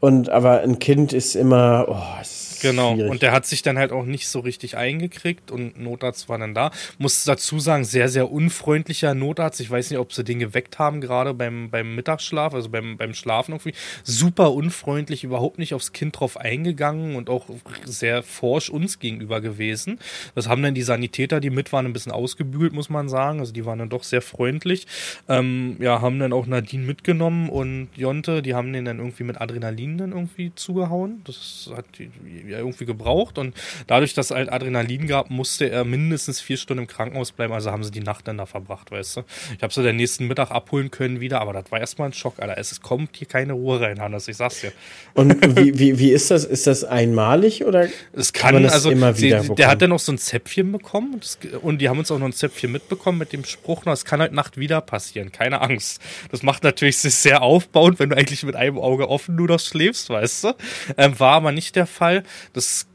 Und 0.05 0.29
aber 0.29 0.61
ein 0.61 0.79
Kind 0.81 1.15
ist 1.15 1.35
immer, 1.35 1.87
oh, 1.89 2.21
es 2.21 2.44
Genau, 2.65 2.95
schwierig. 2.95 3.11
und 3.11 3.23
der 3.23 3.33
hat 3.33 3.45
sich 3.45 3.61
dann 3.61 3.77
halt 3.77 3.93
auch 3.93 4.07
nicht 4.07 4.27
so 4.27 4.41
richtig 4.41 4.77
eingekriegt 4.77 5.51
und 5.51 5.79
Notarzt 5.79 6.31
war 6.31 6.39
dann 6.39 6.55
da. 6.55 6.71
Muss 6.99 7.25
dazu 7.25 7.59
sagen, 7.61 7.85
sehr, 7.85 8.09
sehr 8.09 8.31
unfreundlicher 8.31 9.15
Notarzt. 9.15 9.61
Ich 9.61 9.71
weiß 9.71 9.91
nicht, 9.91 9.99
ob 9.99 10.15
sie 10.15 10.25
den 10.25 10.39
geweckt 10.39 10.79
haben, 10.79 11.03
gerade 11.03 11.35
beim, 11.35 11.69
beim 11.71 11.95
Mittagsschlaf, 11.95 12.55
also 12.55 12.71
beim, 12.71 12.97
beim 12.97 13.13
Schlafen 13.13 13.53
irgendwie. 13.53 13.75
Super 14.03 14.53
unfreundlich, 14.53 15.25
überhaupt 15.25 15.59
nicht 15.59 15.75
aufs 15.75 15.93
Kind 15.93 16.19
drauf 16.19 16.39
eingegangen 16.39 17.17
und 17.17 17.29
auch 17.29 17.51
sehr 17.85 18.23
forsch 18.23 18.71
uns 18.71 18.99
gegenüber 18.99 19.43
gewesen. 19.43 19.99
Das 20.35 20.49
haben 20.49 20.63
dann 20.63 20.75
die 20.75 20.83
Sanitäter, 20.83 21.41
die 21.41 21.51
mit 21.51 21.71
waren, 21.71 21.85
ein 21.85 21.93
bisschen 21.93 22.13
ausgebügelt, 22.13 22.73
muss 22.73 22.89
man 22.89 23.11
sagen. 23.11 23.41
Also 23.41 23.53
die 23.53 23.67
waren 23.67 23.79
dann 23.79 23.91
doch 23.91 24.05
sehr 24.05 24.23
freundlich. 24.23 24.87
Ähm, 25.29 25.77
ja, 25.81 26.01
haben 26.01 26.19
dann 26.19 26.33
auch 26.33 26.47
Nadine 26.47 26.87
mitgenommen 26.87 27.51
und 27.51 27.89
Jonte, 27.95 28.41
die 28.41 28.55
haben 28.55 28.73
den 28.73 28.87
dann 28.87 28.99
irgendwie 29.01 29.25
mit 29.25 29.39
Adrenalin 29.39 29.99
dann 29.99 30.13
irgendwie 30.13 30.53
zugehauen. 30.55 31.21
Das 31.25 31.71
hat 31.77 31.85
die, 31.99 32.11
ja 32.55 32.61
irgendwie 32.61 32.87
gebraucht 32.87 33.39
und 33.39 33.55
dadurch, 33.87 34.15
dass 34.15 34.27
es 34.27 34.37
halt 34.37 34.53
Adrenalin 34.53 35.07
gab, 35.07 35.31
musste 35.31 35.71
er 35.71 35.85
mindestens 35.85 36.41
vier 36.41 36.57
Stunden 36.57 36.85
im 36.85 36.89
Krankenhaus 36.89 37.33
bleiben, 37.33 37.53
also 37.53 37.71
haben 37.71 37.85
sie 37.85 37.91
die 37.91 38.01
Nacht 38.01 38.27
dann 38.29 38.39
da 38.39 38.47
verbracht, 38.47 38.91
weißt 38.91 39.19
du. 39.19 39.25
Ich 39.57 39.63
habe 39.63 39.73
sie 39.73 39.83
den 39.83 39.97
nächsten 39.97 40.27
Mittag 40.27 40.51
abholen 40.51 40.91
können 40.91 41.21
wieder, 41.21 41.41
aber 41.41 41.53
das 41.53 41.71
war 41.71 41.81
erstmal 41.81 42.09
ein 42.09 42.13
Schock, 42.13 42.35
Alter. 42.39 42.59
Es 42.59 42.81
kommt 42.81 43.17
hier 43.17 43.29
keine 43.29 43.53
Ruhe 43.53 43.81
rein, 43.81 44.01
Hannes, 44.01 44.29
ich 44.29 44.37
sag's 44.37 44.61
dir. 44.61 44.73
Und 45.15 45.35
wie, 45.57 45.79
wie, 45.79 45.99
wie 45.99 46.11
ist 46.11 46.31
das? 46.31 46.45
Ist 46.45 46.67
das 46.67 46.85
einmalig 46.85 47.65
oder 47.65 47.89
es 48.13 48.33
kann, 48.33 48.55
kann 48.55 48.63
das 48.63 48.73
also 48.73 48.91
immer 48.91 49.19
wieder 49.19 49.43
sie, 49.43 49.55
Der 49.55 49.69
hat 49.69 49.83
dann 49.83 49.91
noch 49.91 49.99
so 49.99 50.13
ein 50.13 50.19
Zäpfchen 50.19 50.73
bekommen 50.73 51.15
und, 51.15 51.25
das, 51.25 51.39
und 51.63 51.79
die 51.79 51.89
haben 51.89 51.99
uns 51.99 52.11
auch 52.11 52.19
noch 52.19 52.27
ein 52.27 52.33
Zäpfchen 52.33 52.73
mitbekommen 52.73 53.19
mit 53.19 53.33
dem 53.33 53.45
Spruch, 53.45 53.85
es 53.87 54.05
kann 54.05 54.21
heute 54.21 54.35
Nacht 54.35 54.57
wieder 54.57 54.81
passieren, 54.81 55.33
keine 55.33 55.61
Angst. 55.61 56.01
Das 56.31 56.43
macht 56.43 56.65
natürlich 56.65 56.99
sehr 56.99 57.43
aufbauend, 57.43 57.99
wenn 57.99 58.11
du 58.11 58.17
eigentlich 58.17 58.43
mit 58.43 58.57
einem 58.57 58.79
Auge 58.79 59.09
offen 59.09 59.37
nur 59.37 59.49
noch 59.49 59.61
schläfst, 59.61 60.11
weißt 60.11 60.45
du. 60.45 60.53
Ähm, 60.97 61.19
war 61.19 61.35
aber 61.35 61.53
nicht 61.53 61.77
der 61.77 61.87
Fall 61.87 62.23
das, 62.53 62.87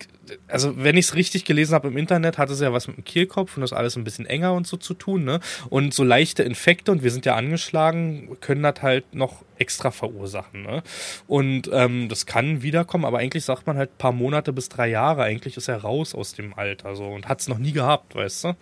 also 0.47 0.73
wenn 0.78 0.97
ich 0.97 1.08
es 1.08 1.15
richtig 1.15 1.45
gelesen 1.45 1.73
habe 1.73 1.88
im 1.88 1.97
Internet, 1.97 2.38
hat 2.38 2.49
es 2.49 2.60
ja 2.60 2.73
was 2.73 2.88
mit 2.88 2.97
dem 2.97 3.04
Kehlkopf 3.04 3.58
und 3.58 3.62
das 3.62 3.73
alles 3.73 3.95
ein 3.95 4.04
bisschen 4.04 4.25
enger 4.25 4.54
und 4.54 4.67
so 4.67 4.78
zu 4.78 4.93
tun, 4.93 5.23
ne? 5.23 5.39
Und 5.69 5.93
so 5.93 6.04
leichte 6.04 6.43
Infekte, 6.43 6.91
und 6.91 7.04
wir 7.04 7.12
sind 7.12 7.25
ja 7.25 7.36
angeschlagen, 7.36 8.38
können 8.41 8.63
das 8.63 8.82
halt 8.82 9.13
noch 9.13 9.43
extra 9.58 9.91
verursachen, 9.91 10.63
ne? 10.63 10.84
Und 11.28 11.69
ähm, 11.73 12.10
das 12.10 12.25
kann 12.25 12.62
wiederkommen, 12.62 13.06
aber 13.06 13.19
eigentlich 13.19 13.45
sagt 13.45 13.67
man 13.67 13.78
halt 13.78 13.97
paar 13.97 14.12
Monate 14.12 14.54
bis 14.54 14.69
drei 14.69 14.88
Jahre, 14.88 15.23
eigentlich 15.23 15.58
ist 15.58 15.67
er 15.67 15.78
raus 15.78 16.15
aus 16.15 16.34
dem 16.34 16.54
Alter 16.54 16.95
so 16.95 17.08
und 17.08 17.28
hat 17.28 17.41
es 17.41 17.47
noch 17.47 17.58
nie 17.58 17.73
gehabt, 17.73 18.15
weißt 18.15 18.43
du? 18.45 18.56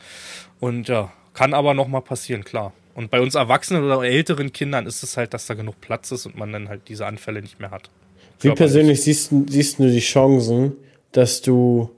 Und 0.60 0.88
ja, 0.88 1.12
kann 1.34 1.54
aber 1.54 1.74
noch 1.74 1.88
mal 1.88 2.02
passieren, 2.02 2.44
klar. 2.44 2.74
Und 2.96 3.12
bei 3.12 3.22
uns 3.22 3.36
Erwachsenen 3.36 3.84
oder 3.84 4.02
älteren 4.02 4.52
Kindern 4.52 4.88
ist 4.88 5.04
es 5.04 5.18
halt, 5.18 5.36
dass 5.36 5.46
da 5.46 5.54
genug 5.54 5.80
Platz 5.82 6.12
ist 6.12 6.26
und 6.26 6.36
man 6.36 6.52
dann 6.52 6.68
halt 6.68 6.90
diese 6.90 7.06
Anfälle 7.06 7.44
nicht 7.44 7.60
mehr 7.60 7.70
hat. 7.70 7.92
Wie 8.40 8.52
persönlich 8.52 9.02
siehst, 9.02 9.32
siehst 9.48 9.80
du 9.80 9.90
die 9.90 10.00
Chancen, 10.00 10.74
dass 11.12 11.42
du, 11.42 11.90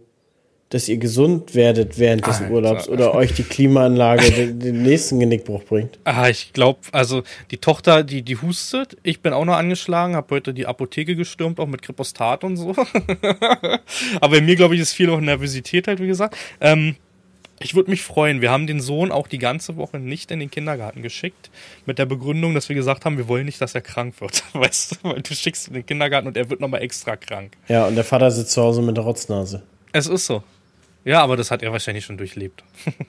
dass 0.70 0.88
ihr 0.88 0.98
gesund 0.98 1.56
werdet 1.56 1.98
während 1.98 2.26
des 2.26 2.42
Alter. 2.42 2.54
Urlaubs 2.54 2.88
oder 2.88 3.14
euch 3.14 3.34
die 3.34 3.44
Klimaanlage 3.44 4.32
den, 4.32 4.60
den, 4.60 4.84
nächsten 4.84 5.20
Genickbruch 5.20 5.64
bringt? 5.64 6.00
Ah, 6.06 6.30
ich 6.30 6.54
glaube, 6.54 6.80
also 6.92 7.24
die 7.52 7.58
Tochter, 7.58 8.04
die, 8.04 8.22
die 8.22 8.38
hustet. 8.38 8.96
Ich 9.04 9.22
bin 9.22 9.34
auch 9.34 9.46
noch 9.46 9.56
angeschlagen, 9.56 10.16
habe 10.16 10.36
heute 10.36 10.54
die 10.54 10.66
Apotheke 10.66 11.16
gestürmt, 11.16 11.60
auch 11.60 11.68
mit 11.68 11.82
Kripostat 11.82 12.44
und 12.44 12.58
so. 12.58 12.70
Aber 14.22 14.36
bei 14.38 14.42
mir, 14.42 14.56
glaube 14.56 14.76
ich, 14.76 14.82
ist 14.82 14.94
viel 14.94 15.10
auch 15.10 15.20
Nervosität 15.20 15.88
halt, 15.88 16.00
wie 16.00 16.08
gesagt. 16.08 16.36
Ähm, 16.62 16.96
ich 17.60 17.76
würde 17.76 17.90
mich 17.92 18.02
freuen. 18.02 18.42
Wir 18.42 18.52
haben 18.52 18.68
den 18.68 18.80
Sohn 18.80 19.12
auch 19.12 19.28
die 19.28 19.38
ganze 19.38 19.76
Woche 19.76 20.00
nicht 20.00 20.32
in 20.32 20.40
den 20.40 20.50
Kindergarten 20.50 21.02
geschickt, 21.02 21.50
mit 21.86 22.00
der 22.00 22.06
Begründung, 22.06 22.54
dass 22.54 22.70
wir 22.70 22.76
gesagt 22.76 23.06
haben, 23.06 23.18
wir 23.18 23.28
wollen 23.28 23.46
nicht, 23.46 23.62
dass 23.62 23.76
er 23.76 23.82
krank 23.82 24.22
wird. 24.22 24.44
Weißt 24.54 24.94
du, 24.94 25.10
weil 25.10 25.22
du 25.22 25.34
schickst 25.34 25.68
ihn 25.68 25.72
in 25.72 25.82
den 25.82 25.86
Kindergarten 25.86 26.28
und 26.28 26.38
er 26.38 26.50
wird 26.50 26.62
nochmal 26.62 26.82
extra 26.82 27.16
krank. 27.16 27.54
Ja, 27.68 27.86
und 27.88 27.96
der 27.96 28.04
Vater 28.04 28.32
sitzt 28.32 28.52
zu 28.52 28.62
Hause 28.62 28.82
mit 28.82 28.96
der 28.98 29.04
Rotznase. 29.04 29.64
Es 29.92 30.08
ist 30.08 30.26
so. 30.26 30.44
Ja, 31.06 31.22
aber 31.22 31.38
das 31.38 31.50
hat 31.50 31.64
er 31.64 31.72
wahrscheinlich 31.72 32.04
schon 32.04 32.18
durchlebt. 32.18 32.64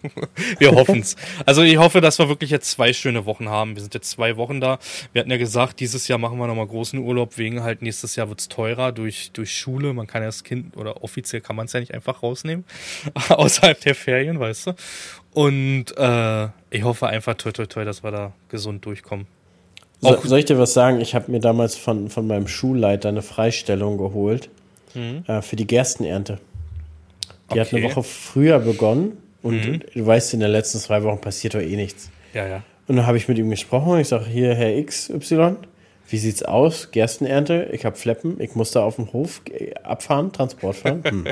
wir 0.59 0.71
hoffen's. 0.73 1.17
Also 1.45 1.63
ich 1.63 1.77
hoffe, 1.77 2.01
dass 2.01 2.19
wir 2.19 2.29
wirklich 2.29 2.51
jetzt 2.51 2.71
zwei 2.71 2.93
schöne 2.93 3.27
Wochen 3.27 3.49
haben. 3.49 3.75
Wir 3.75 3.83
sind 3.83 3.95
jetzt 3.95 4.11
zwei 4.11 4.37
Wochen 4.37 4.61
da. 4.61 4.79
Wir 5.13 5.21
hatten 5.21 5.31
ja 5.31 5.39
gesagt, 5.39 5.81
dieses 5.81 6.07
Jahr 6.07 6.19
machen 6.19 6.39
wir 6.39 6.47
nochmal 6.47 6.69
großen 6.69 7.01
Urlaub, 7.01 7.37
wegen 7.37 7.63
halt 7.63 7.83
nächstes 7.83 8.15
Jahr 8.15 8.29
wird's 8.29 8.49
teurer 8.49 8.93
durch, 8.93 9.33
durch 9.33 9.57
Schule. 9.57 9.93
Man 9.93 10.07
kann 10.07 10.23
ja 10.23 10.29
das 10.29 10.45
Kind, 10.45 10.77
oder 10.77 11.03
offiziell 11.03 11.41
kann 11.41 11.57
man 11.57 11.67
es 11.67 11.73
ja 11.73 11.81
nicht 11.81 11.93
einfach 11.93 12.23
rausnehmen. 12.23 12.65
außerhalb 13.29 13.81
der 13.81 13.97
Ferien, 13.97 14.39
weißt 14.39 14.69
du. 14.69 14.75
Und 15.35 15.87
äh, 15.97 16.49
ich 16.71 16.85
hoffe 16.85 17.09
einfach, 17.09 17.35
toi 17.35 17.51
toi 17.51 17.67
toi, 17.67 17.85
dass 17.85 18.05
wir 18.05 18.13
da 18.13 18.33
gesund 18.49 18.85
durchkommen. 18.85 19.27
So, 20.01 20.19
soll 20.23 20.39
ich 20.39 20.47
dir 20.47 20.59
was 20.59 20.73
sagen? 20.73 21.01
Ich 21.01 21.15
habe 21.15 21.31
mir 21.31 21.41
damals 21.41 21.77
von, 21.77 22.09
von 22.09 22.27
meinem 22.27 22.49
Schulleiter 22.49 23.11
eine 23.11 23.23
Freistellung 23.23 23.99
geholt 23.99 24.49
mhm. 24.95 25.25
äh, 25.27 25.43
für 25.43 25.57
die 25.57 25.67
Gerstenernte. 25.67 26.39
Die 27.53 27.59
okay. 27.59 27.61
hat 27.61 27.75
eine 27.75 27.83
Woche 27.85 28.03
früher 28.03 28.59
begonnen 28.59 29.19
und 29.43 29.55
mhm. 29.55 29.81
du 29.95 30.07
weißt, 30.07 30.35
in 30.35 30.41
den 30.41 30.51
letzten 30.51 30.79
zwei 30.79 31.03
Wochen 31.03 31.21
passiert 31.21 31.55
doch 31.55 31.61
eh 31.61 31.77
nichts. 31.77 32.11
Ja, 32.35 32.47
ja. 32.47 32.63
Und 32.87 32.97
dann 32.97 33.07
habe 33.07 33.17
ich 33.17 33.29
mit 33.29 33.39
ihm 33.39 33.51
gesprochen 33.51 33.93
und 33.93 34.01
ich 34.01 34.09
sage, 34.09 34.27
hier, 34.27 34.55
Herr 34.55 34.83
XY, 34.85 35.57
wie 36.09 36.19
sieht's 36.19 36.43
aus? 36.43 36.91
Gerstenernte, 36.91 37.69
ich 37.73 37.85
habe 37.85 37.97
Fleppen, 37.97 38.41
ich 38.41 38.55
muss 38.57 38.73
da 38.73 38.83
auf 38.83 38.97
dem 38.97 39.13
Hof 39.13 39.43
abfahren, 39.85 40.33
Transport 40.33 40.77
fahren. 40.77 41.03
Hm. 41.11 41.27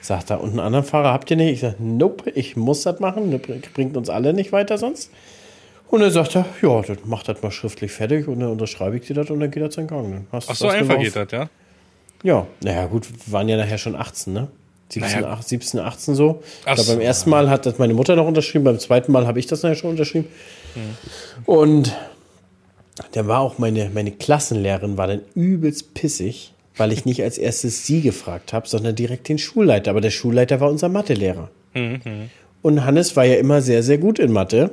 Sagt 0.00 0.30
er, 0.30 0.40
und 0.40 0.50
einen 0.50 0.60
anderen 0.60 0.84
Fahrer 0.84 1.12
habt 1.12 1.30
ihr 1.30 1.36
nicht? 1.36 1.52
Ich 1.52 1.60
sage, 1.60 1.76
nope, 1.78 2.30
ich 2.30 2.56
muss 2.56 2.82
das 2.82 3.00
machen, 3.00 3.30
das 3.30 3.40
bringt 3.72 3.96
uns 3.96 4.08
alle 4.08 4.32
nicht 4.34 4.52
weiter 4.52 4.78
sonst. 4.78 5.10
Und 5.88 6.00
dann 6.00 6.10
sagt 6.10 6.34
er, 6.34 6.44
ja, 6.62 6.80
dann 6.82 6.98
macht 7.04 7.28
das 7.28 7.42
mal 7.42 7.50
schriftlich 7.50 7.92
fertig 7.92 8.26
und 8.26 8.40
dann 8.40 8.50
unterschreibe 8.50 8.96
ich 8.96 9.06
dir 9.06 9.14
das 9.14 9.30
und 9.30 9.40
dann 9.40 9.50
geht 9.50 9.62
das 9.62 9.76
in 9.76 9.86
Gang. 9.86 10.10
Dann 10.10 10.26
hast, 10.32 10.50
Ach 10.50 10.56
so 10.56 10.68
einfach 10.68 10.98
geht 10.98 11.14
das, 11.14 11.30
ja? 11.30 11.48
Ja, 12.22 12.46
naja, 12.62 12.86
gut, 12.86 13.08
wir 13.08 13.32
waren 13.32 13.48
ja 13.48 13.56
nachher 13.56 13.78
schon 13.78 13.94
18, 13.94 14.32
ne? 14.32 14.48
17, 14.88 15.20
Naja. 15.20 15.32
18, 15.32 15.48
17 15.60 15.80
18 15.80 16.14
so. 16.14 16.42
Ach 16.64 16.76
Ich 16.78 16.84
glaub, 16.84 16.96
beim 16.96 17.00
ersten 17.00 17.30
Mal 17.30 17.50
hat 17.50 17.66
das 17.66 17.78
meine 17.78 17.94
Mutter 17.94 18.14
noch 18.16 18.26
unterschrieben, 18.26 18.64
beim 18.64 18.78
zweiten 18.78 19.12
Mal 19.12 19.26
habe 19.26 19.38
ich 19.38 19.46
das 19.46 19.62
nachher 19.62 19.74
schon 19.74 19.90
unterschrieben. 19.90 20.26
Hm. 20.74 20.96
Und 21.44 21.92
dann 23.12 23.28
war 23.28 23.40
auch 23.40 23.58
meine, 23.58 23.90
meine 23.92 24.10
Klassenlehrerin 24.10 24.96
war 24.96 25.06
dann 25.06 25.20
übelst 25.34 25.94
pissig, 25.94 26.52
weil 26.76 26.92
ich 26.92 27.04
nicht 27.04 27.22
als 27.22 27.38
erstes 27.38 27.86
sie 27.86 28.00
gefragt 28.00 28.52
habe, 28.52 28.68
sondern 28.68 28.94
direkt 28.94 29.28
den 29.28 29.38
Schulleiter. 29.38 29.90
Aber 29.90 30.00
der 30.00 30.10
Schulleiter 30.10 30.60
war 30.60 30.70
unser 30.70 30.88
Mathelehrer. 30.88 31.50
Mhm, 31.74 32.00
Und 32.62 32.84
Hannes 32.84 33.16
war 33.16 33.24
ja 33.24 33.36
immer 33.36 33.60
sehr, 33.60 33.82
sehr 33.82 33.98
gut 33.98 34.18
in 34.18 34.32
Mathe. 34.32 34.70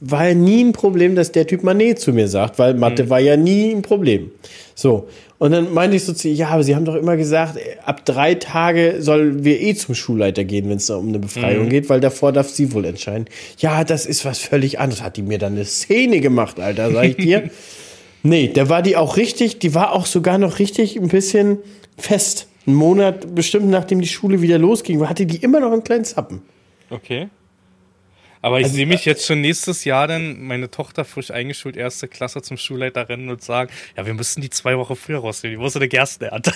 War 0.00 0.28
ja 0.28 0.34
nie 0.34 0.64
ein 0.64 0.72
Problem, 0.72 1.14
dass 1.14 1.30
der 1.32 1.46
Typ 1.46 1.62
mal 1.62 1.74
nee 1.74 1.94
zu 1.94 2.12
mir 2.12 2.26
sagt, 2.28 2.58
weil 2.58 2.74
Mathe 2.74 3.10
war 3.10 3.20
ja 3.20 3.36
nie 3.36 3.70
ein 3.70 3.82
Problem. 3.82 4.30
So. 4.74 5.08
Und 5.38 5.52
dann 5.52 5.72
meinte 5.72 5.96
ich 5.96 6.04
so 6.04 6.12
zu 6.12 6.28
ihr, 6.28 6.34
ja, 6.34 6.48
aber 6.48 6.62
Sie 6.62 6.76
haben 6.76 6.84
doch 6.84 6.94
immer 6.94 7.16
gesagt, 7.16 7.58
ab 7.84 8.04
drei 8.04 8.34
Tage 8.34 8.96
sollen 9.00 9.42
wir 9.42 9.60
eh 9.60 9.74
zum 9.74 9.94
Schulleiter 9.94 10.44
gehen, 10.44 10.68
wenn 10.68 10.76
es 10.76 10.86
da 10.86 10.96
um 10.96 11.08
eine 11.08 11.18
Befreiung 11.18 11.70
geht, 11.70 11.88
weil 11.88 12.00
davor 12.00 12.32
darf 12.32 12.50
sie 12.50 12.74
wohl 12.74 12.84
entscheiden. 12.84 13.24
Ja, 13.56 13.84
das 13.84 14.04
ist 14.04 14.26
was 14.26 14.38
völlig 14.38 14.78
anderes. 14.78 15.02
Hat 15.02 15.16
die 15.16 15.22
mir 15.22 15.38
dann 15.38 15.54
eine 15.54 15.64
Szene 15.64 16.20
gemacht, 16.20 16.60
Alter, 16.60 16.92
sag 16.92 17.04
ich 17.04 17.16
dir. 17.16 17.50
nee, 18.22 18.50
da 18.52 18.68
war 18.68 18.82
die 18.82 18.96
auch 18.96 19.16
richtig, 19.16 19.58
die 19.60 19.74
war 19.74 19.92
auch 19.92 20.04
sogar 20.04 20.36
noch 20.36 20.58
richtig 20.58 20.96
ein 20.96 21.08
bisschen 21.08 21.58
fest. 21.96 22.46
Einen 22.66 22.76
Monat 22.76 23.34
bestimmt, 23.34 23.70
nachdem 23.70 24.02
die 24.02 24.08
Schule 24.08 24.42
wieder 24.42 24.58
losging, 24.58 25.06
hatte 25.08 25.24
die 25.24 25.38
immer 25.38 25.60
noch 25.60 25.72
einen 25.72 25.84
kleinen 25.84 26.04
Zappen. 26.04 26.42
Okay. 26.90 27.28
Aber 28.42 28.58
ich 28.58 28.64
Also, 28.64 28.76
sehe 28.76 28.86
mich 28.86 29.04
jetzt 29.04 29.26
schon 29.26 29.40
nächstes 29.42 29.84
Jahr 29.84 30.08
dann, 30.08 30.42
meine 30.42 30.70
Tochter 30.70 31.04
frisch 31.04 31.30
eingeschult, 31.30 31.76
erste 31.76 32.08
Klasse 32.08 32.40
zum 32.40 32.56
Schulleiter 32.56 33.08
rennen 33.08 33.28
und 33.28 33.42
sagen, 33.42 33.70
ja, 33.96 34.06
wir 34.06 34.14
müssen 34.14 34.40
die 34.40 34.50
zwei 34.50 34.78
Wochen 34.78 34.96
früher 34.96 35.18
rausnehmen. 35.18 35.58
Die 35.58 35.62
muss 35.62 35.76
eine 35.76 35.88
Gerstenernte. 35.88 36.52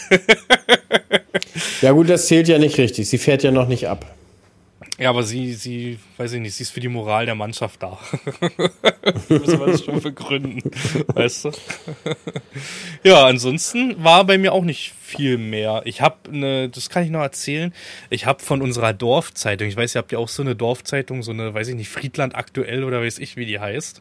Ja 1.83 1.92
gut, 1.92 2.09
das 2.09 2.27
zählt 2.27 2.49
ja 2.49 2.59
nicht 2.59 2.79
richtig. 2.79 3.09
Sie 3.09 3.18
fährt 3.18 3.42
ja 3.42 3.51
noch 3.51 3.68
nicht 3.68 3.88
ab. 3.88 4.14
Ja, 4.98 5.11
aber 5.11 5.24
sie, 5.24 5.54
sie, 5.54 5.98
weiß 6.18 6.35
ich 6.35 6.40
nicht, 6.40 6.54
sie 6.54 6.62
ist 6.62 6.70
für 6.70 6.80
die 6.80 6.88
Moral 6.88 7.26
der 7.26 7.35
Mannschaft 7.35 7.83
da. 7.83 7.98
Müssen 9.28 9.59
wir 9.59 9.66
das 9.66 9.85
schon 9.85 10.00
begründen, 10.00 10.62
weißt 11.14 11.46
du? 11.46 11.50
ja, 13.02 13.26
ansonsten 13.26 14.02
war 14.02 14.24
bei 14.24 14.38
mir 14.38 14.52
auch 14.52 14.62
nicht 14.62 14.92
viel 15.00 15.37
mehr. 15.37 15.83
Ich 15.85 16.00
habe 16.00 16.30
eine, 16.30 16.68
das 16.68 16.90
kann 16.90 17.02
ich 17.02 17.11
noch 17.11 17.22
erzählen, 17.22 17.74
ich 18.09 18.26
habe 18.26 18.42
von 18.42 18.62
unserer 18.62 18.92
Dorfzeitung, 18.92 19.66
ich 19.66 19.76
weiß, 19.76 19.96
ihr 19.96 19.98
habt 19.98 20.12
ja 20.12 20.18
auch 20.18 20.28
so 20.28 20.42
eine 20.42 20.54
Dorfzeitung, 20.54 21.24
so 21.24 21.33
eine, 21.33 21.52
weiß 21.52 21.68
ich 21.68 21.74
nicht, 21.74 21.88
Friedland 21.88 22.37
aktuell 22.37 22.85
oder 22.85 23.00
weiß 23.02 23.18
ich, 23.18 23.37
wie 23.37 23.46
die 23.46 23.59
heißt. 23.59 24.00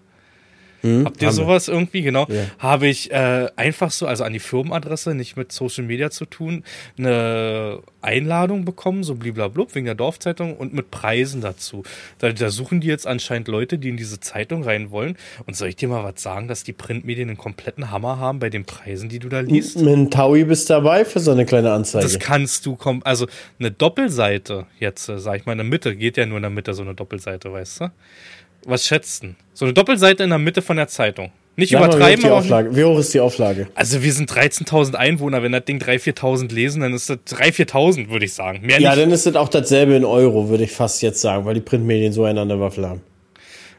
Habt 0.84 0.90
ihr 0.90 0.90
Hm, 1.00 1.06
haben 1.06 1.20
wir. 1.20 1.32
sowas 1.32 1.68
irgendwie? 1.70 2.02
Genau. 2.02 2.26
Ja. 2.30 2.44
Habe 2.60 2.88
ich 2.88 3.10
äh, 3.12 3.48
einfach 3.56 3.90
so, 3.92 4.06
also 4.06 4.24
an 4.26 4.34
die 4.34 4.40
Firmenadresse, 4.40 5.16
nicht 5.16 5.38
mit 5.38 5.52
Social 5.54 5.86
Media 5.86 6.10
zu 6.12 6.26
tun, 6.26 6.64
eine 6.98 7.80
Einladung 8.02 8.66
bekommen, 8.66 9.04
so 9.04 9.16
bliblablub, 9.16 9.76
wegen 9.76 9.86
der 9.86 9.96
Dorfzeitung 9.96 10.58
und 10.58 10.74
mit 10.74 10.92
Preisen 10.92 11.40
dazu. 11.42 11.84
Da, 12.20 12.32
da 12.34 12.50
suchen 12.50 12.82
die 12.82 12.88
jetzt 12.88 13.08
anscheinend 13.08 13.48
Leute, 13.48 13.78
die 13.78 13.90
in 13.90 13.98
diese 13.98 14.20
Zeitung 14.20 14.64
rein 14.64 14.92
wollen. 14.92 15.16
Und 15.46 15.56
soll 15.56 15.70
ich 15.70 15.78
dir 15.78 15.88
mal 15.88 16.04
was 16.04 16.22
sagen, 16.22 16.48
dass 16.50 16.64
die 16.64 16.74
Printmedien 16.74 17.30
einen 17.30 17.38
kompletten 17.38 17.90
Hammer 17.90 18.20
haben 18.20 18.40
bei 18.40 18.50
den 18.50 18.66
Preisen, 18.66 19.08
die 19.08 19.20
du 19.20 19.30
da 19.30 19.40
liest? 19.40 19.78
Mit 19.78 19.88
einem 19.88 20.10
Taui 20.12 20.44
bist 20.44 20.70
dabei 20.70 21.06
für 21.06 21.20
so 21.22 21.32
eine 21.32 21.46
kleine 21.46 21.72
Anzeige. 21.72 22.04
Das 22.04 22.20
kannst 22.20 22.66
du 22.66 22.76
kom 22.76 23.02
also 23.06 23.28
eine 23.60 23.72
Doppelseite 23.72 24.66
jetzt, 24.80 25.08
äh, 25.08 25.18
sag 25.18 25.38
ich 25.40 25.46
mal, 25.46 25.54
in 25.54 25.60
der 25.60 25.66
Mitte, 25.68 25.96
geht 25.96 26.18
ja 26.18 26.26
nur 26.26 26.38
in 26.38 26.44
der 26.44 26.50
Mitte 26.52 26.74
so 26.74 26.82
eine 26.84 26.94
Doppelseite, 26.94 27.52
weißt 27.54 27.82
du? 27.82 27.92
Was 28.66 28.86
schätzen? 28.86 29.36
So 29.54 29.66
eine 29.66 29.74
Doppelseite 29.74 30.24
in 30.24 30.30
der 30.30 30.40
Mitte 30.40 30.62
von 30.62 30.78
der 30.78 30.88
Zeitung. 30.88 31.32
Nicht 31.56 31.72
Sag 31.74 31.82
mal, 31.82 31.88
wie 31.88 31.92
hoch 31.92 31.96
übertreiben, 31.98 32.32
Auflage? 32.32 32.76
Wie 32.76 32.84
hoch 32.84 32.98
ist 32.98 33.14
die 33.14 33.20
Auflage? 33.20 33.68
also 33.76 34.02
wir 34.02 34.12
sind 34.12 34.32
13.000 34.32 34.96
Einwohner. 34.96 35.44
Wenn 35.44 35.52
das 35.52 35.66
Ding 35.66 35.78
3.000, 35.78 36.16
4.000 36.18 36.54
lesen, 36.54 36.82
dann 36.82 36.94
ist 36.94 37.10
das 37.12 37.18
3.000, 37.28 37.70
4.000, 37.70 38.10
würde 38.10 38.26
ich 38.26 38.34
sagen. 38.34 38.62
Mehr 38.66 38.80
Ja, 38.82 38.92
nicht. 38.92 39.02
dann 39.04 39.12
ist 39.12 39.26
das 39.28 39.36
auch 39.36 39.50
dasselbe 39.50 39.94
in 39.94 40.04
Euro, 40.04 40.50
würde 40.50 40.64
ich 40.64 40.72
fast 40.72 41.02
jetzt 41.04 41.22
sagen, 41.22 41.46
weil 41.46 41.54
die 41.54 41.62
Printmedien 41.62 42.12
so 42.12 42.24
einander 42.24 42.60
Waffel 42.60 42.88
haben. 42.88 43.02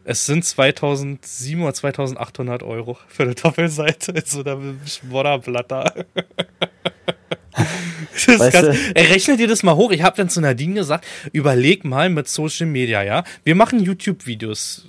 Es 0.04 0.26
sind 0.26 0.44
2.700 0.44 1.62
oder 1.62 1.70
2.800 1.70 2.62
Euro 2.62 2.96
für 3.08 3.24
eine 3.24 3.34
Doppelseite 3.34 4.12
in 4.12 4.22
so 4.24 4.40
einer 4.44 4.58
Schmodderblatter. 4.86 5.92
Weißt 8.26 8.52
ganz, 8.52 8.66
du- 8.68 8.94
ey, 8.94 9.06
rechne 9.06 9.36
dir 9.36 9.46
das 9.48 9.62
mal 9.62 9.74
hoch. 9.76 9.90
Ich 9.92 10.02
habe 10.02 10.16
dann 10.16 10.28
zu 10.28 10.40
Nadine 10.40 10.74
gesagt, 10.74 11.04
überleg 11.32 11.84
mal 11.84 12.10
mit 12.10 12.28
Social 12.28 12.66
Media, 12.66 13.02
ja. 13.02 13.24
Wir 13.44 13.54
machen 13.54 13.80
YouTube-Videos. 13.80 14.86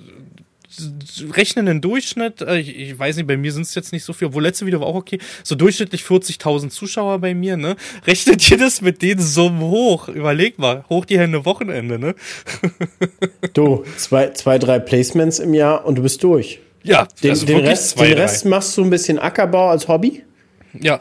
Rechne 1.32 1.60
einen 1.60 1.80
Durchschnitt, 1.80 2.42
äh, 2.42 2.58
ich, 2.58 2.76
ich 2.76 2.98
weiß 2.98 3.16
nicht, 3.16 3.26
bei 3.26 3.38
mir 3.38 3.50
sind 3.50 3.62
es 3.62 3.74
jetzt 3.74 3.92
nicht 3.92 4.04
so 4.04 4.12
viel, 4.12 4.28
obwohl 4.28 4.42
letzte 4.42 4.66
Video 4.66 4.80
war 4.80 4.88
auch 4.88 4.94
okay, 4.96 5.18
so 5.42 5.54
durchschnittlich 5.54 6.02
40.000 6.02 6.68
Zuschauer 6.68 7.18
bei 7.20 7.34
mir, 7.34 7.56
ne? 7.56 7.76
Rechne 8.06 8.36
dir 8.36 8.58
das 8.58 8.82
mit 8.82 9.00
den 9.00 9.18
Summen 9.18 9.62
hoch. 9.62 10.08
Überleg 10.08 10.58
mal, 10.58 10.84
hoch 10.90 11.06
die 11.06 11.18
Hände 11.18 11.46
Wochenende, 11.46 11.98
ne? 11.98 12.14
Du, 13.54 13.84
zwei, 13.96 14.30
zwei, 14.32 14.58
drei 14.58 14.78
Placements 14.78 15.38
im 15.38 15.54
Jahr 15.54 15.86
und 15.86 15.96
du 15.96 16.02
bist 16.02 16.22
durch. 16.22 16.58
Ja, 16.82 17.08
Den, 17.22 17.30
also 17.30 17.46
den, 17.46 17.60
Rest, 17.60 17.90
zwei, 17.90 18.08
den. 18.08 18.18
Rest 18.18 18.44
machst 18.44 18.76
du 18.76 18.84
ein 18.84 18.90
bisschen 18.90 19.18
Ackerbau 19.18 19.70
als 19.70 19.88
Hobby 19.88 20.24
Ja. 20.78 21.00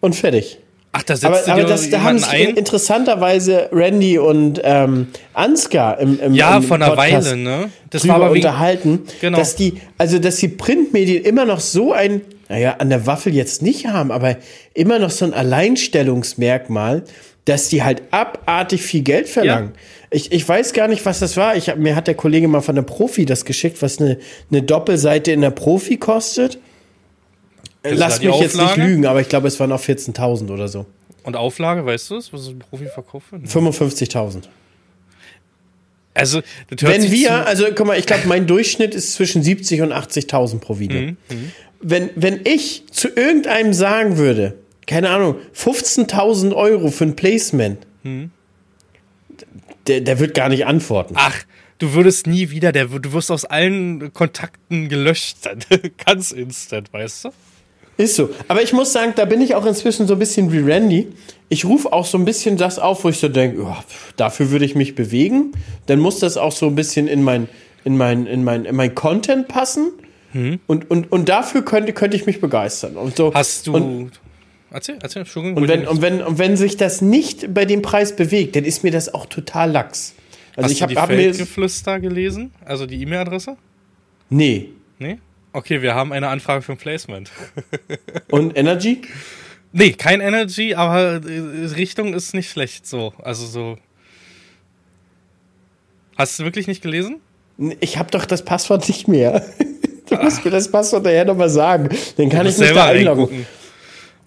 und 0.00 0.14
fertig. 0.16 0.58
Ach, 0.96 1.02
da 1.02 1.16
setzt 1.16 1.24
Aber, 1.26 1.38
du 1.44 1.50
aber 1.52 1.64
das, 1.64 1.90
da 1.90 2.02
haben 2.02 2.18
sich 2.18 2.28
ein? 2.28 2.54
interessanterweise 2.56 3.68
Randy 3.72 4.16
und 4.18 4.60
ähm, 4.62 5.08
Ansgar 5.32 5.98
im, 5.98 6.20
im 6.20 6.34
Ja, 6.34 6.56
im 6.56 6.62
von 6.62 6.80
einer 6.82 6.94
Podcast 6.94 7.30
Weile, 7.32 7.36
ne? 7.36 7.70
Das 7.90 8.06
war 8.06 8.14
aber 8.16 8.26
wegen, 8.32 8.36
unterhalten, 8.46 9.02
Genau. 9.20 9.36
dass 9.38 9.56
die, 9.56 9.74
also 9.98 10.18
dass 10.20 10.36
die 10.36 10.48
Printmedien 10.48 11.24
immer 11.24 11.44
noch 11.46 11.58
so 11.60 11.92
ein, 11.92 12.20
naja, 12.48 12.76
an 12.78 12.90
der 12.90 13.06
Waffel 13.06 13.34
jetzt 13.34 13.60
nicht 13.60 13.86
haben, 13.88 14.12
aber 14.12 14.36
immer 14.72 14.98
noch 15.00 15.10
so 15.10 15.24
ein 15.24 15.34
Alleinstellungsmerkmal, 15.34 17.02
dass 17.44 17.68
die 17.68 17.82
halt 17.82 18.02
abartig 18.10 18.82
viel 18.82 19.02
Geld 19.02 19.28
verlangen. 19.28 19.72
Ich, 20.10 20.32
ich 20.32 20.48
weiß 20.48 20.72
gar 20.74 20.88
nicht, 20.88 21.04
was 21.04 21.18
das 21.18 21.36
war. 21.36 21.56
Ich 21.56 21.74
mir 21.76 21.96
hat 21.96 22.06
der 22.06 22.14
Kollege 22.14 22.46
mal 22.48 22.60
von 22.60 22.74
der 22.74 22.82
Profi 22.82 23.26
das 23.26 23.44
geschickt, 23.44 23.82
was 23.82 23.98
eine, 24.00 24.18
eine 24.50 24.62
Doppelseite 24.62 25.32
in 25.32 25.40
der 25.40 25.50
Profi 25.50 25.96
kostet. 25.96 26.58
Ist 27.84 27.98
Lass 27.98 28.20
mich 28.20 28.34
jetzt 28.40 28.54
nicht 28.54 28.62
Auflage? 28.64 28.82
lügen, 28.90 29.06
aber 29.06 29.20
ich 29.20 29.28
glaube, 29.28 29.46
es 29.46 29.60
waren 29.60 29.70
auch 29.72 29.80
14.000 29.80 30.50
oder 30.50 30.68
so. 30.68 30.86
Und 31.22 31.36
Auflage, 31.36 31.84
weißt 31.86 32.10
du 32.10 32.16
es, 32.16 32.32
was 32.32 32.48
ein 32.48 32.58
Profi 32.58 32.86
verkauft 32.86 33.30
wird? 33.32 33.44
55.000. 33.46 34.44
Also, 36.16 36.42
Wenn 36.70 37.10
wir, 37.10 37.46
also 37.46 37.66
guck 37.74 37.86
mal, 37.86 37.98
ich 37.98 38.06
glaube, 38.06 38.22
mein 38.26 38.46
Durchschnitt 38.46 38.94
ist 38.94 39.14
zwischen 39.14 39.42
70 39.42 39.82
und 39.82 39.92
80.000 39.92 40.60
pro 40.60 40.78
Video. 40.78 41.00
Mhm, 41.00 41.16
Wenn, 41.80 42.10
wenn 42.14 42.40
ich 42.44 42.84
zu 42.90 43.08
irgendeinem 43.08 43.72
sagen 43.74 44.16
würde, 44.16 44.54
keine 44.86 45.10
Ahnung, 45.10 45.36
15.000 45.54 46.54
Euro 46.54 46.90
für 46.90 47.04
ein 47.04 47.16
Placement, 47.16 47.78
Mhm. 48.04 48.30
der, 49.88 50.02
der 50.02 50.18
wird 50.20 50.34
gar 50.34 50.48
nicht 50.50 50.66
antworten. 50.66 51.14
Ach, 51.16 51.34
du 51.78 51.94
würdest 51.94 52.26
nie 52.26 52.50
wieder, 52.50 52.70
der, 52.70 52.86
du 52.86 53.12
wirst 53.12 53.30
aus 53.30 53.44
allen 53.46 54.12
Kontakten 54.12 54.88
gelöscht. 54.90 55.38
Ganz 56.06 56.30
instant, 56.30 56.92
weißt 56.92 57.24
du? 57.24 57.28
Ist 57.96 58.16
so. 58.16 58.30
Aber 58.48 58.62
ich 58.62 58.72
muss 58.72 58.92
sagen, 58.92 59.12
da 59.16 59.24
bin 59.24 59.40
ich 59.40 59.54
auch 59.54 59.66
inzwischen 59.66 60.06
so 60.06 60.14
ein 60.14 60.18
bisschen 60.18 60.52
wie 60.52 60.58
Randy. 60.58 61.08
Ich 61.48 61.64
rufe 61.64 61.92
auch 61.92 62.06
so 62.06 62.18
ein 62.18 62.24
bisschen 62.24 62.56
das 62.56 62.78
auf, 62.78 63.04
wo 63.04 63.08
ich 63.08 63.18
so 63.18 63.28
denke, 63.28 63.62
oh, 63.62 63.76
dafür 64.16 64.50
würde 64.50 64.64
ich 64.64 64.74
mich 64.74 64.94
bewegen. 64.94 65.52
Dann 65.86 66.00
muss 66.00 66.18
das 66.18 66.36
auch 66.36 66.52
so 66.52 66.66
ein 66.66 66.74
bisschen 66.74 67.06
in 67.06 67.22
mein, 67.22 67.48
in 67.84 67.96
mein, 67.96 68.26
in 68.26 68.42
mein, 68.42 68.64
in 68.64 68.74
mein 68.74 68.94
Content 68.94 69.48
passen. 69.48 69.92
Und, 70.66 70.90
und, 70.90 71.12
und 71.12 71.28
dafür 71.28 71.64
könnte, 71.64 71.92
könnte 71.92 72.16
ich 72.16 72.26
mich 72.26 72.40
begeistern. 72.40 72.96
Und 72.96 73.16
so, 73.16 73.32
Hast 73.32 73.68
du. 73.68 73.74
Und, 73.74 74.10
erzähl, 74.72 74.98
erzähl, 75.00 75.20
Entschuldigung. 75.20 75.62
und, 75.62 75.68
wenn, 75.68 75.86
und, 75.86 76.02
wenn, 76.02 76.22
und 76.24 76.38
wenn 76.38 76.56
sich 76.56 76.76
das 76.76 77.00
nicht 77.00 77.54
bei 77.54 77.64
dem 77.64 77.82
Preis 77.82 78.16
bewegt, 78.16 78.56
dann 78.56 78.64
ist 78.64 78.82
mir 78.82 78.90
das 78.90 79.14
auch 79.14 79.26
total 79.26 79.70
lax. 79.70 80.14
Also 80.56 80.64
Hast 80.64 80.72
ich 80.72 80.82
habe 80.82 80.94
hab 80.96 81.08
mir. 81.08 81.18
Feldgeflüster 81.18 82.00
gelesen? 82.00 82.50
Also 82.64 82.84
die 82.84 83.00
E-Mail-Adresse? 83.02 83.56
Nee. 84.28 84.70
Nee? 84.98 85.18
Okay, 85.54 85.82
wir 85.82 85.94
haben 85.94 86.12
eine 86.12 86.26
Anfrage 86.28 86.62
für 86.62 86.72
ein 86.72 86.78
Placement. 86.78 87.30
Und 88.30 88.58
Energy? 88.58 89.02
Nee, 89.72 89.92
kein 89.92 90.20
Energy, 90.20 90.74
aber 90.74 91.20
äh, 91.24 91.66
Richtung 91.76 92.12
ist 92.12 92.34
nicht 92.34 92.50
schlecht 92.50 92.88
so. 92.88 93.14
Also 93.22 93.46
so. 93.46 93.78
Hast 96.18 96.40
du 96.40 96.44
wirklich 96.44 96.66
nicht 96.66 96.82
gelesen? 96.82 97.20
Ich 97.78 97.98
habe 97.98 98.10
doch 98.10 98.24
das 98.26 98.44
Passwort 98.44 98.86
nicht 98.88 99.08
mehr. 99.08 99.46
Du 100.06 100.16
musst 100.16 100.44
mir 100.44 100.50
das 100.50 100.70
Passwort 100.70 101.06
daher 101.06 101.24
nochmal 101.24 101.48
sagen. 101.48 101.88
Dann 102.18 102.28
kann 102.28 102.46
ich 102.46 102.58
mich 102.58 102.72
da 102.72 102.88
einloggen. 102.88 103.46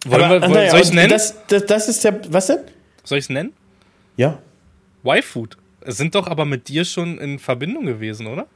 Wollen 0.07 0.23
Aber, 0.23 0.33
wir, 0.33 0.41
wollen, 0.41 0.51
naja, 0.53 0.71
soll 0.71 0.79
ich 0.79 0.87
es 0.87 0.93
nennen? 0.93 1.09
Das, 1.09 1.35
das, 1.45 1.65
das 1.67 1.87
ist 1.87 2.03
der. 2.03 2.19
Was 2.33 2.47
denn? 2.47 2.61
soll 3.03 3.19
ich 3.19 3.25
es 3.25 3.29
nennen? 3.29 3.53
Ja. 4.15 4.39
Y-Food. 5.05 5.55
Sind 5.85 6.15
doch 6.15 6.25
aber 6.25 6.45
mit 6.45 6.67
dir 6.67 6.83
schon 6.83 7.19
in 7.19 7.37
Verbindung 7.37 7.85
gewesen, 7.85 8.25
oder? 8.25 8.47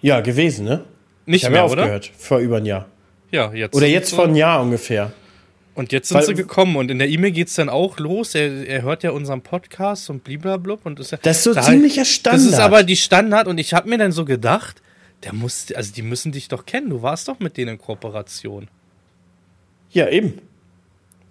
Ja, 0.00 0.20
gewesen, 0.20 0.66
ne? 0.66 0.84
Nicht 1.28 1.44
Ich 1.44 1.48
mehr, 1.50 1.60
ja 1.60 1.66
oder? 1.66 1.82
aufgehört. 1.82 2.10
Vor 2.16 2.38
über 2.38 2.56
ein 2.56 2.66
Jahr. 2.66 2.86
Ja, 3.30 3.52
jetzt. 3.52 3.74
Oder 3.76 3.86
jetzt 3.86 4.14
vor 4.14 4.24
einem 4.24 4.34
Jahr 4.36 4.62
ungefähr. 4.62 5.12
Und 5.74 5.92
jetzt 5.92 6.08
sind 6.08 6.16
Weil- 6.18 6.26
sie 6.26 6.34
gekommen 6.34 6.74
und 6.76 6.90
in 6.90 6.98
der 6.98 7.08
E-Mail 7.08 7.30
geht's 7.30 7.54
dann 7.54 7.68
auch 7.68 7.98
los. 7.98 8.34
Er, 8.34 8.66
er 8.66 8.82
hört 8.82 9.02
ja 9.04 9.10
unseren 9.12 9.42
Podcast 9.42 10.10
und 10.10 10.24
bliblablub 10.24 10.84
und 10.86 10.98
ist 10.98 11.12
ja. 11.12 11.18
Das 11.22 11.36
ist 11.38 11.44
so 11.44 11.54
da- 11.54 11.62
ziemlicher 11.62 12.04
Standard. 12.04 12.42
Das 12.46 12.52
ist 12.52 12.58
aber 12.58 12.82
die 12.82 12.96
Standard 12.96 13.46
und 13.46 13.58
ich 13.58 13.74
habe 13.74 13.88
mir 13.88 13.98
dann 13.98 14.10
so 14.10 14.24
gedacht, 14.24 14.82
der 15.24 15.34
muss, 15.34 15.70
also 15.72 15.92
die 15.92 16.02
müssen 16.02 16.32
dich 16.32 16.48
doch 16.48 16.66
kennen. 16.66 16.90
Du 16.90 17.02
warst 17.02 17.28
doch 17.28 17.38
mit 17.38 17.56
denen 17.56 17.72
in 17.74 17.78
Kooperation. 17.78 18.68
Ja, 19.90 20.08
eben. 20.08 20.40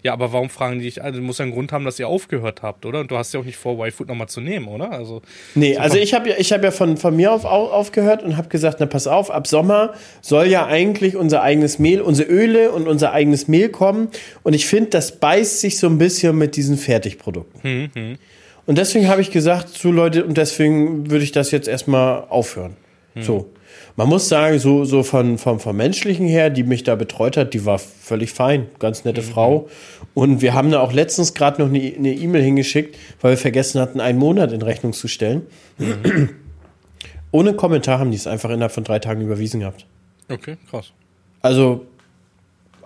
Ja, 0.04 0.14
aber 0.14 0.32
warum 0.32 0.50
fragen 0.50 0.78
die 0.80 0.86
dich? 0.86 1.04
Also, 1.04 1.20
muss 1.22 1.40
ja 1.40 1.44
einen 1.44 1.54
Grund 1.54 1.72
haben, 1.72 1.84
dass 1.84 2.00
ihr 2.00 2.08
aufgehört 2.08 2.62
habt, 2.62 2.86
oder? 2.86 3.00
Und 3.02 3.10
du 3.12 3.18
hast 3.18 3.34
ja 3.34 3.40
auch 3.40 3.44
nicht 3.46 3.58
vor, 3.58 3.84
Y-Food 3.84 4.08
nochmal 4.08 4.30
zu 4.30 4.42
nehmen, 4.42 4.68
oder? 4.68 4.92
Also, 4.92 5.22
Nee, 5.56 5.74
So 5.74 5.80
also 5.80 5.98
ich 5.98 6.14
habe 6.14 6.30
ja, 6.30 6.36
ich 6.38 6.54
hab 6.54 6.64
ja 6.64 6.72
von, 6.72 6.98
von 6.98 7.16
mir 7.16 7.32
auf 7.34 7.46
au- 7.46 7.72
aufgehört 7.72 8.22
und 8.24 8.38
habe 8.38 8.48
gesagt, 8.48 8.78
na 8.80 8.86
pass 8.86 9.08
auf, 9.08 9.32
ab 9.32 9.48
Sommer 9.48 9.94
soll 10.22 10.48
ja 10.48 10.66
eigentlich 10.68 11.16
unser 11.18 11.42
eigenes 11.42 11.80
Mehl, 11.80 12.00
unsere 12.02 12.30
Öle 12.30 12.72
und 12.72 12.88
unser 12.88 13.12
eigenes 13.12 13.48
Mehl 13.48 13.70
kommen. 13.70 14.10
Und 14.44 14.54
ich 14.54 14.66
finde, 14.68 14.92
das 14.92 15.20
beißt 15.20 15.60
sich 15.62 15.78
so 15.80 15.88
ein 15.88 15.98
bisschen 15.98 16.38
mit 16.38 16.56
diesen 16.56 16.78
Fertigprodukten. 16.78 17.90
Hm, 17.94 18.18
Und 18.68 18.78
deswegen 18.78 19.08
habe 19.08 19.22
ich 19.22 19.32
gesagt, 19.32 19.70
so 19.70 19.92
Leute, 19.92 20.26
und 20.26 20.38
deswegen 20.38 21.10
würde 21.10 21.24
ich 21.24 21.32
das 21.32 21.52
jetzt 21.52 21.68
erstmal 21.68 22.26
aufhören. 22.30 22.76
Hm. 23.16 23.24
So. 23.24 23.50
Man 23.96 24.08
muss 24.10 24.30
sagen, 24.30 24.60
so, 24.60 24.86
so 24.86 25.04
von, 25.04 25.38
vom, 25.38 25.60
vom 25.60 25.76
Menschlichen 25.76 26.28
her, 26.28 26.50
die 26.50 26.64
mich 26.64 26.84
da 26.84 26.96
betreut 26.96 27.36
hat, 27.38 27.54
die 27.54 27.66
war 27.66 27.80
völlig 27.80 28.32
fein. 28.32 28.68
Ganz 28.80 29.06
nette 29.06 29.22
Mhm. 29.22 29.26
Frau. 29.26 29.70
Und 30.14 30.42
wir 30.42 30.54
haben 30.54 30.72
da 30.72 30.80
auch 30.80 30.94
letztens 30.94 31.34
gerade 31.34 31.62
noch 31.62 31.70
eine 31.70 31.78
E-Mail 32.14 32.44
hingeschickt, 32.44 32.96
weil 33.22 33.32
wir 33.32 33.38
vergessen 33.38 33.82
hatten, 33.82 34.00
einen 34.00 34.20
Monat 34.20 34.52
in 34.52 34.62
Rechnung 34.62 34.94
zu 34.94 35.08
stellen. 35.08 35.44
Mhm. 35.78 36.30
Ohne 37.32 37.54
Kommentar 37.54 38.00
haben 38.00 38.12
die 38.12 38.18
es 38.18 38.28
einfach 38.28 38.50
innerhalb 38.50 38.72
von 38.72 38.84
drei 38.84 39.00
Tagen 39.00 39.22
überwiesen 39.22 39.60
gehabt. 39.62 39.86
okay, 40.30 40.58
krass. 40.70 40.92
Also, 41.42 41.86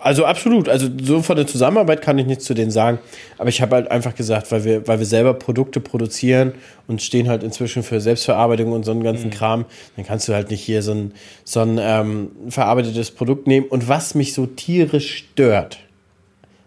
also 0.02 0.24
absolut. 0.24 0.68
Also 0.68 0.88
so 1.02 1.22
von 1.22 1.36
der 1.36 1.46
Zusammenarbeit 1.46 2.02
kann 2.02 2.18
ich 2.18 2.26
nichts 2.26 2.44
zu 2.44 2.54
denen 2.54 2.70
sagen. 2.70 2.98
Aber 3.38 3.48
ich 3.48 3.62
habe 3.62 3.76
halt 3.76 3.90
einfach 3.90 4.14
gesagt, 4.14 4.50
weil 4.52 4.64
wir, 4.64 4.86
weil 4.88 4.98
wir 4.98 5.06
selber 5.06 5.34
Produkte 5.34 5.80
produzieren 5.80 6.52
und 6.86 7.00
stehen 7.02 7.28
halt 7.28 7.42
inzwischen 7.42 7.82
für 7.82 8.00
Selbstverarbeitung 8.00 8.72
und 8.72 8.84
so 8.84 8.90
einen 8.90 9.02
ganzen 9.02 9.30
Kram, 9.30 9.64
dann 9.96 10.04
kannst 10.04 10.28
du 10.28 10.34
halt 10.34 10.50
nicht 10.50 10.62
hier 10.62 10.82
so 10.82 10.92
ein, 10.92 11.12
so 11.44 11.60
ein 11.60 11.78
ähm, 11.80 12.30
verarbeitetes 12.48 13.10
Produkt 13.12 13.46
nehmen. 13.46 13.66
Und 13.66 13.88
was 13.88 14.14
mich 14.14 14.34
so 14.34 14.46
tierisch 14.46 15.14
stört, 15.32 15.78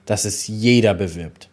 dass 0.06 0.26
es 0.26 0.48
jeder 0.48 0.94
bewirbt. 0.94 1.50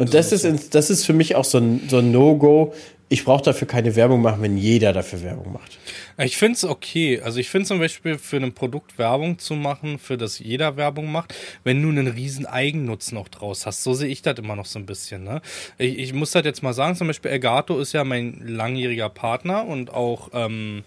und 0.00 0.12
das 0.12 0.32
ist, 0.32 0.44
ins- 0.44 0.68
das 0.70 0.90
ist 0.90 1.06
für 1.06 1.14
mich 1.14 1.34
auch 1.34 1.44
so 1.44 1.58
ein, 1.58 1.80
so 1.88 1.98
ein 1.98 2.12
No-Go. 2.12 2.74
Ich 3.12 3.26
brauche 3.26 3.42
dafür 3.42 3.68
keine 3.68 3.94
Werbung 3.94 4.22
machen, 4.22 4.40
wenn 4.40 4.56
jeder 4.56 4.94
dafür 4.94 5.22
Werbung 5.22 5.52
macht. 5.52 5.78
Ich 6.16 6.38
finde 6.38 6.54
es 6.54 6.64
okay. 6.64 7.20
Also 7.20 7.40
ich 7.40 7.50
finde 7.50 7.68
zum 7.68 7.78
Beispiel 7.78 8.16
für 8.16 8.38
ein 8.38 8.54
Produkt 8.54 8.96
Werbung 8.96 9.38
zu 9.38 9.52
machen, 9.54 9.98
für 9.98 10.16
das 10.16 10.38
jeder 10.38 10.78
Werbung 10.78 11.12
macht, 11.12 11.34
wenn 11.62 11.82
du 11.82 11.90
einen 11.90 12.06
riesen 12.06 12.46
Eigennutzen 12.46 13.18
auch 13.18 13.28
draus 13.28 13.66
hast. 13.66 13.82
So 13.82 13.92
sehe 13.92 14.08
ich 14.08 14.22
das 14.22 14.38
immer 14.38 14.56
noch 14.56 14.64
so 14.64 14.78
ein 14.78 14.86
bisschen. 14.86 15.24
Ne? 15.24 15.42
Ich, 15.76 15.98
ich 15.98 16.14
muss 16.14 16.30
das 16.30 16.44
jetzt 16.46 16.62
mal 16.62 16.72
sagen, 16.72 16.96
zum 16.96 17.06
Beispiel 17.06 17.30
Elgato 17.32 17.78
ist 17.80 17.92
ja 17.92 18.02
mein 18.02 18.40
langjähriger 18.46 19.10
Partner 19.10 19.66
und 19.66 19.92
auch 19.92 20.30
ähm, 20.32 20.82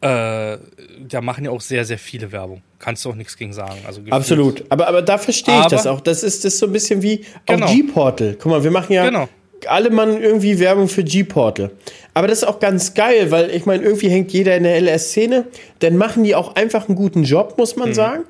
äh, 0.00 0.56
da 1.08 1.20
machen 1.20 1.44
ja 1.44 1.50
auch 1.50 1.60
sehr, 1.60 1.84
sehr 1.84 1.98
viele 1.98 2.32
Werbung. 2.32 2.62
Kannst 2.78 3.04
du 3.04 3.10
auch 3.10 3.14
nichts 3.14 3.36
gegen 3.36 3.52
sagen. 3.52 3.80
Also 3.86 4.00
Absolut. 4.08 4.64
Aber, 4.70 4.88
aber 4.88 5.02
da 5.02 5.18
verstehe 5.18 5.60
ich 5.60 5.66
das 5.66 5.86
auch. 5.86 6.00
Das 6.00 6.22
ist, 6.22 6.42
das 6.44 6.54
ist 6.54 6.58
so 6.58 6.66
ein 6.66 6.72
bisschen 6.72 7.02
wie 7.02 7.26
Genau. 7.44 7.66
auch 7.66 7.70
G-Portal. 7.70 8.36
Guck 8.40 8.50
mal, 8.50 8.64
wir 8.64 8.70
machen 8.70 8.94
ja 8.94 9.04
Genau. 9.04 9.28
Alle 9.68 9.90
Mann 9.90 10.20
irgendwie 10.22 10.58
Werbung 10.58 10.88
für 10.88 11.04
G-Portal. 11.04 11.70
Aber 12.14 12.28
das 12.28 12.38
ist 12.38 12.44
auch 12.44 12.60
ganz 12.60 12.94
geil, 12.94 13.30
weil 13.30 13.50
ich 13.50 13.66
meine, 13.66 13.82
irgendwie 13.82 14.08
hängt 14.08 14.32
jeder 14.32 14.56
in 14.56 14.64
der 14.64 14.80
LS-Szene. 14.80 15.46
Dann 15.78 15.96
machen 15.96 16.24
die 16.24 16.34
auch 16.34 16.54
einfach 16.54 16.88
einen 16.88 16.96
guten 16.96 17.24
Job, 17.24 17.54
muss 17.58 17.76
man 17.76 17.94
sagen. 17.94 18.24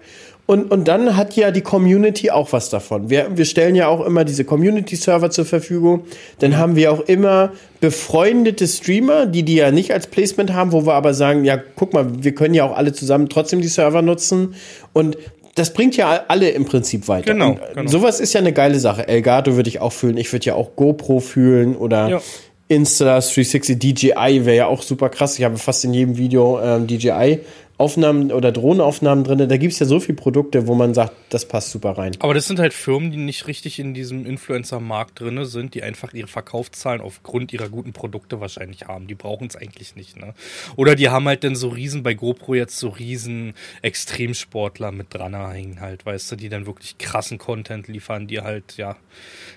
Und, 0.45 0.71
und 0.71 0.89
dann 0.89 1.17
hat 1.17 1.37
ja 1.37 1.51
die 1.51 1.61
Community 1.61 2.31
auch 2.31 2.53
was 2.53 2.69
davon. 2.69 3.09
Wir, 3.11 3.37
wir 3.37 3.45
stellen 3.45 3.75
ja 3.75 3.87
auch 3.87 4.05
immer 4.05 4.25
diese 4.25 4.45
Community-Server 4.45 5.31
zur 5.31 5.45
Verfügung. 5.45 6.05
Dann 6.41 6.59
haben 6.59 6.75
wir 6.75 6.93
auch 6.93 7.01
immer 7.01 7.53
befreundete 7.81 8.67
Streamer, 8.67 9.27
die 9.27 9.45
die 9.45 9.55
ja 9.55 9.71
nicht 9.71 9.93
als 9.93 10.09
Placement 10.09 10.53
haben, 10.53 10.73
wo 10.73 10.85
wir 10.85 10.95
aber 10.95 11.15
sagen, 11.15 11.45
ja, 11.45 11.57
guck 11.77 11.95
mal, 11.95 12.07
wir 12.25 12.35
können 12.35 12.55
ja 12.55 12.65
auch 12.65 12.77
alle 12.77 12.93
zusammen 12.93 13.29
trotzdem 13.29 13.61
die 13.61 13.69
Server 13.69 14.03
nutzen. 14.03 14.55
Und 14.93 15.17
das 15.55 15.73
bringt 15.73 15.97
ja 15.97 16.25
alle 16.29 16.51
im 16.51 16.65
Prinzip 16.65 17.09
weiter. 17.09 17.33
Genau, 17.33 17.59
genau. 17.75 17.91
Sowas 17.91 18.21
ist 18.21 18.33
ja 18.33 18.41
eine 18.41 18.53
geile 18.53 18.79
Sache. 18.81 19.07
Elgato 19.07 19.57
würde 19.57 19.69
ich 19.69 19.81
auch 19.81 19.93
fühlen. 19.93 20.17
Ich 20.17 20.33
würde 20.33 20.47
ja 20.47 20.55
auch 20.55 20.77
GoPro 20.77 21.21
fühlen 21.21 21.77
oder 21.77 22.09
Ja. 22.09 22.21
Insta 22.69 23.21
360 23.21 23.79
DJI 23.79 24.47
wäre 24.47 24.57
ja 24.57 24.67
auch 24.67 24.81
super 24.81 25.11
krass. 25.11 25.39
Ich 25.39 25.45
habe 25.45 25.59
fast 25.59 25.85
in 25.85 25.93
jedem 25.93 26.17
Video 26.17 26.59
ähm, 26.59 26.87
DJI 26.87 27.41
Aufnahmen 27.79 28.31
oder 28.31 28.53
Drohnenaufnahmen 28.53 29.25
drin. 29.25 29.49
Da 29.49 29.57
gibt 29.57 29.73
es 29.73 29.79
ja 29.79 29.87
so 29.87 29.99
viele 29.99 30.17
Produkte, 30.17 30.67
wo 30.67 30.75
man 30.75 30.95
sagt, 30.95 31.15
das 31.31 31.47
passt 31.47 31.71
super 31.71 31.99
rein. 31.99 32.13
Aber 32.21 32.35
das 32.35 32.47
sind 32.47 32.59
halt 32.59 32.73
Firmen, 32.75 33.11
die 33.11 33.17
nicht 33.17 33.47
richtig 33.47 33.79
in 33.79 33.95
diesem 33.95 34.25
Influencer-Markt 34.25 35.21
drin 35.21 35.45
sind, 35.45 35.75
die 35.75 35.83
einfach 35.83 36.13
ihre 36.13 36.29
Verkaufszahlen 36.29 37.01
aufgrund 37.01 37.53
ihrer 37.53 37.69
guten 37.69 37.93
Produkte 37.93 38.41
wahrscheinlich 38.41 38.87
haben. 38.87 39.07
Die 39.07 39.15
brauchen 39.15 39.49
es 39.49 39.57
eigentlich 39.57 39.97
nicht, 39.97 40.17
ne? 40.17 40.35
Oder 40.77 40.95
die 40.95 41.09
haben 41.09 41.27
halt 41.27 41.45
dann 41.45 41.57
so 41.57 41.69
riesen, 41.69 42.03
bei 42.03 42.15
GoPro 42.15 42.55
jetzt 42.55 42.79
so 42.79 42.89
riesen 42.89 43.55
Extremsportler 43.83 44.93
mit 44.93 45.13
dran 45.15 45.33
hängen 45.33 45.81
halt, 45.81 46.05
weißt 46.05 46.33
du, 46.33 46.37
die 46.37 46.49
dann 46.49 46.67
wirklich 46.67 46.99
krassen 46.99 47.39
Content 47.39 47.89
liefern, 47.89 48.27
die 48.27 48.41
halt, 48.41 48.77
ja, 48.77 48.97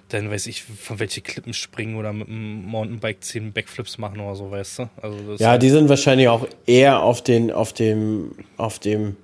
dann 0.10 0.30
weiß 0.30 0.48
ich, 0.48 0.62
von 0.64 1.00
welche 1.00 1.22
Klippen 1.22 1.54
springen 1.54 1.96
oder 1.96 2.14
mit 2.14 2.28
dem 2.28 2.64
Mountainbike 2.66 3.24
10 3.24 3.52
Backflips 3.54 3.98
machen 3.98 4.20
oder 4.20 4.36
so, 4.36 4.52
weißt 4.52 4.80
du? 4.80 4.90
Also 5.02 5.18
Ja, 5.38 5.58
die 5.58 5.70
sind 5.70 5.90
wahrscheinlich 5.90 6.28
auch 6.28 6.48
eher 6.68 7.02
auf 7.02 7.24
den, 7.24 7.52
auf 7.52 7.74
dem, 7.74 8.32
auf 8.58 8.78
dem, 8.80 9.16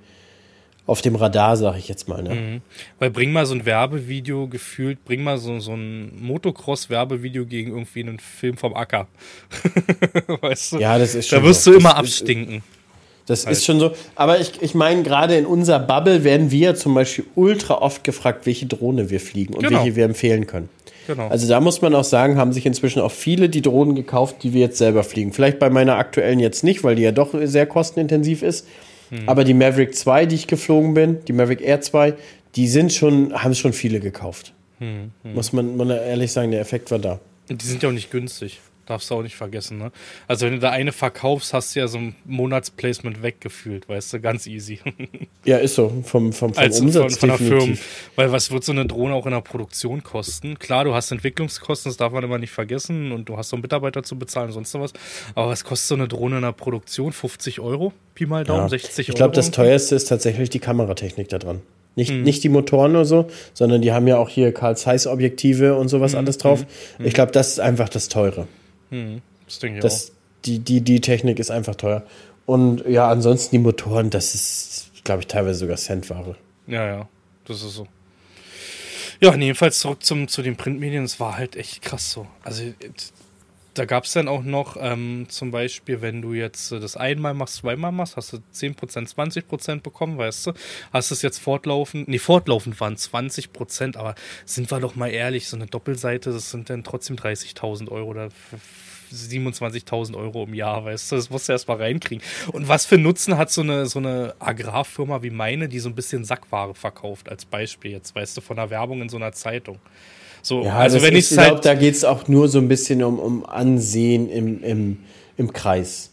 auf 0.87 1.01
dem 1.03 1.15
Radar, 1.15 1.55
sag 1.55 1.77
ich 1.77 1.87
jetzt 1.87 2.07
mal. 2.09 2.23
Ne? 2.23 2.33
Mhm. 2.35 2.61
Weil 2.97 3.11
bring 3.11 3.31
mal 3.31 3.45
so 3.45 3.53
ein 3.53 3.65
Werbevideo 3.65 4.47
gefühlt, 4.47 5.05
bring 5.05 5.23
mal 5.23 5.37
so, 5.37 5.59
so 5.59 5.73
ein 5.73 6.11
Motocross-Werbevideo 6.21 7.45
gegen 7.45 7.69
irgendwie 7.71 8.01
einen 8.01 8.19
Film 8.19 8.57
vom 8.57 8.73
Acker. 8.73 9.07
weißt 10.41 10.73
du? 10.73 10.77
Ja, 10.79 10.97
das 10.97 11.15
ist 11.15 11.31
Da 11.31 11.37
schon 11.37 11.45
wirst 11.45 11.63
so. 11.63 11.71
du 11.71 11.77
immer 11.77 11.93
Das 11.93 12.09
ist- 12.09 12.27
Das 13.27 13.45
ist 13.45 13.65
schon 13.65 13.79
so. 13.79 13.91
Aber 14.15 14.39
ich, 14.39 14.61
ich 14.61 14.73
meine, 14.73 15.03
gerade 15.03 15.35
in 15.37 15.45
unserer 15.45 15.79
Bubble 15.79 16.23
werden 16.23 16.51
wir 16.51 16.75
zum 16.75 16.93
Beispiel 16.93 17.25
ultra 17.35 17.75
oft 17.75 18.03
gefragt, 18.03 18.45
welche 18.45 18.65
Drohne 18.65 19.09
wir 19.09 19.19
fliegen 19.19 19.53
und 19.53 19.63
Genau. 19.63 19.79
welche 19.79 19.95
wir 19.95 20.05
empfehlen 20.05 20.47
können. 20.47 20.69
Genau. 21.07 21.27
Also 21.27 21.47
da 21.47 21.59
muss 21.61 21.81
man 21.81 21.95
auch 21.95 22.03
sagen, 22.03 22.37
haben 22.37 22.53
sich 22.53 22.65
inzwischen 22.65 23.01
auch 23.01 23.11
viele 23.11 23.49
die 23.49 23.61
Drohnen 23.61 23.95
gekauft, 23.95 24.37
die 24.43 24.53
wir 24.53 24.61
jetzt 24.61 24.77
selber 24.77 25.03
fliegen. 25.03 25.33
Vielleicht 25.33 25.59
bei 25.59 25.69
meiner 25.69 25.97
aktuellen 25.97 26.39
jetzt 26.39 26.63
nicht, 26.63 26.83
weil 26.83 26.95
die 26.95 27.01
ja 27.03 27.11
doch 27.11 27.29
sehr 27.43 27.65
kostenintensiv 27.65 28.43
ist. 28.43 28.67
Hm. 29.09 29.27
Aber 29.27 29.43
die 29.43 29.53
Maverick 29.53 29.95
2, 29.95 30.25
die 30.25 30.35
ich 30.35 30.47
geflogen 30.47 30.93
bin, 30.93 31.17
die 31.27 31.33
Maverick 31.33 31.61
Air 31.61 31.81
2, 31.81 32.13
die 32.55 32.67
sind 32.67 32.93
schon, 32.93 33.33
haben 33.33 33.55
schon 33.55 33.73
viele 33.73 33.99
gekauft. 33.99 34.53
Hm, 34.79 35.11
Muss 35.23 35.53
man, 35.53 35.77
man 35.77 35.89
ehrlich 35.89 36.31
sagen, 36.31 36.51
der 36.51 36.59
Effekt 36.59 36.89
war 36.91 36.99
da. 36.99 37.19
Und 37.49 37.61
die 37.61 37.67
sind 37.67 37.83
ja 37.83 37.89
auch 37.89 37.93
nicht 37.93 38.09
günstig. 38.11 38.59
Darfst 38.87 39.09
du 39.09 39.15
auch 39.15 39.21
nicht 39.21 39.35
vergessen, 39.35 39.77
ne? 39.77 39.91
Also 40.27 40.45
wenn 40.45 40.53
du 40.53 40.59
da 40.59 40.71
eine 40.71 40.91
verkaufst, 40.91 41.53
hast 41.53 41.75
du 41.75 41.79
ja 41.79 41.87
so 41.87 41.97
ein 41.99 42.15
Monatsplacement 42.25 43.21
weggefühlt, 43.23 43.87
weißt 43.87 44.13
du, 44.13 44.19
ganz 44.19 44.47
easy. 44.47 44.79
Ja, 45.43 45.57
ist 45.57 45.73
so. 45.75 45.89
Vom, 46.03 46.33
vom, 46.33 46.53
vom 46.53 46.57
Als 46.63 46.77
von, 46.77 46.87
Umsatz 46.87 47.17
von 47.17 47.29
der 47.29 47.37
Firma. 47.39 47.73
Weil 48.15 48.31
was 48.31 48.51
wird 48.51 48.63
so 48.63 48.71
eine 48.71 48.85
Drohne 48.85 49.15
auch 49.15 49.25
in 49.25 49.31
der 49.31 49.41
Produktion 49.41 50.03
kosten? 50.03 50.59
Klar, 50.59 50.83
du 50.83 50.93
hast 50.93 51.11
Entwicklungskosten, 51.11 51.89
das 51.89 51.97
darf 51.97 52.13
man 52.13 52.23
immer 52.23 52.37
nicht 52.37 52.51
vergessen 52.51 53.11
und 53.11 53.27
du 53.27 53.37
hast 53.37 53.49
so 53.49 53.55
einen 53.55 53.61
Mitarbeiter 53.63 54.03
zu 54.03 54.19
bezahlen 54.19 54.47
und 54.49 54.53
sonst 54.67 54.73
was. 54.75 54.93
Aber 55.33 55.49
was 55.49 55.63
kostet 55.63 55.87
so 55.87 55.95
eine 55.95 56.07
Drohne 56.07 56.35
in 56.37 56.41
der 56.43 56.51
Produktion? 56.51 57.11
50 57.11 57.59
Euro? 57.59 57.91
Pi 58.13 58.27
mal 58.27 58.43
Daumen, 58.43 58.63
Ja. 58.63 58.69
60 58.69 59.07
Euro? 59.07 59.09
Ich 59.09 59.15
glaube, 59.15 59.35
das 59.35 59.49
teuerste 59.51 59.95
ist 59.95 60.05
tatsächlich 60.09 60.49
die 60.51 60.59
Kameratechnik 60.59 61.29
da 61.29 61.39
dran. 61.39 61.61
Nicht, 61.95 62.11
Hm. 62.11 62.21
nicht 62.21 62.43
die 62.43 62.49
Motoren 62.49 62.91
oder 62.95 63.05
so, 63.05 63.27
sondern 63.53 63.81
die 63.81 63.91
haben 63.91 64.07
ja 64.07 64.17
auch 64.17 64.29
hier 64.29 64.53
Carl 64.53 64.77
Zeiss 64.77 65.07
Objektive 65.07 65.73
und 65.75 65.81
Hm, 65.83 65.89
sowas 65.89 66.13
alles 66.15 66.37
drauf. 66.37 66.65
Ich 66.99 67.13
glaube, 67.15 67.31
das 67.31 67.49
ist 67.53 67.59
einfach 67.59 67.89
das 67.89 68.07
Teure. 68.09 68.47
Das 69.45 69.59
denke 69.59 69.77
ich 69.77 69.83
Das, 69.83 70.11
die, 70.45 70.59
die, 70.59 70.81
die 70.81 71.01
Technik 71.01 71.39
ist 71.39 71.51
einfach 71.51 71.75
teuer. 71.75 72.03
Und 72.45 72.85
ja, 72.87 73.09
ansonsten 73.09 73.55
die 73.55 73.59
Motoren, 73.59 74.09
das 74.09 74.35
ist, 74.35 74.91
glaube 75.03 75.21
ich, 75.21 75.27
teilweise 75.27 75.59
sogar 75.59 75.77
Centware. 75.77 76.31
auch. 76.31 76.35
Ja, 76.67 76.85
ja, 76.85 77.09
das 77.45 77.63
ist 77.63 77.75
so. 77.75 77.87
Ja, 79.21 79.35
jedenfalls 79.35 79.79
zurück 79.79 80.03
zum, 80.03 80.27
zu 80.27 80.41
den 80.41 80.55
Printmedien, 80.55 81.03
es 81.03 81.19
war 81.19 81.37
halt 81.37 81.55
echt 81.55 81.81
krass 81.81 82.11
so. 82.11 82.27
Also 82.43 82.63
äh, 82.63 82.73
da 83.73 83.85
gab 83.85 84.03
es 84.03 84.11
dann 84.13 84.27
auch 84.27 84.43
noch 84.43 84.75
ähm, 84.79 85.27
zum 85.29 85.51
Beispiel, 85.51 86.01
wenn 86.01 86.21
du 86.21 86.33
jetzt 86.33 86.71
äh, 86.71 86.79
das 86.79 86.97
einmal 86.97 87.33
machst, 87.33 87.55
zweimal 87.57 87.91
machst, 87.91 88.17
hast 88.17 88.33
du 88.33 88.37
10%, 88.53 89.07
20% 89.07 89.81
bekommen, 89.81 90.17
weißt 90.17 90.47
du? 90.47 90.53
Hast 90.91 91.11
es 91.11 91.21
jetzt 91.21 91.39
fortlaufend, 91.39 92.07
nee, 92.09 92.19
fortlaufend 92.19 92.79
waren 92.81 92.95
20%, 92.97 93.97
aber 93.97 94.15
sind 94.45 94.69
wir 94.71 94.79
doch 94.79 94.95
mal 94.95 95.07
ehrlich, 95.09 95.47
so 95.47 95.55
eine 95.55 95.67
Doppelseite, 95.67 96.31
das 96.31 96.51
sind 96.51 96.69
dann 96.69 96.83
trotzdem 96.83 97.15
30.000 97.15 97.89
Euro 97.89 98.09
oder 98.09 98.25
f- 98.25 98.53
f- 98.53 98.97
27.000 99.13 100.15
Euro 100.15 100.43
im 100.43 100.53
Jahr, 100.53 100.85
weißt 100.85 101.11
du? 101.11 101.15
Das 101.17 101.29
musst 101.29 101.47
du 101.49 101.53
erst 101.53 101.67
mal 101.67 101.77
reinkriegen. 101.77 102.23
Und 102.53 102.67
was 102.69 102.85
für 102.85 102.97
Nutzen 102.97 103.37
hat 103.37 103.51
so 103.51 103.61
eine, 103.61 103.85
so 103.85 103.99
eine 103.99 104.35
Agrarfirma 104.39 105.21
wie 105.21 105.29
meine, 105.31 105.67
die 105.67 105.79
so 105.79 105.89
ein 105.89 105.95
bisschen 105.95 106.23
Sackware 106.23 106.75
verkauft, 106.75 107.27
als 107.29 107.43
Beispiel 107.45 107.91
jetzt, 107.91 108.15
weißt 108.15 108.37
du, 108.37 108.41
von 108.41 108.55
der 108.57 108.69
Werbung 108.69 109.01
in 109.01 109.09
so 109.09 109.17
einer 109.17 109.33
Zeitung? 109.33 109.79
So, 110.41 110.63
Ja, 110.63 110.77
also 110.77 111.01
wenn 111.01 111.15
ist, 111.15 111.31
ich 111.31 111.31
ich 111.31 111.37
halt 111.37 111.49
glaube, 111.49 111.61
da 111.61 111.73
geht 111.75 111.95
es 111.95 112.03
auch 112.03 112.27
nur 112.27 112.47
so 112.47 112.59
ein 112.59 112.67
bisschen 112.67 113.03
um, 113.03 113.19
um 113.19 113.45
Ansehen 113.45 114.29
im, 114.29 114.63
im, 114.63 114.97
im 115.37 115.53
Kreis. 115.53 116.11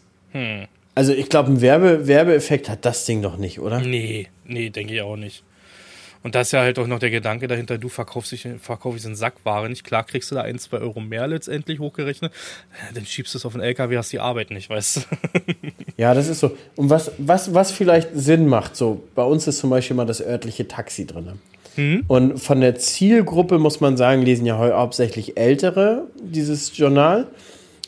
Also 0.95 1.13
ich 1.13 1.29
glaube, 1.29 1.51
ein 1.51 1.61
Werbe 1.61 2.07
Werbeeffekt 2.07 2.69
hat 2.69 2.85
das 2.85 3.05
Ding 3.05 3.21
doch 3.21 3.37
nicht, 3.37 3.59
oder? 3.59 3.79
Nee, 3.79 4.27
nee, 4.45 4.69
denke 4.69 4.93
ich 4.93 5.01
auch 5.01 5.15
nicht. 5.15 5.43
Und 6.21 6.35
das 6.35 6.49
ist 6.49 6.51
ja 6.51 6.59
halt 6.61 6.77
auch 6.77 6.87
noch 6.87 6.99
der 6.99 7.11
Gedanke 7.11 7.47
dahinter, 7.47 7.77
du 7.77 7.87
verkaufst 7.87 8.33
dich, 8.33 8.45
verkaufst 8.61 9.05
einen 9.05 9.15
Sack 9.15 9.35
Ware 9.45 9.69
nicht. 9.69 9.85
Klar 9.85 10.03
kriegst 10.03 10.29
du 10.31 10.35
da 10.35 10.41
ein, 10.41 10.59
zwei 10.59 10.79
Euro 10.79 10.99
mehr 10.99 11.27
letztendlich 11.27 11.79
hochgerechnet, 11.79 12.33
dann 12.93 13.05
schiebst 13.05 13.33
du 13.33 13.37
es 13.37 13.45
auf 13.45 13.53
den 13.53 13.61
LKW, 13.61 13.97
hast 13.97 14.11
die 14.11 14.19
Arbeit 14.19 14.51
nicht, 14.51 14.69
weißt 14.69 14.97
du. 14.97 15.01
Ja, 15.95 16.13
das 16.13 16.27
ist 16.27 16.41
so. 16.41 16.57
Und 16.75 16.89
was, 16.89 17.11
was, 17.17 17.53
was 17.53 17.71
vielleicht 17.71 18.09
Sinn 18.13 18.47
macht, 18.47 18.75
so, 18.75 19.03
bei 19.15 19.23
uns 19.23 19.47
ist 19.47 19.59
zum 19.59 19.69
Beispiel 19.69 19.95
mal 19.95 20.05
das 20.05 20.21
örtliche 20.21 20.67
Taxi 20.67 21.05
drin. 21.07 21.39
Mhm. 21.75 22.03
Und 22.07 22.39
von 22.39 22.61
der 22.61 22.75
Zielgruppe 22.75 23.57
muss 23.57 23.79
man 23.79 23.97
sagen, 23.97 24.21
lesen 24.21 24.45
ja 24.45 24.57
hauptsächlich 24.57 25.37
Ältere 25.37 26.03
dieses 26.21 26.75
Journal. 26.77 27.27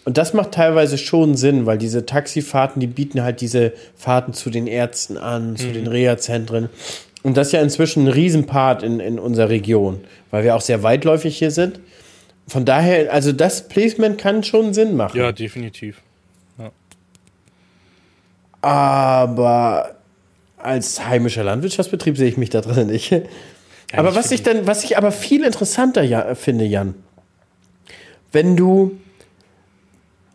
Und 0.04 0.18
das 0.18 0.34
macht 0.34 0.52
teilweise 0.52 0.98
schon 0.98 1.36
Sinn, 1.36 1.66
weil 1.66 1.78
diese 1.78 2.06
Taxifahrten, 2.06 2.80
die 2.80 2.88
bieten 2.88 3.22
halt 3.22 3.42
diese 3.42 3.74
Fahrten 3.96 4.34
zu 4.34 4.50
den 4.50 4.66
Ärzten 4.66 5.18
an, 5.18 5.56
zu 5.58 5.72
den 5.72 5.88
Reha-Zentren. 5.88 6.70
Und 7.24 7.38
das 7.38 7.48
ist 7.48 7.54
ja 7.54 7.62
inzwischen 7.62 8.06
ein 8.06 8.08
Riesenpart 8.08 8.82
in, 8.82 9.00
in 9.00 9.20
unserer 9.20 9.50
Region, 9.50 10.02
weil 10.32 10.44
wir 10.44 10.56
auch 10.56 10.62
sehr 10.62 10.82
weitläufig 10.82 11.38
hier 11.38 11.52
sind. 11.52 11.80
Von 12.48 12.66
daher, 12.66 13.14
also 13.14 13.32
das 13.32 13.68
Placement 13.68 14.18
kann 14.18 14.44
schon 14.44 14.74
Sinn 14.74 14.96
machen. 14.96 15.20
Ja, 15.20 15.32
definitiv. 15.32 16.02
Aber 18.62 19.96
als 20.58 21.06
heimischer 21.06 21.44
Landwirtschaftsbetrieb 21.44 22.18
sehe 22.18 22.28
ich 22.28 22.38
mich 22.38 22.50
da 22.50 22.62
drin 22.62 22.88
nicht. 22.88 23.12
Aber 23.94 24.16
was 24.16 24.32
ich 24.32 24.44
dann, 24.44 24.68
was 24.68 24.84
ich 24.84 24.98
aber 24.98 25.12
viel 25.12 25.44
interessanter 25.44 26.04
ja, 26.04 26.36
finde, 26.36 26.66
Jan, 26.66 26.96
wenn 28.32 28.56
du, 28.56 28.98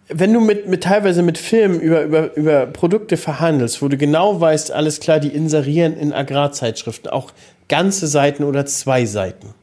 wenn 0.08 0.32
du 0.32 0.40
mit, 0.40 0.68
mit 0.68 0.82
teilweise 0.84 1.22
mit 1.22 1.38
Filmen 1.38 1.80
über, 1.80 2.02
über, 2.02 2.36
über 2.36 2.66
Produkte 2.66 3.16
verhandelst, 3.16 3.82
wo 3.82 3.88
du 3.88 3.96
genau 3.96 4.40
weißt, 4.40 4.70
alles 4.70 5.00
klar, 5.00 5.20
die 5.20 5.28
inserieren 5.28 5.96
in 5.96 6.12
Agrarzeitschriften 6.12 7.10
auch 7.10 7.32
ganze 7.68 8.06
Seiten 8.06 8.44
oder 8.44 8.66
zwei 8.66 9.06
Seiten. 9.06 9.54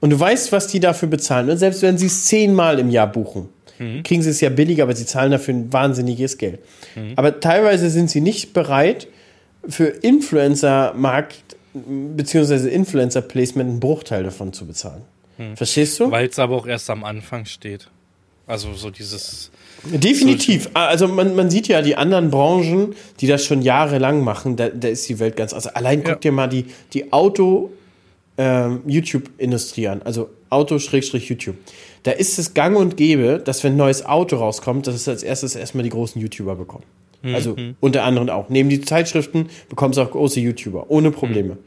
Und 0.00 0.10
du 0.10 0.20
weißt, 0.20 0.52
was 0.52 0.68
die 0.68 0.80
dafür 0.80 1.08
bezahlen. 1.08 1.50
Und 1.50 1.56
selbst 1.56 1.82
wenn 1.82 1.98
sie 1.98 2.06
es 2.06 2.24
zehnmal 2.26 2.78
im 2.78 2.90
Jahr 2.90 3.10
buchen, 3.10 3.48
kriegen 4.04 4.22
sie 4.22 4.30
es 4.30 4.40
ja 4.40 4.50
billiger, 4.50 4.82
aber 4.84 4.94
sie 4.94 5.06
zahlen 5.06 5.32
dafür 5.32 5.54
ein 5.54 5.72
wahnsinniges 5.72 6.38
Geld. 6.38 6.60
Aber 7.16 7.40
teilweise 7.40 7.90
sind 7.90 8.10
sie 8.10 8.20
nicht 8.20 8.52
bereit, 8.52 9.08
für 9.68 9.86
Influencer-Markt 9.86 11.56
beziehungsweise 11.74 12.68
Influencer-Placement 12.70 13.70
einen 13.70 13.80
Bruchteil 13.80 14.24
davon 14.24 14.52
zu 14.52 14.66
bezahlen. 14.66 15.02
Verstehst 15.54 15.98
du? 16.00 16.10
Weil 16.10 16.28
es 16.28 16.38
aber 16.38 16.56
auch 16.56 16.66
erst 16.66 16.90
am 16.90 17.04
Anfang 17.04 17.46
steht. 17.46 17.88
Also 18.46 18.74
so 18.74 18.90
dieses. 18.90 19.50
Definitiv. 19.84 20.68
Also 20.74 21.08
man, 21.08 21.34
man 21.36 21.50
sieht 21.50 21.68
ja 21.68 21.80
die 21.82 21.96
anderen 21.96 22.30
Branchen, 22.30 22.94
die 23.20 23.26
das 23.26 23.44
schon 23.44 23.62
jahrelang 23.62 24.22
machen, 24.22 24.56
da, 24.56 24.68
da 24.68 24.88
ist 24.88 25.08
die 25.08 25.18
Welt 25.18 25.36
ganz. 25.36 25.54
Also 25.54 25.70
allein 25.70 26.02
guck 26.04 26.20
dir 26.20 26.32
mal 26.32 26.48
die, 26.48 26.66
die 26.92 27.12
Auto 27.12 27.70
ähm, 28.36 28.82
an. 28.86 30.02
Also 30.02 30.30
Auto-YouTube. 30.50 31.56
Da 32.02 32.10
ist 32.10 32.38
es 32.38 32.54
gang 32.54 32.76
und 32.76 32.96
gäbe, 32.96 33.40
dass 33.42 33.62
wenn 33.62 33.74
ein 33.74 33.76
neues 33.76 34.04
Auto 34.04 34.36
rauskommt, 34.36 34.86
dass 34.86 34.94
es 34.94 35.08
als 35.08 35.22
erstes 35.22 35.54
erstmal 35.54 35.84
die 35.84 35.90
großen 35.90 36.20
YouTuber 36.20 36.56
bekommen. 36.56 36.84
Also 37.22 37.56
unter 37.80 38.04
anderem 38.04 38.28
auch. 38.30 38.48
Neben 38.48 38.68
die 38.70 38.80
Zeitschriften 38.80 39.48
bekommst 39.68 39.98
du 39.98 40.02
auch 40.02 40.10
große 40.10 40.40
YouTuber, 40.40 40.86
ohne 40.90 41.10
Probleme. 41.10 41.58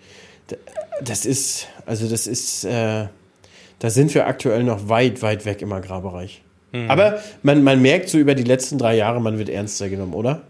Da- 0.47 0.55
Das 1.01 1.25
ist, 1.25 1.67
also 1.85 2.07
das 2.07 2.27
ist, 2.27 2.63
äh, 2.65 3.07
da 3.79 3.89
sind 3.89 4.13
wir 4.15 4.25
aktuell 4.27 4.63
noch 4.63 4.89
weit, 4.89 5.21
weit 5.21 5.45
weg 5.45 5.61
im 5.61 5.71
Agrarbereich. 5.73 6.41
Aber 6.87 7.19
man, 7.43 7.63
man 7.63 7.81
merkt 7.83 8.09
so 8.09 8.17
über 8.17 8.33
die 8.33 8.43
letzten 8.43 8.77
drei 8.79 8.95
Jahre, 8.95 9.21
man 9.21 9.37
wird 9.37 9.49
ernster 9.49 9.89
genommen, 9.89 10.13
oder? 10.15 10.41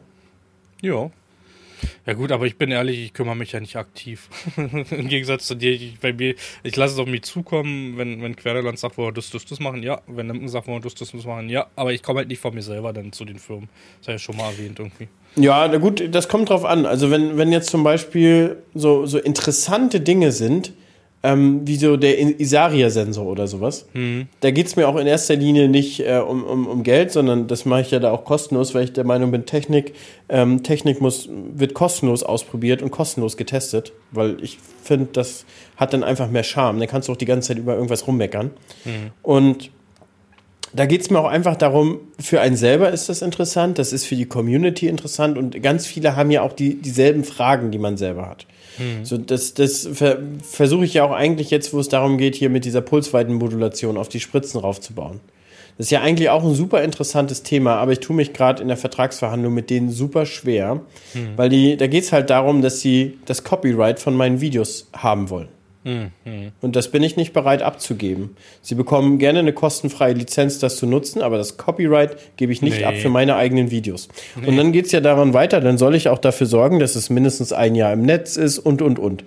Ja. 0.82 1.10
Ja 2.06 2.14
gut, 2.14 2.32
aber 2.32 2.46
ich 2.46 2.58
bin 2.58 2.72
ehrlich, 2.72 3.00
ich 3.00 3.14
kümmere 3.14 3.36
mich 3.36 3.52
ja 3.52 3.60
nicht 3.60 3.76
aktiv. 3.76 4.30
Im 4.58 5.08
Gegensatz 5.08 5.48
zu 5.48 5.56
dir, 5.56 5.72
ich, 5.72 6.00
bei 6.00 6.36
ich 6.64 6.76
lasse 6.76 6.94
es 6.94 7.00
auf 7.00 7.08
mich 7.08 7.24
zukommen, 7.24 7.98
wenn, 7.98 8.22
wenn 8.22 8.36
Querdeland 8.36 8.78
sagt, 8.80 8.98
wo 8.98 9.12
das, 9.12 9.30
das, 9.30 9.46
das 9.46 9.60
machen, 9.60 9.84
ja. 9.84 10.02
Wenn 10.08 10.28
Lemken 10.28 10.48
sagt, 10.48 10.68
wo 10.68 10.78
das, 10.80 10.96
das, 10.96 11.12
das 11.12 11.26
machen, 11.26 11.50
ja. 11.50 11.68
Aber 11.76 11.94
ich 11.94 12.04
komme 12.04 12.20
halt 12.20 12.28
nicht 12.28 12.40
von 12.40 12.54
mir 12.54 12.62
selber 12.62 12.94
dann 12.94 13.12
zu 13.12 13.26
den 13.26 13.40
Firmen. 13.40 13.70
Das 14.00 14.08
habe 14.08 14.14
ja 14.14 14.20
schon 14.20 14.38
mal 14.38 14.52
erwähnt 14.52 14.80
irgendwie. 14.80 15.08
Ja, 15.36 15.68
na 15.68 15.78
gut, 15.78 16.14
das 16.14 16.28
kommt 16.28 16.50
drauf 16.50 16.66
an. 16.66 16.86
Also 16.86 17.10
wenn, 17.10 17.38
wenn 17.38 17.52
jetzt 17.52 17.70
zum 17.70 17.84
Beispiel 17.84 18.58
so, 18.74 19.06
so 19.06 19.18
interessante 19.18 20.00
Dinge 20.00 20.32
sind, 20.32 20.74
ähm, 21.24 21.62
wie 21.66 21.78
so 21.78 21.96
der 21.96 22.20
Isaria-Sensor 22.20 23.26
oder 23.26 23.48
sowas, 23.48 23.86
da 24.42 24.52
geht's 24.52 24.76
mir 24.76 24.90
auch 24.90 24.98
in 24.98 25.08
erster 25.08 25.38
Linie 25.38 25.70
nicht 25.70 26.02
äh, 26.02 26.18
um, 26.18 26.44
um, 26.44 26.68
um 26.68 26.84
Geld, 26.84 27.14
sondern 27.14 27.48
das 27.48 27.64
mache 27.64 27.82
ich 27.82 27.92
ja 27.92 28.00
da 28.00 28.12
auch 28.12 28.26
kostenlos, 28.26 28.76
weil 28.76 28.84
ich 28.84 28.94
der 28.94 29.06
Meinung 29.06 29.32
bin, 29.32 29.46
Technik, 29.46 29.94
ähm, 30.28 30.64
Technik 30.64 31.00
muss, 31.00 31.30
wird 31.30 31.74
kostenlos 31.74 32.24
ausprobiert 32.24 32.82
und 32.82 32.92
kostenlos 32.92 33.38
getestet, 33.38 33.94
weil 34.12 34.38
ich 34.44 34.58
finde, 34.84 35.08
das 35.14 35.46
hat 35.78 35.94
dann 35.94 36.04
einfach 36.04 36.30
mehr 36.30 36.44
Charme. 36.44 36.80
Dann 36.80 36.90
kannst 36.90 37.08
du 37.08 37.14
auch 37.14 37.18
die 37.18 37.26
ganze 37.26 37.50
Zeit 37.50 37.58
über 37.58 37.74
irgendwas 37.74 38.06
rummeckern. 38.06 38.52
Und 39.22 39.72
da 40.74 40.86
geht 40.88 41.02
es 41.02 41.10
mir 41.10 41.20
auch 41.20 41.30
einfach 41.30 41.56
darum, 41.56 42.00
für 42.20 42.42
einen 42.42 42.58
selber 42.58 42.92
ist 42.92 43.08
das 43.08 43.22
interessant, 43.22 43.78
das 43.78 43.94
ist 43.94 44.06
für 44.06 44.16
die 44.16 44.26
Community 44.26 44.88
interessant 44.88 45.38
und 45.38 45.62
ganz 45.62 45.86
viele 45.86 46.16
haben 46.16 46.32
ja 46.32 46.42
auch 46.42 46.54
die, 46.54 46.82
dieselben 46.82 47.24
Fragen, 47.24 47.72
die 47.72 47.78
man 47.78 47.96
selber 47.96 48.28
hat. 48.28 48.48
So, 49.04 49.18
das 49.18 49.54
das 49.54 49.88
ver 49.94 50.20
versuche 50.42 50.86
ich 50.86 50.94
ja 50.94 51.04
auch 51.06 51.12
eigentlich 51.12 51.50
jetzt, 51.50 51.74
wo 51.74 51.80
es 51.80 51.90
darum 51.90 52.18
geht, 52.18 52.36
hier 52.36 52.50
mit 52.50 52.66
dieser 52.66 52.82
Pulsweitenmodulation 52.82 53.98
auf 53.98 54.10
die 54.10 54.20
Spritzen 54.20 54.60
raufzubauen. 54.60 55.20
Das 55.78 55.88
ist 55.88 55.92
ja 55.92 56.02
eigentlich 56.02 56.30
auch 56.30 56.44
ein 56.44 56.54
super 56.54 56.84
interessantes 56.84 57.42
Thema, 57.42 57.78
aber 57.78 57.94
ich 57.94 58.00
tue 58.00 58.16
mich 58.16 58.34
gerade 58.34 58.62
in 58.62 58.68
der 58.68 58.78
Vertragsverhandlung 58.78 59.54
mit 59.54 59.72
denen 59.72 59.90
super 59.90 60.28
schwer, 60.28 60.82
weil 61.36 61.50
die, 61.50 61.78
da 61.78 61.88
geht 61.88 62.04
es 62.04 62.12
halt 62.12 62.30
darum, 62.30 62.62
dass 62.62 62.80
sie 62.80 63.18
das 63.26 63.44
Copyright 63.44 64.00
von 64.00 64.14
meinen 64.16 64.40
Videos 64.40 64.88
haben 64.94 65.32
wollen. 65.32 65.48
Und 66.62 66.76
das 66.76 66.90
bin 66.92 67.04
ich 67.04 67.18
nicht 67.18 67.34
bereit 67.34 67.62
abzugeben. 67.62 68.38
Sie 68.62 68.76
bekommen 68.76 69.18
gerne 69.18 69.40
eine 69.40 69.52
kostenfreie 69.54 70.14
Lizenz, 70.14 70.60
das 70.60 70.78
zu 70.78 70.86
nutzen, 70.86 71.22
aber 71.22 71.38
das 71.38 71.58
Copyright 71.58 72.16
gebe 72.38 72.54
ich 72.54 72.62
nicht 72.62 72.80
Nee. 72.80 72.86
ab 72.86 72.96
für 72.96 73.10
meine 73.10 73.36
eigenen 73.36 73.70
Videos. 73.70 74.08
Und 74.46 74.56
dann 74.58 74.72
geht's 74.72 74.92
ja 74.94 75.02
daran 75.02 75.34
weiter, 75.34 75.60
dann 75.60 75.78
soll 75.78 75.96
ich 75.96 76.08
auch 76.10 76.20
dafür 76.20 76.48
sorgen, 76.48 76.80
dass 76.80 76.96
es 76.96 77.10
mindestens 77.10 77.52
ein 77.52 77.76
Jahr 77.76 77.92
im 77.94 78.04
Netz 78.04 78.38
ist 78.38 78.60
und, 78.60 78.82
und, 78.82 78.98
und. 79.00 79.24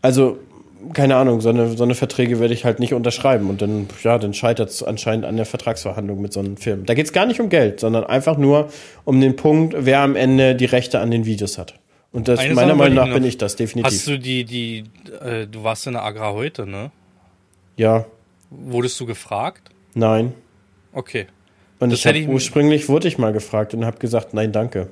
Also, 0.00 0.38
keine 0.92 1.16
Ahnung, 1.16 1.40
so 1.40 1.48
eine, 1.48 1.76
so 1.76 1.84
eine 1.84 1.94
Verträge 1.94 2.40
werde 2.40 2.54
ich 2.54 2.64
halt 2.64 2.80
nicht 2.80 2.92
unterschreiben. 2.92 3.48
Und 3.50 3.62
dann, 3.62 3.88
ja, 4.02 4.18
dann 4.18 4.34
scheitert 4.34 4.70
es 4.70 4.82
anscheinend 4.82 5.24
an 5.24 5.36
der 5.36 5.46
Vertragsverhandlung 5.46 6.20
mit 6.20 6.32
so 6.32 6.40
einem 6.40 6.56
Film. 6.56 6.86
Da 6.86 6.94
geht's 6.94 7.12
gar 7.12 7.24
nicht 7.26 7.40
um 7.40 7.48
Geld, 7.48 7.80
sondern 7.80 8.04
einfach 8.04 8.36
nur 8.36 8.68
um 9.04 9.20
den 9.20 9.36
Punkt, 9.36 9.74
wer 9.78 10.00
am 10.00 10.16
Ende 10.16 10.54
die 10.54 10.64
Rechte 10.66 10.98
an 11.00 11.10
den 11.10 11.24
Videos 11.24 11.56
hat. 11.56 11.74
Und 12.12 12.28
das, 12.28 12.38
Eine 12.40 12.54
meiner 12.54 12.74
Meinung 12.74 12.96
nach 12.96 13.06
noch- 13.06 13.14
bin 13.14 13.24
ich 13.24 13.38
das, 13.38 13.56
definitiv. 13.56 13.92
Hast 13.92 14.06
du 14.06 14.18
die, 14.18 14.44
die, 14.44 14.84
äh, 15.24 15.46
du 15.46 15.64
warst 15.64 15.86
in 15.86 15.94
der 15.94 16.02
Agrar 16.04 16.34
heute, 16.34 16.66
ne? 16.66 16.90
ja, 17.76 18.04
Wurdest 18.50 19.00
du 19.00 19.06
gefragt? 19.06 19.70
nein. 19.94 20.34
Okay. 20.92 21.26
Und 21.80 21.90
Das 21.90 22.00
ich 22.00 22.06
hab, 22.06 22.12
hätte 22.14 22.24
ich- 22.24 22.28
ursprünglich 22.28 22.88
wurde 22.90 23.08
ich 23.08 23.16
mal 23.16 23.32
gefragt 23.32 23.72
und 23.74 23.84
habe 23.86 23.98
gesagt, 23.98 24.34
nein, 24.34 24.52
danke. 24.52 24.88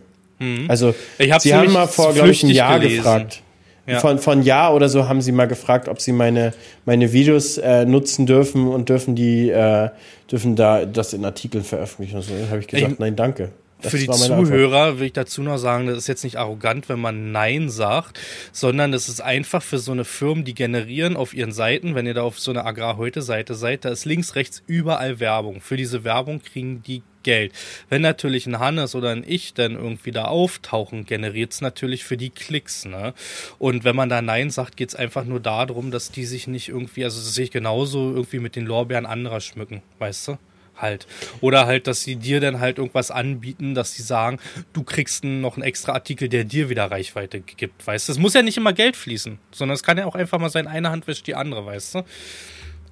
Also, 0.69 0.95
Ich 1.19 1.31
hab's 1.31 1.43
Sie 1.45 1.53
haben 1.55 1.71
mal 1.71 1.87
vor, 1.87 2.15
glaube 2.15 2.31
ich, 2.31 2.43
ein 2.43 2.49
Jahr 2.49 2.79
gelesen. 2.81 2.97
gefragt. 3.03 3.43
Ja. 3.87 4.01
Von, 4.01 4.19
von 4.19 4.43
Jahr 4.43 4.75
oder 4.75 4.89
so 4.89 5.07
haben 5.07 5.21
sie 5.21 5.33
mal 5.33 5.47
gefragt, 5.47 5.89
ob 5.89 6.01
sie 6.01 6.13
meine, 6.13 6.55
meine 6.87 7.13
Videos 7.13 7.59
äh, 7.59 7.85
nutzen 7.85 8.25
dürfen 8.25 8.67
und 8.69 8.89
dürfen 8.89 9.15
die, 9.15 9.51
äh, 9.51 9.91
dürfen 10.33 10.57
da 10.57 10.87
das 10.87 11.13
in 11.13 11.25
Artikeln 11.27 11.63
veröffentlichen. 11.65 12.17
Also 12.17 12.33
habe 12.49 12.61
ich 12.61 12.69
gesagt, 12.69 12.93
Ich- 12.93 12.99
nein, 12.99 13.15
danke. 13.17 13.51
Das 13.83 13.93
Für 13.93 13.99
die 13.99 14.07
meine 14.07 14.23
Antwort. 14.23 14.47
Zuhörer 14.47 14.99
will 14.99 15.07
ich 15.07 15.13
dazu 15.13 15.43
noch 15.43 15.59
sagen, 15.59 15.87
das 15.87 15.99
ist 15.99 16.09
jetzt 16.09 16.25
nicht 16.25 16.37
arrogant, 16.37 16.89
wenn 16.89 17.01
man 17.01 17.33
Nein 17.33 17.71
sagt, 17.71 18.21
sondern 18.53 18.93
das 18.93 19.09
ist 19.09 19.21
einfach 19.21 19.63
für 19.63 19.79
so 19.79 19.93
eine 19.93 20.05
Firmen, 20.05 20.45
die 20.45 20.55
generieren 20.55 21.17
auf 21.17 21.35
ihren 21.35 21.53
Seiten, 21.53 21.95
wenn 21.95 22.07
ihr 22.07 22.15
da 22.15 22.23
auf 22.23 22.39
so 22.39 22.51
einer 22.51 22.67
Agrar-Heute-Seite 22.67 23.55
seid, 23.55 23.85
da 23.85 23.91
ist 23.91 24.05
links, 24.05 24.35
rechts 24.35 24.63
überall 24.67 25.21
Werbung. 25.21 25.61
Für 25.61 25.77
diese 25.77 26.05
Werbung 26.05 26.43
kriegen 26.43 26.83
die 26.83 27.03
Geld. 27.23 27.53
Wenn 27.89 28.03
natürlich 28.03 28.47
ein 28.47 28.59
Hannes 28.59 28.95
oder 28.95 29.11
ein 29.11 29.25
Ich 29.27 29.55
dann 29.55 29.73
irgendwie 29.73 30.11
da 30.11 30.25
auftauchen, 30.25 31.05
generiert 31.05 31.53
es 31.53 31.61
natürlich 31.61 32.05
für 32.05 32.17
die 32.17 32.31
Klicks. 32.31 32.85
Ne? 32.85 33.15
Und 33.59 33.85
wenn 33.85 33.97
man 33.97 34.09
da 34.09 34.23
Nein 34.23 34.51
sagt, 34.51 34.77
geht 34.77 34.91
es 34.91 34.95
einfach 34.95 35.25
nur 35.25 35.41
darum, 35.41 35.91
dass 35.91 36.11
die 36.11 36.25
sich 36.25 36.47
nicht 36.47 36.69
irgendwie, 36.69 37.05
also 37.05 37.21
das 37.21 37.35
sehe 37.35 37.45
ich 37.45 37.51
genauso, 37.51 38.11
irgendwie 38.11 38.39
mit 38.39 38.57
den 38.57 38.67
Lorbeeren 38.67 39.07
anderer 39.07 39.41
schmücken, 39.41 39.83
weißt 39.99 40.29
du? 40.29 40.39
Halt. 40.81 41.07
Oder 41.41 41.67
halt, 41.67 41.87
dass 41.87 42.03
sie 42.03 42.17
dir 42.17 42.41
dann 42.41 42.61
halt 42.61 42.79
irgendwas 42.79 43.11
anbieten, 43.11 43.75
dass 43.75 43.93
sie 43.93 44.03
sagen, 44.03 44.39
du 44.73 44.83
kriegst 44.83 45.25
noch 45.25 45.57
einen 45.57 45.65
extra 45.65 45.93
Artikel, 45.93 46.29
der 46.29 46.45
dir 46.45 46.69
wieder 46.69 46.91
Reichweite 46.91 47.41
gibt, 47.41 47.87
weißt 47.87 48.09
du? 48.09 48.13
Es 48.13 48.19
muss 48.19 48.35
ja 48.35 48.43
nicht 48.43 48.57
immer 48.57 48.73
Geld 48.73 48.97
fließen, 48.97 49.39
sondern 49.53 49.75
es 49.75 49.83
kann 49.83 49.99
ja 49.99 50.07
auch 50.07 50.15
einfach 50.15 50.39
mal 50.39 50.51
sein, 50.51 50.67
eine 50.67 50.91
Hand 50.91 51.07
wäscht 51.07 51.27
die 51.27 51.35
andere, 51.35 51.65
weißt 51.65 51.97
du? 51.97 52.05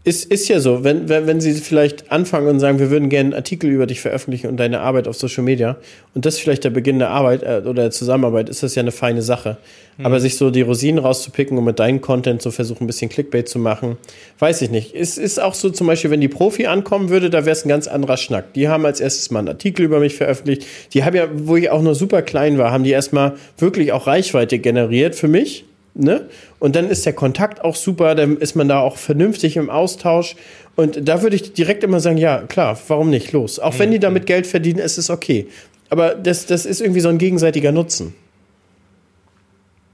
Ist, 0.08 0.24
ist 0.24 0.48
ja 0.48 0.58
so, 0.58 0.84
wenn, 0.84 1.10
wenn, 1.10 1.26
wenn 1.26 1.38
sie 1.38 1.52
vielleicht 1.52 2.10
anfangen 2.10 2.48
und 2.48 2.60
sagen, 2.60 2.78
wir 2.78 2.90
würden 2.90 3.10
gerne 3.10 3.26
einen 3.26 3.34
Artikel 3.34 3.68
über 3.68 3.86
dich 3.86 4.00
veröffentlichen 4.00 4.46
und 4.46 4.56
deine 4.56 4.80
Arbeit 4.80 5.06
auf 5.06 5.16
Social 5.16 5.44
Media 5.44 5.76
und 6.14 6.24
das 6.24 6.36
ist 6.36 6.40
vielleicht 6.40 6.64
der 6.64 6.70
Beginn 6.70 6.98
der 6.98 7.10
Arbeit 7.10 7.42
äh, 7.42 7.60
oder 7.60 7.82
der 7.82 7.90
Zusammenarbeit, 7.90 8.48
ist 8.48 8.62
das 8.62 8.74
ja 8.74 8.80
eine 8.80 8.90
feine 8.90 9.20
Sache. 9.20 9.58
Mhm. 9.98 10.06
Aber 10.06 10.18
sich 10.18 10.38
so 10.38 10.50
die 10.50 10.62
Rosinen 10.62 10.98
rauszupicken 10.98 11.58
und 11.58 11.64
mit 11.64 11.78
deinem 11.78 12.00
Content 12.00 12.40
so 12.40 12.50
versuchen, 12.50 12.84
ein 12.84 12.86
bisschen 12.86 13.10
Clickbait 13.10 13.50
zu 13.50 13.58
machen, 13.58 13.98
weiß 14.38 14.62
ich 14.62 14.70
nicht. 14.70 14.94
Es 14.94 15.18
ist 15.18 15.42
auch 15.42 15.52
so 15.52 15.68
zum 15.68 15.86
Beispiel, 15.86 16.10
wenn 16.10 16.22
die 16.22 16.28
Profi 16.28 16.64
ankommen 16.64 17.10
würde, 17.10 17.28
da 17.28 17.44
wäre 17.44 17.52
es 17.52 17.66
ein 17.66 17.68
ganz 17.68 17.86
anderer 17.86 18.16
Schnack. 18.16 18.54
Die 18.54 18.66
haben 18.66 18.86
als 18.86 19.00
erstes 19.00 19.30
mal 19.30 19.40
einen 19.40 19.48
Artikel 19.48 19.84
über 19.84 20.00
mich 20.00 20.14
veröffentlicht. 20.14 20.64
Die 20.94 21.04
haben 21.04 21.16
ja, 21.16 21.28
wo 21.34 21.56
ich 21.56 21.68
auch 21.68 21.82
noch 21.82 21.92
super 21.92 22.22
klein 22.22 22.56
war, 22.56 22.72
haben 22.72 22.84
die 22.84 22.92
erstmal 22.92 23.34
wirklich 23.58 23.92
auch 23.92 24.06
Reichweite 24.06 24.58
generiert 24.58 25.16
für 25.16 25.28
mich 25.28 25.66
Ne? 25.94 26.28
Und 26.58 26.76
dann 26.76 26.88
ist 26.88 27.04
der 27.06 27.12
Kontakt 27.12 27.64
auch 27.64 27.74
super, 27.74 28.14
dann 28.14 28.36
ist 28.36 28.54
man 28.54 28.68
da 28.68 28.80
auch 28.80 28.96
vernünftig 28.96 29.56
im 29.56 29.68
Austausch. 29.68 30.36
Und 30.76 31.08
da 31.08 31.22
würde 31.22 31.36
ich 31.36 31.52
direkt 31.54 31.82
immer 31.82 31.98
sagen, 32.00 32.18
ja, 32.18 32.42
klar, 32.42 32.78
warum 32.88 33.10
nicht? 33.10 33.32
Los. 33.32 33.58
Auch 33.58 33.74
mhm. 33.74 33.78
wenn 33.78 33.90
die 33.90 33.98
damit 33.98 34.26
Geld 34.26 34.46
verdienen, 34.46 34.78
ist 34.78 34.96
es 34.96 35.10
okay. 35.10 35.48
Aber 35.90 36.14
das, 36.14 36.46
das 36.46 36.66
ist 36.66 36.80
irgendwie 36.80 37.00
so 37.00 37.08
ein 37.08 37.18
gegenseitiger 37.18 37.72
Nutzen. 37.72 38.14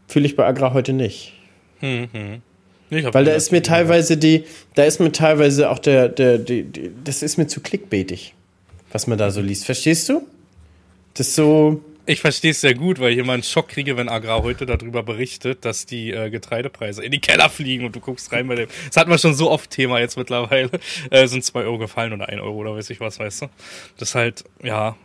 Fühle 0.08 0.26
ich 0.26 0.36
bei 0.36 0.44
Agra 0.44 0.74
heute 0.74 0.92
nicht. 0.92 1.32
Mhm. 1.80 2.42
Weil 2.90 3.24
da 3.24 3.32
ist 3.32 3.50
mir 3.50 3.62
teilweise 3.62 4.16
die, 4.16 4.44
da 4.74 4.84
ist 4.84 5.00
mir 5.00 5.10
teilweise 5.10 5.70
auch 5.70 5.78
der, 5.78 6.08
der, 6.08 6.38
die, 6.38 6.64
die, 6.64 6.90
das 7.02 7.22
ist 7.22 7.38
mir 7.38 7.46
zu 7.46 7.60
clickbaitig, 7.60 8.34
was 8.92 9.06
man 9.06 9.18
da 9.18 9.30
so 9.30 9.40
liest. 9.40 9.64
Verstehst 9.64 10.08
du? 10.08 10.22
Das 11.14 11.28
ist 11.28 11.34
so. 11.34 11.80
Ich 12.06 12.20
verstehe 12.20 12.50
es 12.50 12.60
sehr 12.60 12.74
gut, 12.74 13.00
weil 13.00 13.12
ich 13.12 13.18
immer 13.18 13.32
einen 13.32 13.42
Schock 13.42 13.68
kriege, 13.68 13.96
wenn 13.96 14.10
Agrar 14.10 14.42
heute 14.42 14.66
darüber 14.66 15.02
berichtet, 15.02 15.64
dass 15.64 15.86
die 15.86 16.10
äh, 16.10 16.28
Getreidepreise 16.28 17.02
in 17.02 17.10
die 17.10 17.20
Keller 17.20 17.48
fliegen 17.48 17.86
und 17.86 17.96
du 17.96 18.00
guckst 18.00 18.30
rein 18.30 18.46
bei 18.46 18.56
dem. 18.56 18.68
Das 18.88 18.98
hatten 18.98 19.10
wir 19.10 19.16
schon 19.16 19.34
so 19.34 19.50
oft 19.50 19.70
Thema 19.70 20.00
jetzt 20.00 20.16
mittlerweile. 20.16 20.70
Äh, 21.10 21.26
sind 21.26 21.44
zwei 21.44 21.62
Euro 21.62 21.78
gefallen 21.78 22.12
oder 22.12 22.28
ein 22.28 22.40
Euro 22.40 22.56
oder 22.58 22.76
weiß 22.76 22.90
ich 22.90 23.00
was, 23.00 23.18
weißt 23.18 23.42
du? 23.42 23.46
Das 23.98 24.10
ist 24.10 24.14
halt, 24.14 24.44
ja. 24.62 24.96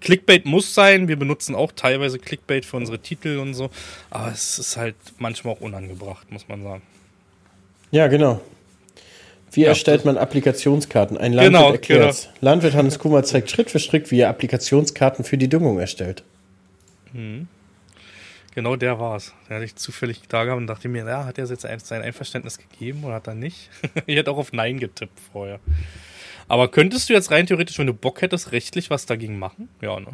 Clickbait 0.00 0.46
muss 0.46 0.74
sein. 0.74 1.08
Wir 1.08 1.16
benutzen 1.16 1.54
auch 1.54 1.72
teilweise 1.72 2.18
Clickbait 2.18 2.64
für 2.64 2.76
unsere 2.76 2.98
Titel 2.98 3.38
und 3.38 3.54
so. 3.54 3.70
Aber 4.10 4.30
es 4.32 4.58
ist 4.58 4.76
halt 4.76 4.96
manchmal 5.18 5.54
auch 5.54 5.60
unangebracht, 5.60 6.30
muss 6.30 6.48
man 6.48 6.62
sagen. 6.62 6.82
Ja, 7.90 8.06
genau. 8.06 8.40
Wie 9.52 9.64
erstellt 9.64 10.04
man 10.04 10.16
Applikationskarten? 10.16 11.16
Ein 11.16 11.32
Landwirt 11.32 11.52
genau, 11.52 11.72
erklärt. 11.72 12.22
Genau. 12.22 12.34
Landwirt 12.40 12.74
Hannes 12.74 12.98
Kummer 12.98 13.22
zeigt 13.24 13.50
Schritt 13.50 13.70
für 13.70 13.80
Schritt, 13.80 14.10
wie 14.10 14.20
er 14.20 14.28
Applikationskarten 14.28 15.24
für 15.24 15.36
die 15.36 15.48
Düngung 15.48 15.78
erstellt. 15.78 16.22
Mhm. 17.12 17.48
Genau 18.54 18.74
der 18.76 18.98
war 18.98 19.16
es. 19.16 19.32
Der 19.48 19.56
hatte 19.56 19.64
ich 19.64 19.76
zufällig 19.76 20.22
da 20.28 20.44
gehabt 20.44 20.60
und 20.60 20.66
dachte 20.66 20.88
mir, 20.88 21.06
ja, 21.06 21.24
hat 21.24 21.38
er 21.38 21.46
jetzt 21.46 21.86
sein 21.86 22.02
Einverständnis 22.02 22.58
gegeben 22.58 23.04
oder 23.04 23.14
hat 23.14 23.28
er 23.28 23.34
nicht? 23.34 23.70
ich 24.06 24.16
hätte 24.16 24.30
auch 24.30 24.38
auf 24.38 24.52
Nein 24.52 24.78
getippt 24.78 25.20
vorher. 25.32 25.60
Aber 26.48 26.68
könntest 26.68 27.08
du 27.08 27.12
jetzt 27.12 27.30
rein 27.30 27.46
theoretisch, 27.46 27.78
wenn 27.78 27.86
du 27.86 27.94
Bock 27.94 28.22
hättest, 28.22 28.50
rechtlich 28.50 28.90
was 28.90 29.06
dagegen 29.06 29.38
machen? 29.38 29.68
Ja, 29.80 30.00
ne? 30.00 30.08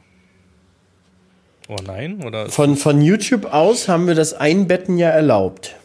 Oder 1.69 1.83
nein? 1.83 2.23
Oder 2.23 2.51
von, 2.51 2.77
von 2.77 3.01
YouTube 3.01 3.47
aus 3.47 3.89
haben 3.89 4.07
wir 4.07 4.15
das 4.15 4.35
Einbetten 4.35 4.99
ja 4.99 5.09
erlaubt. 5.09 5.77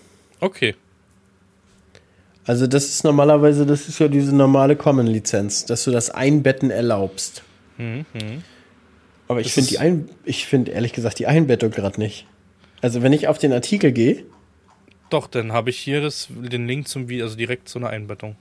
Okay. 0.41 0.75
Also 2.45 2.67
das 2.67 2.85
ist 2.85 3.03
normalerweise, 3.03 3.65
das 3.65 3.87
ist 3.87 3.99
ja 3.99 4.07
diese 4.07 4.35
normale 4.35 4.75
Common-Lizenz, 4.75 5.65
dass 5.65 5.85
du 5.85 5.91
das 5.91 6.09
Einbetten 6.09 6.69
erlaubst. 6.69 7.43
Mhm. 7.77 8.05
Aber 9.31 9.41
ich 9.41 9.53
finde 9.53 9.69
die 9.69 9.79
Ein 9.79 10.09
ich 10.25 10.45
finde 10.45 10.71
ehrlich 10.71 10.93
gesagt 10.93 11.19
die 11.19 11.27
Einbettung 11.27 11.71
gerade 11.71 11.99
nicht. 11.99 12.25
Also 12.81 13.01
wenn 13.01 13.13
ich 13.13 13.27
auf 13.27 13.37
den 13.37 13.53
Artikel 13.53 13.91
gehe. 13.91 14.23
Doch, 15.09 15.27
dann 15.27 15.51
habe 15.51 15.69
ich 15.69 15.77
hier 15.77 16.01
das, 16.01 16.27
den 16.29 16.67
Link 16.67 16.87
zum 16.87 17.09
Video, 17.09 17.25
also 17.25 17.35
direkt 17.35 17.67
zu 17.67 17.79
einer 17.79 17.89
Einbettung. 17.89 18.35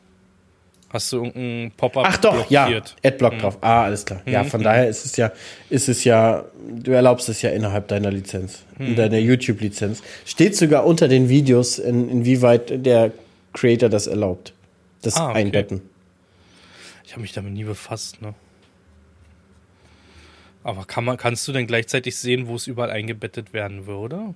Hast 0.89 1.13
du 1.13 1.19
irgendein 1.19 1.71
Pop-up 1.77 2.05
Ach 2.09 2.17
doch, 2.17 2.49
blockiert? 2.49 2.97
ja, 3.03 3.09
Adblock 3.09 3.35
mhm. 3.35 3.39
drauf. 3.39 3.59
Ah, 3.61 3.85
alles 3.85 4.05
klar. 4.05 4.23
Ja, 4.27 4.43
mhm. 4.43 4.49
von 4.49 4.61
mhm. 4.61 4.65
daher 4.65 4.89
ist 4.89 5.05
es 5.05 5.17
ja, 5.17 5.33
ist 5.69 5.89
es 5.89 6.03
ja, 6.03 6.45
du 6.69 6.91
erlaubst 6.91 7.29
es 7.29 7.43
ja 7.43 7.51
innerhalb 7.51 7.87
deiner 7.87 8.11
Lizenz, 8.11 8.65
mhm. 8.77 8.87
in 8.87 8.97
deiner 8.97 9.19
YouTube-Lizenz. 9.19 10.03
Steht 10.27 10.57
sogar 10.57 10.85
unter 10.85 11.07
den 11.07 11.29
Videos, 11.29 11.79
in, 11.79 12.09
inwieweit 12.09 12.85
der 12.85 13.13
Creator 13.53 13.89
das 13.89 14.09
erlaubt. 14.09 14.53
Das 15.03 15.17
ah, 15.17 15.31
okay. 15.31 15.39
Einbetten. 15.39 15.83
Ich 17.05 17.13
habe 17.13 17.23
mich 17.23 17.33
damit 17.33 17.53
nie 17.53 17.65
befasst, 17.65 18.21
ne? 18.21 18.35
Aber 20.63 20.85
kann 20.85 21.05
man, 21.05 21.17
kannst 21.17 21.47
du 21.49 21.53
denn 21.53 21.67
gleichzeitig 21.67 22.17
sehen, 22.17 22.47
wo 22.47 22.55
es 22.55 22.67
überall 22.67 22.91
eingebettet 22.91 23.53
werden 23.53 23.87
würde? 23.87 24.35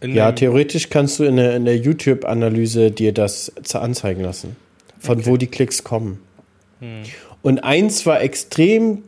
In 0.00 0.14
ja, 0.14 0.32
theoretisch 0.32 0.90
kannst 0.90 1.18
du 1.18 1.24
in 1.24 1.36
der, 1.36 1.56
in 1.56 1.64
der 1.64 1.76
YouTube-Analyse 1.76 2.90
dir 2.90 3.12
das 3.12 3.52
anzeigen 3.74 4.22
lassen, 4.22 4.56
von 4.98 5.18
okay. 5.18 5.26
wo 5.26 5.36
die 5.36 5.46
Klicks 5.46 5.82
kommen. 5.82 6.20
Hm. 6.80 7.02
Und 7.42 7.64
eins 7.64 8.06
war 8.06 8.20
extrem, 8.20 9.02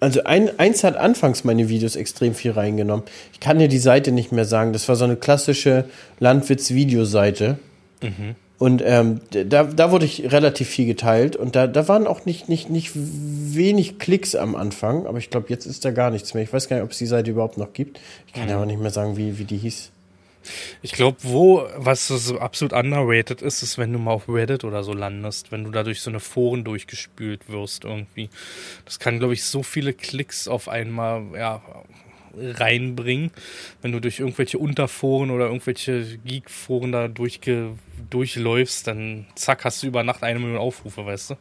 also 0.00 0.24
ein, 0.24 0.58
eins 0.58 0.84
hat 0.84 0.96
anfangs 0.96 1.44
meine 1.44 1.68
Videos 1.68 1.96
extrem 1.96 2.34
viel 2.34 2.52
reingenommen. 2.52 3.04
Ich 3.32 3.40
kann 3.40 3.58
dir 3.58 3.68
die 3.68 3.78
Seite 3.78 4.12
nicht 4.12 4.32
mehr 4.32 4.44
sagen. 4.44 4.72
Das 4.72 4.88
war 4.88 4.96
so 4.96 5.04
eine 5.04 5.16
klassische 5.16 5.86
Landwitz-Videoseite. 6.20 7.58
Mhm. 8.02 8.36
Und 8.58 8.82
ähm, 8.84 9.20
da, 9.30 9.64
da 9.64 9.90
wurde 9.90 10.04
ich 10.04 10.30
relativ 10.30 10.68
viel 10.68 10.86
geteilt 10.86 11.34
und 11.34 11.56
da, 11.56 11.66
da 11.66 11.88
waren 11.88 12.06
auch 12.06 12.24
nicht, 12.24 12.48
nicht, 12.48 12.70
nicht 12.70 12.92
wenig 12.94 13.98
Klicks 13.98 14.36
am 14.36 14.54
Anfang, 14.54 15.06
aber 15.06 15.18
ich 15.18 15.28
glaube, 15.28 15.46
jetzt 15.48 15.66
ist 15.66 15.84
da 15.84 15.90
gar 15.90 16.10
nichts 16.10 16.34
mehr. 16.34 16.44
Ich 16.44 16.52
weiß 16.52 16.68
gar 16.68 16.76
nicht, 16.76 16.84
ob 16.84 16.92
es 16.92 16.98
die 16.98 17.06
Seite 17.06 17.32
überhaupt 17.32 17.58
noch 17.58 17.72
gibt. 17.72 18.00
Ich 18.28 18.32
kann 18.32 18.44
mhm. 18.44 18.50
ja 18.50 18.56
aber 18.56 18.66
nicht 18.66 18.80
mehr 18.80 18.92
sagen, 18.92 19.16
wie, 19.16 19.38
wie 19.38 19.44
die 19.44 19.58
hieß. 19.58 19.90
Ich 20.82 20.92
glaube, 20.92 21.16
wo, 21.22 21.66
was 21.76 22.06
so 22.06 22.38
absolut 22.38 22.72
underrated 22.72 23.42
ist, 23.42 23.62
ist, 23.62 23.78
wenn 23.78 23.92
du 23.92 23.98
mal 23.98 24.12
auf 24.12 24.28
Reddit 24.28 24.64
oder 24.64 24.84
so 24.84 24.92
landest, 24.92 25.52
wenn 25.52 25.64
du 25.64 25.70
da 25.70 25.82
durch 25.82 26.00
so 26.00 26.10
eine 26.10 26.20
Foren 26.20 26.64
durchgespült 26.64 27.48
wirst 27.48 27.84
irgendwie. 27.84 28.28
Das 28.84 28.98
kann, 28.98 29.18
glaube 29.18 29.34
ich, 29.34 29.44
so 29.44 29.62
viele 29.62 29.92
Klicks 29.92 30.46
auf 30.46 30.68
einmal, 30.68 31.22
ja, 31.34 31.62
reinbringen, 32.38 33.30
wenn 33.82 33.92
du 33.92 34.00
durch 34.00 34.20
irgendwelche 34.20 34.58
Unterforen 34.58 35.30
oder 35.30 35.46
irgendwelche 35.46 36.04
Geek-Foren 36.24 36.92
da 36.92 37.08
durchge 37.08 37.70
durchläufst, 38.10 38.86
dann 38.86 39.26
zack, 39.34 39.64
hast 39.64 39.82
du 39.82 39.86
über 39.86 40.02
Nacht 40.02 40.22
eine 40.22 40.38
Million 40.38 40.58
Aufrufe, 40.58 41.04
weißt 41.06 41.30
du? 41.30 41.34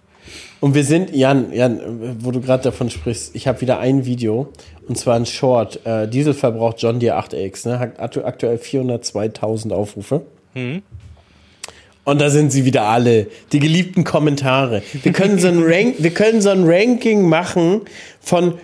Und 0.62 0.74
wir 0.74 0.84
sind, 0.84 1.14
Jan, 1.14 1.52
Jan, 1.52 2.18
wo 2.24 2.32
du 2.32 2.40
gerade 2.40 2.64
davon 2.64 2.90
sprichst, 2.90 3.36
ich 3.36 3.48
habe 3.48 3.60
wieder 3.62 3.80
ein 3.80 4.06
Video, 4.06 4.52
und 4.88 4.98
zwar 4.98 5.16
ein 5.16 5.26
Short, 5.26 5.86
äh, 5.86 6.08
Dieselverbrauch 6.08 6.76
John 6.78 7.00
Deere 7.00 7.20
8X, 7.20 7.68
ne, 7.68 7.80
hat 7.80 8.00
aktuell 8.00 8.58
402.000 8.58 9.72
Aufrufe. 9.72 10.26
Mhm. 10.54 10.82
Und 12.06 12.20
da 12.20 12.30
sind 12.30 12.52
sie 12.52 12.66
wieder 12.66 12.84
alle, 12.84 13.28
die 13.54 13.60
geliebten 13.60 14.04
Kommentare. 14.04 14.84
Wir 15.04 15.14
können 15.14 15.40
so 15.40 15.48
ein, 15.48 15.64
Rank, 15.64 15.96
wir 16.00 16.14
können 16.14 16.42
so 16.42 16.50
ein 16.50 16.66
Ranking 16.66 17.28
machen 17.28 17.82
von 18.20 18.56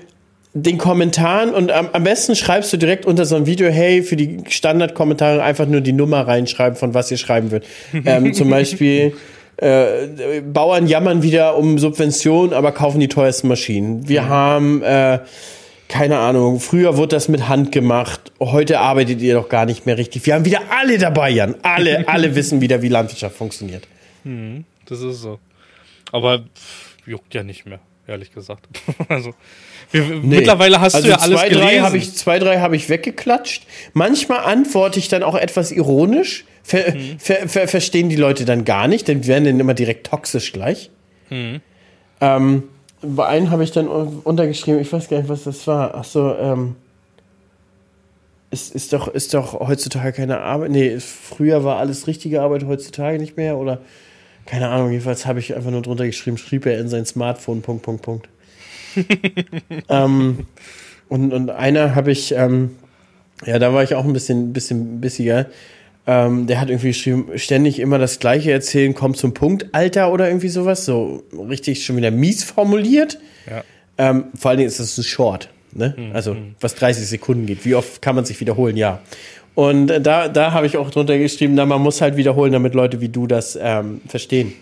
den 0.54 0.78
Kommentaren 0.78 1.54
und 1.54 1.72
am, 1.72 1.90
am 1.94 2.04
besten 2.04 2.36
schreibst 2.36 2.74
du 2.74 2.78
direkt 2.78 3.06
unter 3.06 3.26
so 3.26 3.36
ein 3.36 3.46
Video, 3.46 3.70
hey, 3.70 4.02
für 4.02 4.16
die 4.16 4.40
Standardkommentare 4.48 5.44
einfach 5.44 5.68
nur 5.68 5.82
die 5.82 5.94
Nummer 5.94 6.28
reinschreiben, 6.28 6.76
von 6.78 6.94
was 6.94 7.12
ihr 7.12 7.18
schreiben 7.18 7.52
wird. 7.52 7.66
ähm, 8.06 8.34
zum 8.34 8.50
Beispiel, 8.50 9.14
äh, 9.58 10.42
Bauern 10.42 10.88
jammern 10.88 11.22
wieder 11.22 11.58
um 11.58 11.78
Subventionen, 11.78 12.54
aber 12.54 12.72
kaufen 12.72 13.00
die 13.00 13.10
teuersten 13.10 13.48
Maschinen. 13.48 14.08
Wir 14.08 14.24
mhm. 14.24 14.30
haben, 14.30 14.84
äh, 14.84 15.20
keine 15.88 16.18
Ahnung, 16.18 16.60
früher 16.60 16.98
wurde 16.98 17.16
das 17.16 17.28
mit 17.28 17.48
Hand 17.48 17.72
gemacht, 17.72 18.32
heute 18.40 18.80
arbeitet 18.80 19.22
ihr 19.22 19.34
doch 19.34 19.50
gar 19.50 19.66
nicht 19.66 19.86
mehr 19.86 19.98
richtig. 19.98 20.26
Wir 20.26 20.36
haben 20.36 20.46
wieder 20.46 20.62
alle 20.70 20.98
dabei, 20.98 21.30
Jan. 21.30 21.56
Alle, 21.62 22.08
alle 22.08 22.36
wissen 22.36 22.62
wieder, 22.62 22.82
wie 22.82 22.88
Landwirtschaft 22.88 23.36
funktioniert. 23.36 23.88
Mhm, 24.24 24.66
das 24.86 25.02
ist 25.02 25.22
so. 25.22 25.40
Aber 26.12 26.44
juckt 27.06 27.34
ja 27.34 27.44
nicht 27.44 27.66
mehr, 27.66 27.80
ehrlich 28.10 28.34
gesagt. 28.34 28.68
also 29.08 29.34
wir, 29.92 30.04
nee. 30.04 30.38
Mittlerweile 30.38 30.82
hast 30.82 30.96
also 30.96 31.08
du 31.08 31.12
ja 31.12 31.20
alles 31.20 31.40
zwei, 31.40 31.50
gelesen. 31.50 31.84
Drei 31.84 31.96
ich, 31.96 32.14
zwei, 32.16 32.40
drei 32.40 32.60
habe 32.60 32.76
ich 32.76 32.90
weggeklatscht. 32.90 33.66
Manchmal 33.94 34.40
antworte 34.40 35.00
ich 35.00 35.08
dann 35.08 35.24
auch 35.24 35.36
etwas 35.36 35.72
ironisch. 35.72 36.46
Ver, 36.64 36.94
mhm. 36.94 37.20
ver, 37.20 37.48
ver, 37.48 37.68
verstehen 37.68 38.10
die 38.10 38.16
Leute 38.16 38.46
dann 38.46 38.66
gar 38.66 38.88
nicht, 38.88 39.08
denn 39.08 39.24
wir 39.24 39.30
werden 39.30 39.46
dann 39.46 39.60
immer 39.60 39.74
direkt 39.74 40.08
toxisch 40.08 40.52
gleich. 40.52 40.92
Mhm. 41.30 41.62
Ähm, 42.22 42.64
bei 43.02 43.26
einem 43.26 43.50
habe 43.50 43.64
ich 43.64 43.72
dann 43.72 43.88
untergeschrieben, 43.88 44.82
ich 44.82 44.92
weiß 44.92 45.08
gar 45.08 45.18
nicht, 45.18 45.30
was 45.30 45.44
das 45.46 45.66
war. 45.68 45.96
Ach 45.96 46.04
so, 46.04 46.36
ähm, 46.36 46.76
ist, 48.52 48.74
ist, 48.76 48.94
doch, 48.94 49.08
ist 49.08 49.34
doch 49.34 49.60
heutzutage 49.60 50.12
keine 50.12 50.42
Arbeit. 50.42 50.72
Nee, 50.72 51.00
früher 51.00 51.64
war 51.64 51.78
alles 51.78 52.08
richtige 52.08 52.42
Arbeit, 52.42 52.66
heutzutage 52.66 53.20
nicht 53.20 53.38
mehr. 53.38 53.58
Oder 53.58 53.80
keine 54.50 54.70
Ahnung, 54.70 54.90
jedenfalls 54.90 55.28
habe 55.28 55.40
ich 55.40 55.56
einfach 55.56 55.70
nur 55.70 55.84
drunter 55.84 56.08
geschrieben, 56.08 56.38
schrieb 56.38 56.66
er 56.66 56.80
in 56.80 56.90
sein 56.90 57.06
Smartphone, 57.06 57.62
Punkt, 57.62 57.84
Punkt, 57.84 58.02
Punkt. 58.02 58.30
ähm, 59.90 60.48
und, 61.08 61.34
und 61.34 61.52
einer 61.52 61.94
habe 61.94 62.12
ich, 62.12 62.32
ähm, 62.34 62.72
ja, 63.46 63.60
da 63.60 63.74
war 63.74 63.84
ich 63.84 63.94
auch 63.94 64.06
ein 64.06 64.14
bisschen, 64.14 64.52
bisschen 64.52 65.00
bissiger. 65.02 65.46
Ähm, 66.08 66.48
der 66.48 66.60
hat 66.60 66.70
irgendwie 66.70 66.88
geschrieben, 66.88 67.28
ständig 67.36 67.80
immer 67.80 68.00
das 68.00 68.18
Gleiche 68.18 68.52
erzählen, 68.52 68.96
kommt 68.96 69.18
zum 69.18 69.36
Punkt, 69.36 69.68
Alter, 69.74 70.12
oder 70.12 70.28
irgendwie 70.28 70.50
sowas. 70.50 70.84
So 70.84 71.24
richtig 71.32 71.86
schon 71.86 71.98
wieder 71.98 72.10
mies 72.10 72.44
formuliert. 72.44 73.20
Ja. 73.48 73.64
Ähm, 74.00 74.26
vor 74.36 74.50
allen 74.50 74.58
Dingen 74.58 74.70
ist 74.70 74.80
das 74.80 74.98
ein 74.98 75.04
Short, 75.04 75.50
ne? 75.74 75.94
Mhm. 75.96 76.12
Also, 76.14 76.36
was 76.60 76.74
30 76.74 77.08
Sekunden 77.08 77.46
geht. 77.46 77.66
Wie 77.66 77.76
oft 77.76 78.02
kann 78.02 78.16
man 78.16 78.26
sich 78.26 78.40
wiederholen? 78.40 78.78
Ja. 78.78 79.04
Und 79.60 79.88
da, 79.88 80.30
da 80.30 80.54
habe 80.54 80.68
ich 80.68 80.78
auch 80.78 80.90
drunter 80.90 81.18
geschrieben, 81.18 81.54
na, 81.54 81.66
man 81.66 81.82
muss 81.82 82.00
halt 82.00 82.16
wiederholen, 82.16 82.54
damit 82.54 82.74
Leute 82.74 83.02
wie 83.02 83.10
du 83.10 83.28
das 83.28 83.60
ähm, 83.62 84.00
verstehen. 84.08 84.54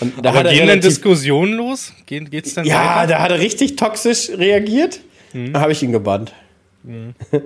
Und 0.00 0.24
da 0.24 0.30
Aber 0.30 0.48
gehen 0.48 0.66
dann 0.66 0.80
Diskussionen 0.80 1.52
los? 1.52 1.92
Geht, 2.06 2.30
geht's 2.30 2.54
dann 2.54 2.64
Ja, 2.64 3.02
weiter? 3.02 3.08
da 3.08 3.18
hat 3.20 3.30
er 3.30 3.40
richtig 3.40 3.76
toxisch 3.76 4.30
reagiert. 4.30 5.00
Mhm. 5.34 5.52
Da 5.52 5.60
habe 5.60 5.72
ich 5.72 5.82
ihn 5.82 5.92
gebannt. 5.92 6.32
Mhm. 6.82 7.14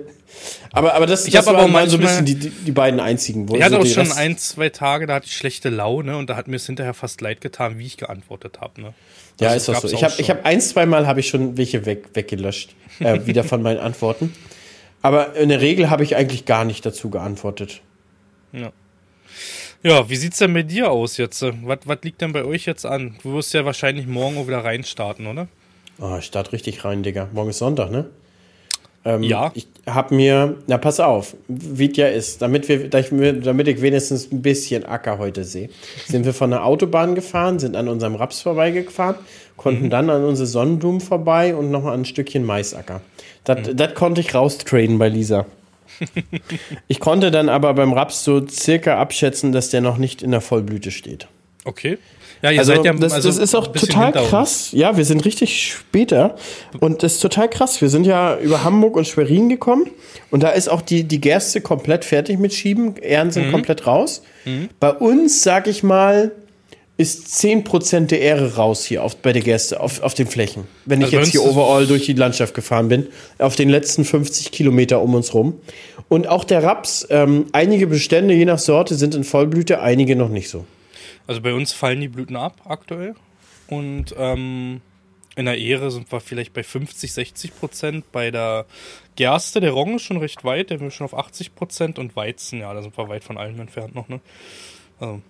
aber, 0.71 0.93
aber 0.93 1.07
das, 1.07 1.27
ich 1.27 1.33
das 1.33 1.45
aber 1.49 1.59
auch 1.59 1.67
mal 1.67 1.89
so 1.89 1.97
ein 1.97 2.03
bisschen 2.03 2.23
die, 2.23 2.35
die, 2.35 2.71
beiden 2.71 3.01
einzigen. 3.01 3.49
Wo 3.49 3.57
ich 3.57 3.63
hatte 3.63 3.75
so 3.75 3.81
auch 3.81 3.85
schon 3.85 4.07
Rest 4.07 4.17
ein, 4.17 4.37
zwei 4.37 4.69
Tage, 4.69 5.07
da 5.07 5.15
hatte 5.15 5.25
ich 5.25 5.35
schlechte 5.35 5.67
Laune 5.67 6.15
und 6.15 6.29
da 6.29 6.37
hat 6.37 6.47
mir 6.47 6.55
es 6.55 6.67
hinterher 6.67 6.93
fast 6.93 7.19
leid 7.19 7.41
getan, 7.41 7.79
wie 7.79 7.85
ich 7.85 7.97
geantwortet 7.97 8.61
habe. 8.61 8.79
Ne? 8.79 8.93
Ja, 9.41 9.53
ist 9.53 9.67
das 9.67 9.81
so. 9.81 9.89
Ich 9.89 10.05
habe 10.05 10.13
hab 10.13 10.45
ein, 10.45 10.61
zwei 10.61 10.85
Mal 10.85 11.05
habe 11.05 11.19
ich 11.19 11.27
schon 11.27 11.57
welche 11.57 11.85
weg, 11.85 12.05
weggelöscht, 12.13 12.75
äh, 13.01 13.25
wieder 13.25 13.43
von 13.43 13.61
meinen 13.61 13.79
Antworten. 13.79 14.33
Aber 15.01 15.35
in 15.35 15.49
der 15.49 15.61
Regel 15.61 15.89
habe 15.89 16.03
ich 16.03 16.15
eigentlich 16.15 16.45
gar 16.45 16.65
nicht 16.65 16.85
dazu 16.85 17.09
geantwortet. 17.09 17.81
Ja. 18.51 18.71
Ja, 19.83 20.09
wie 20.09 20.15
sieht's 20.15 20.39
denn 20.39 20.53
mit 20.53 20.71
dir 20.71 20.91
aus 20.91 21.17
jetzt? 21.17 21.41
Was, 21.41 21.79
was 21.85 21.99
liegt 22.01 22.21
denn 22.21 22.33
bei 22.33 22.43
euch 22.43 22.65
jetzt 22.65 22.85
an? 22.85 23.15
Du 23.23 23.33
wirst 23.33 23.53
ja 23.53 23.63
wahrscheinlich 23.63 24.07
morgen 24.07 24.37
auch 24.37 24.47
wieder 24.47 24.63
reinstarten, 24.63 25.27
oder? 25.27 25.47
Oh, 25.99 26.15
ich 26.17 26.25
starte 26.25 26.53
richtig 26.53 26.83
rein, 26.83 27.03
Digga. 27.03 27.29
Morgen 27.31 27.51
ist 27.51 27.59
Sonntag, 27.59 27.91
ne? 27.91 28.05
Ähm, 29.05 29.23
ja. 29.23 29.51
Ich 29.53 29.67
habe 29.85 30.13
mir, 30.13 30.57
na 30.67 30.77
pass 30.77 30.99
auf, 30.99 31.35
wie 31.47 31.89
es 31.89 31.95
ja 31.95 32.07
ist, 32.07 32.41
damit, 32.41 32.67
wir, 32.67 32.89
damit 32.89 33.67
ich 33.67 33.81
wenigstens 33.81 34.31
ein 34.31 34.41
bisschen 34.41 34.83
Acker 34.83 35.17
heute 35.17 35.45
sehe, 35.45 35.69
sind 36.07 36.25
wir 36.25 36.33
von 36.33 36.49
der 36.49 36.65
Autobahn 36.65 37.15
gefahren, 37.15 37.57
sind 37.57 37.77
an 37.77 37.87
unserem 37.87 38.15
Raps 38.15 38.41
vorbeigefahren, 38.41 39.15
konnten 39.55 39.85
mhm. 39.85 39.89
dann 39.89 40.09
an 40.09 40.25
unsere 40.25 40.47
Sonnenblumen 40.47 40.99
vorbei 40.99 41.55
und 41.55 41.71
nochmal 41.71 41.93
ein 41.93 42.03
Stückchen 42.03 42.43
Maisacker. 42.43 43.01
Das 43.47 43.67
mhm. 43.67 43.93
konnte 43.95 44.21
ich 44.21 44.35
raustraden 44.35 44.97
bei 44.97 45.09
Lisa. 45.09 45.45
ich 46.87 46.99
konnte 46.99 47.31
dann 47.31 47.49
aber 47.49 47.73
beim 47.73 47.93
Raps 47.93 48.23
so 48.23 48.45
circa 48.47 48.99
abschätzen, 48.99 49.51
dass 49.51 49.69
der 49.69 49.81
noch 49.81 49.97
nicht 49.97 50.21
in 50.21 50.31
der 50.31 50.41
Vollblüte 50.41 50.91
steht. 50.91 51.27
Okay. 51.63 51.97
Ja, 52.41 52.51
ihr 52.51 52.59
also, 52.59 52.75
seid 52.75 52.85
ja 52.85 52.93
das, 52.93 53.13
also 53.13 53.29
das 53.29 53.37
ist 53.37 53.55
auch 53.55 53.67
total 53.67 54.11
krass. 54.11 54.69
Ja, 54.71 54.95
wir 54.95 55.05
sind 55.05 55.25
richtig 55.25 55.71
später. 55.71 56.35
Und 56.79 57.01
das 57.01 57.13
ist 57.13 57.19
total 57.21 57.49
krass. 57.49 57.81
Wir 57.81 57.89
sind 57.89 58.05
ja 58.05 58.37
über 58.37 58.63
Hamburg 58.63 58.95
und 58.95 59.07
Schwerin 59.07 59.49
gekommen. 59.49 59.89
Und 60.29 60.43
da 60.43 60.49
ist 60.49 60.67
auch 60.67 60.81
die, 60.81 61.03
die 61.03 61.19
Gerste 61.19 61.61
komplett 61.61 62.05
fertig 62.05 62.37
mit 62.37 62.53
Schieben. 62.53 62.95
Ähren 62.97 63.31
sind 63.31 63.47
mhm. 63.47 63.51
komplett 63.51 63.87
raus. 63.87 64.21
Mhm. 64.45 64.69
Bei 64.79 64.91
uns, 64.91 65.41
sag 65.41 65.67
ich 65.67 65.81
mal, 65.81 66.31
ist 66.97 67.27
10% 67.27 68.07
der 68.07 68.21
Ähre 68.21 68.55
raus 68.55 68.83
hier 68.83 69.03
auf, 69.03 69.17
bei 69.17 69.31
der 69.31 69.43
Gerste, 69.43 69.79
auf, 69.79 70.01
auf 70.01 70.15
den 70.15 70.25
Flächen. 70.25 70.67
Wenn 70.85 71.03
also 71.03 71.15
ich 71.15 71.23
jetzt 71.23 71.31
hier 71.31 71.43
overall 71.43 71.85
durch 71.85 72.05
die 72.05 72.13
Landschaft 72.13 72.55
gefahren 72.55 72.89
bin, 72.89 73.07
auf 73.37 73.55
den 73.55 73.69
letzten 73.69 74.03
50 74.03 74.51
Kilometer 74.51 75.01
um 75.01 75.13
uns 75.13 75.33
rum. 75.33 75.59
Und 76.09 76.27
auch 76.27 76.43
der 76.43 76.63
Raps, 76.63 77.05
ähm, 77.11 77.45
einige 77.51 77.85
Bestände, 77.85 78.33
je 78.33 78.45
nach 78.45 78.57
Sorte, 78.57 78.95
sind 78.95 79.13
in 79.13 79.23
Vollblüte, 79.23 79.79
einige 79.81 80.15
noch 80.15 80.29
nicht 80.29 80.49
so. 80.49 80.65
Also 81.27 81.41
bei 81.41 81.53
uns 81.53 81.71
fallen 81.71 82.01
die 82.01 82.07
Blüten 82.07 82.35
ab 82.35 82.61
aktuell. 82.65 83.13
Und 83.67 84.15
ähm, 84.17 84.81
in 85.35 85.45
der 85.45 85.57
Ehre 85.59 85.91
sind 85.91 86.11
wir 86.11 86.19
vielleicht 86.19 86.53
bei 86.53 86.63
50, 86.63 87.13
60 87.13 87.55
Prozent. 87.55 88.11
Bei 88.11 88.31
der 88.31 88.65
Gerste, 89.15 89.59
der 89.59 89.71
Roggen 89.71 89.97
ist 89.97 90.03
schon 90.03 90.17
recht 90.17 90.43
weit, 90.43 90.71
der 90.71 90.81
ist 90.81 90.95
schon 90.95 91.05
auf 91.05 91.13
80 91.13 91.53
Prozent. 91.53 91.99
Und 91.99 92.15
Weizen, 92.15 92.61
ja, 92.61 92.73
da 92.73 92.81
sind 92.81 92.97
wir 92.97 93.07
weit 93.07 93.23
von 93.23 93.37
allem 93.37 93.59
entfernt 93.59 93.93
noch. 93.93 94.07
Ne? 94.07 94.19
Also, 94.99 95.21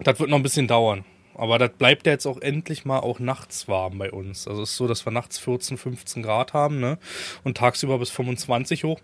das 0.00 0.18
wird 0.20 0.30
noch 0.30 0.36
ein 0.36 0.42
bisschen 0.42 0.68
dauern. 0.68 1.04
Aber 1.36 1.58
das 1.58 1.70
bleibt 1.70 2.06
ja 2.06 2.12
jetzt 2.12 2.26
auch 2.26 2.40
endlich 2.40 2.84
mal 2.84 3.00
auch 3.00 3.18
nachts 3.18 3.66
warm 3.66 3.98
bei 3.98 4.10
uns. 4.12 4.46
Also 4.46 4.62
es 4.62 4.70
ist 4.70 4.76
so, 4.76 4.86
dass 4.86 5.04
wir 5.04 5.10
nachts 5.10 5.38
14, 5.38 5.76
15 5.76 6.22
Grad 6.22 6.52
haben, 6.52 6.78
ne? 6.78 6.98
Und 7.42 7.56
tagsüber 7.56 7.98
bis 7.98 8.10
25 8.10 8.84
hoch. 8.84 9.00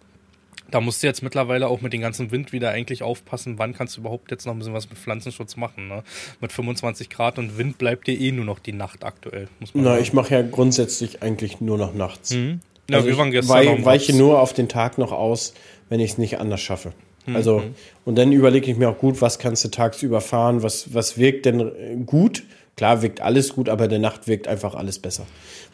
Da 0.70 0.80
musst 0.80 1.02
du 1.02 1.08
jetzt 1.08 1.22
mittlerweile 1.24 1.66
auch 1.66 1.80
mit 1.80 1.92
dem 1.92 2.00
ganzen 2.00 2.30
Wind 2.30 2.52
wieder 2.52 2.70
eigentlich 2.70 3.02
aufpassen, 3.02 3.58
wann 3.58 3.72
kannst 3.72 3.96
du 3.96 4.02
überhaupt 4.02 4.30
jetzt 4.30 4.46
noch 4.46 4.52
ein 4.52 4.58
bisschen 4.58 4.74
was 4.74 4.88
mit 4.88 4.98
Pflanzenschutz 4.98 5.56
machen. 5.56 5.88
Ne? 5.88 6.04
Mit 6.40 6.52
25 6.52 7.10
Grad 7.10 7.38
und 7.38 7.58
Wind 7.58 7.78
bleibt 7.78 8.06
dir 8.06 8.18
eh 8.18 8.30
nur 8.30 8.44
noch 8.44 8.60
die 8.60 8.72
Nacht 8.72 9.04
aktuell. 9.04 9.48
Muss 9.58 9.74
man 9.74 9.82
Na, 9.82 9.90
sagen. 9.90 10.02
ich 10.02 10.12
mache 10.12 10.34
ja 10.34 10.42
grundsätzlich 10.42 11.22
eigentlich 11.22 11.60
nur 11.60 11.76
noch 11.76 11.94
nachts. 11.94 12.30
Mhm. 12.30 12.60
Ja, 12.88 12.98
also 12.98 13.08
wir 13.08 13.18
waren 13.18 13.30
gestern 13.32 13.78
ich 13.78 13.84
weiche 13.84 14.16
nur 14.16 14.40
auf 14.40 14.52
den 14.52 14.68
Tag 14.68 14.98
noch 14.98 15.12
aus, 15.12 15.54
wenn 15.88 15.98
ich 15.98 16.12
es 16.12 16.18
nicht 16.18 16.38
anders 16.38 16.60
schaffe. 16.60 16.92
Mhm. 17.26 17.36
Also, 17.36 17.62
und 18.04 18.16
dann 18.16 18.32
überlege 18.32 18.70
ich 18.70 18.76
mir 18.76 18.88
auch 18.88 18.98
gut, 18.98 19.20
was 19.20 19.38
kannst 19.38 19.64
du 19.64 19.68
tagsüber 19.68 20.20
fahren, 20.20 20.62
was, 20.62 20.94
was 20.94 21.18
wirkt 21.18 21.46
denn 21.46 22.06
gut. 22.06 22.42
Klar 22.76 23.02
wirkt 23.02 23.20
alles 23.20 23.52
gut, 23.54 23.68
aber 23.68 23.84
in 23.84 23.90
der 23.90 23.98
Nacht 23.98 24.26
wirkt 24.26 24.48
einfach 24.48 24.74
alles 24.74 24.98
besser. 24.98 25.26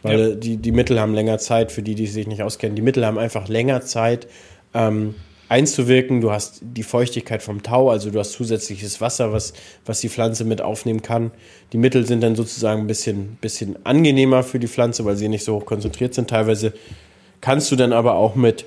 Weil 0.03 0.31
ja. 0.31 0.35
die, 0.35 0.57
die 0.57 0.73
Mittel 0.73 0.99
haben 1.01 1.15
länger 1.15 1.39
Zeit, 1.39 1.71
für 1.71 1.83
die, 1.83 1.95
die 1.95 2.07
sich 2.07 2.27
nicht 2.27 2.43
auskennen, 2.43 2.75
die 2.75 2.83
Mittel 2.83 3.07
haben 3.07 3.19
einfach 3.19 3.49
länger 3.49 3.83
Zeit, 3.83 4.27
ähm, 4.75 5.15
einzuwirken. 5.49 6.21
Du 6.21 6.33
hast 6.33 6.61
die 6.63 6.83
Feuchtigkeit 6.83 7.43
vom 7.43 7.63
Tau, 7.63 7.91
also 7.91 8.11
du 8.11 8.19
hast 8.19 8.33
zusätzliches 8.33 9.01
Wasser, 9.01 9.33
was, 9.33 9.53
was 9.85 10.01
die 10.01 10.09
Pflanze 10.09 10.45
mit 10.45 10.61
aufnehmen 10.61 11.03
kann. 11.03 11.31
Die 11.73 11.79
Mittel 11.79 12.07
sind 12.07 12.23
dann 12.23 12.35
sozusagen 12.35 12.83
ein 12.83 12.87
bisschen, 12.87 13.39
bisschen 13.41 13.77
angenehmer 13.85 14.43
für 14.43 14.59
die 14.59 14.69
Pflanze, 14.69 15.05
weil 15.05 15.17
sie 15.17 15.29
nicht 15.29 15.45
so 15.45 15.55
hoch 15.55 15.67
konzentriert 15.67 16.15
sind. 16.15 16.31
Teilweise 16.31 16.73
kannst 17.41 17.71
du 17.71 17.77
dann 17.77 17.93
aber 17.93 18.17
auch 18.17 18.35
mit 18.35 18.65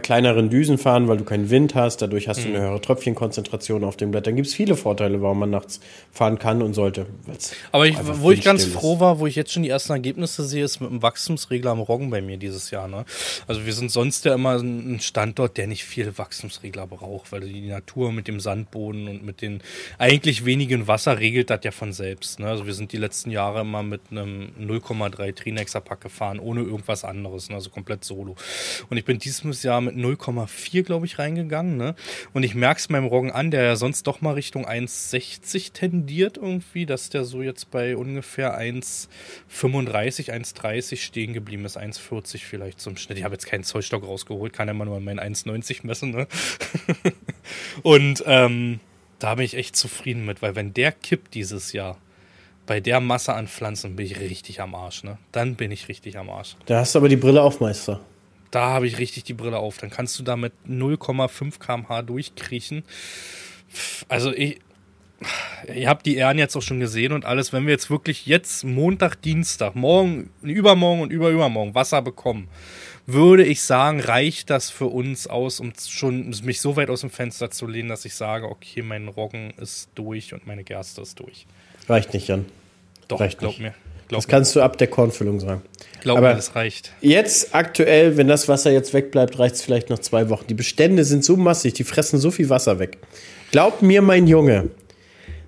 kleineren 0.00 0.50
Düsen 0.50 0.78
fahren, 0.78 1.08
weil 1.08 1.16
du 1.16 1.24
keinen 1.24 1.50
Wind 1.50 1.74
hast. 1.74 2.02
Dadurch 2.02 2.28
hast 2.28 2.44
du 2.44 2.48
eine 2.48 2.58
mhm. 2.58 2.62
höhere 2.62 2.80
Tröpfchenkonzentration 2.80 3.84
auf 3.84 3.96
dem 3.96 4.10
Blatt. 4.10 4.26
Dann 4.26 4.36
gibt 4.36 4.48
es 4.48 4.54
viele 4.54 4.76
Vorteile, 4.76 5.22
warum 5.22 5.38
man 5.38 5.50
nachts 5.50 5.80
fahren 6.12 6.38
kann 6.38 6.62
und 6.62 6.74
sollte. 6.74 7.06
Aber 7.72 7.86
ich, 7.86 7.96
wo 8.02 8.30
ich 8.30 8.42
ganz 8.42 8.64
froh 8.64 9.00
war, 9.00 9.20
wo 9.20 9.26
ich 9.26 9.36
jetzt 9.36 9.52
schon 9.52 9.62
die 9.62 9.68
ersten 9.68 9.92
Ergebnisse 9.92 10.44
sehe, 10.44 10.64
ist 10.64 10.80
mit 10.80 10.90
dem 10.90 11.02
Wachstumsregler 11.02 11.70
am 11.70 11.80
Roggen 11.80 12.10
bei 12.10 12.20
mir 12.20 12.36
dieses 12.36 12.70
Jahr. 12.70 12.88
Ne? 12.88 13.04
Also 13.46 13.64
wir 13.66 13.72
sind 13.72 13.90
sonst 13.90 14.24
ja 14.24 14.34
immer 14.34 14.58
ein 14.58 15.00
Standort, 15.00 15.56
der 15.56 15.66
nicht 15.66 15.84
viel 15.84 16.16
Wachstumsregler 16.18 16.86
braucht, 16.86 17.32
weil 17.32 17.40
die 17.40 17.68
Natur 17.68 18.12
mit 18.12 18.28
dem 18.28 18.40
Sandboden 18.40 19.08
und 19.08 19.24
mit 19.24 19.42
den 19.42 19.62
eigentlich 19.98 20.44
wenigen 20.44 20.88
Wasser 20.88 21.18
regelt 21.18 21.50
das 21.50 21.60
ja 21.62 21.70
von 21.70 21.92
selbst. 21.92 22.40
Ne? 22.40 22.48
Also 22.48 22.66
wir 22.66 22.74
sind 22.74 22.92
die 22.92 22.96
letzten 22.96 23.30
Jahre 23.30 23.60
immer 23.60 23.82
mit 23.82 24.00
einem 24.10 24.50
0,3 24.60 25.34
Trinexer-Pack 25.34 26.00
gefahren, 26.00 26.40
ohne 26.40 26.62
irgendwas 26.62 27.04
anderes, 27.04 27.48
ne? 27.48 27.56
also 27.56 27.70
komplett 27.70 28.04
solo. 28.04 28.34
Und 28.90 28.96
ich 28.96 29.04
bin 29.04 29.18
dieses 29.18 29.62
Jahr 29.62 29.67
Jahr 29.68 29.82
mit 29.82 29.96
0,4, 29.96 30.82
glaube 30.82 31.04
ich, 31.04 31.18
reingegangen. 31.18 31.76
Ne? 31.76 31.94
Und 32.32 32.42
ich 32.42 32.54
merke 32.54 32.78
es 32.78 32.88
meinem 32.88 33.04
Roggen 33.04 33.30
an, 33.30 33.50
der 33.50 33.62
ja 33.64 33.76
sonst 33.76 34.06
doch 34.06 34.22
mal 34.22 34.32
Richtung 34.32 34.66
1,60 34.66 35.72
tendiert 35.74 36.38
irgendwie, 36.38 36.86
dass 36.86 37.10
der 37.10 37.24
so 37.24 37.42
jetzt 37.42 37.70
bei 37.70 37.96
ungefähr 37.96 38.58
1,35, 38.58 40.30
1,30 40.32 40.96
stehen 40.96 41.34
geblieben 41.34 41.66
ist. 41.66 41.78
1,40 41.78 42.38
vielleicht 42.38 42.80
zum 42.80 42.96
Schnitt. 42.96 43.18
Ich 43.18 43.24
habe 43.24 43.34
jetzt 43.34 43.46
keinen 43.46 43.64
Zollstock 43.64 44.04
rausgeholt, 44.04 44.54
kann 44.54 44.68
ja 44.68 44.74
mal 44.74 44.86
nur 44.86 44.98
meinen 45.00 45.20
1,90 45.20 45.86
messen. 45.86 46.12
Ne? 46.12 46.26
Und 47.82 48.24
ähm, 48.26 48.80
da 49.18 49.34
bin 49.34 49.44
ich 49.44 49.54
echt 49.54 49.76
zufrieden 49.76 50.24
mit, 50.24 50.40
weil 50.40 50.56
wenn 50.56 50.72
der 50.72 50.92
kippt 50.92 51.34
dieses 51.34 51.72
Jahr, 51.74 51.98
bei 52.64 52.80
der 52.80 53.00
Masse 53.00 53.34
an 53.34 53.48
Pflanzen 53.48 53.96
bin 53.96 54.06
ich 54.06 54.18
richtig 54.20 54.60
am 54.60 54.74
Arsch, 54.74 55.02
ne? 55.02 55.16
Dann 55.32 55.54
bin 55.54 55.70
ich 55.70 55.88
richtig 55.88 56.18
am 56.18 56.28
Arsch. 56.28 56.54
Da 56.66 56.80
hast 56.80 56.94
du 56.94 56.98
aber 56.98 57.08
die 57.08 57.16
Brille 57.16 57.42
auf, 57.42 57.60
Meister 57.60 58.00
da 58.50 58.68
habe 58.68 58.86
ich 58.86 58.98
richtig 58.98 59.24
die 59.24 59.34
Brille 59.34 59.58
auf. 59.58 59.78
Dann 59.78 59.90
kannst 59.90 60.18
du 60.18 60.22
da 60.22 60.36
mit 60.36 60.52
0,5 60.68 61.58
km/h 61.58 62.02
durchkriechen. 62.02 62.84
Also 64.08 64.32
ich, 64.32 64.60
ihr 65.74 65.88
habt 65.88 66.06
die 66.06 66.16
Ehren 66.16 66.38
jetzt 66.38 66.56
auch 66.56 66.62
schon 66.62 66.80
gesehen 66.80 67.12
und 67.12 67.24
alles. 67.24 67.52
Wenn 67.52 67.66
wir 67.66 67.72
jetzt 67.72 67.90
wirklich 67.90 68.26
jetzt 68.26 68.64
Montag, 68.64 69.20
Dienstag, 69.22 69.74
morgen, 69.74 70.30
übermorgen 70.42 71.02
und 71.02 71.12
überübermorgen 71.12 71.74
Wasser 71.74 72.02
bekommen, 72.02 72.48
würde 73.06 73.44
ich 73.44 73.62
sagen, 73.62 74.00
reicht 74.00 74.50
das 74.50 74.68
für 74.68 74.86
uns 74.86 75.26
aus, 75.26 75.60
um 75.60 75.72
schon 75.88 76.28
mich 76.42 76.60
so 76.60 76.76
weit 76.76 76.90
aus 76.90 77.00
dem 77.00 77.10
Fenster 77.10 77.50
zu 77.50 77.66
lehnen, 77.66 77.88
dass 77.88 78.04
ich 78.04 78.14
sage, 78.14 78.46
okay, 78.46 78.82
mein 78.82 79.08
Roggen 79.08 79.52
ist 79.56 79.88
durch 79.94 80.34
und 80.34 80.46
meine 80.46 80.62
Gerste 80.62 81.00
ist 81.00 81.18
durch. 81.18 81.46
Reicht 81.88 82.12
nicht, 82.12 82.28
Jan. 82.28 82.44
Doch, 83.08 83.20
reicht 83.20 83.38
glaub 83.38 83.52
nicht. 83.52 83.60
mir. 83.60 83.74
Glaub 84.08 84.22
das 84.22 84.28
kannst 84.28 84.56
du 84.56 84.62
ab 84.62 84.78
der 84.78 84.88
Kornfüllung 84.88 85.38
sagen. 85.40 85.62
Glaub 86.00 86.18
Aber 86.18 86.30
mir, 86.30 86.36
das 86.36 86.54
reicht. 86.54 86.92
Jetzt 87.00 87.54
aktuell, 87.54 88.16
wenn 88.16 88.28
das 88.28 88.48
Wasser 88.48 88.70
jetzt 88.70 88.94
wegbleibt, 88.94 89.38
reicht 89.38 89.56
es 89.56 89.62
vielleicht 89.62 89.90
noch 89.90 89.98
zwei 89.98 90.28
Wochen. 90.30 90.46
Die 90.46 90.54
Bestände 90.54 91.04
sind 91.04 91.24
so 91.24 91.36
massig, 91.36 91.74
die 91.74 91.84
fressen 91.84 92.18
so 92.18 92.30
viel 92.30 92.48
Wasser 92.48 92.78
weg. 92.78 92.98
Glaub 93.50 93.82
mir, 93.82 94.02
mein 94.02 94.26
Junge, 94.26 94.70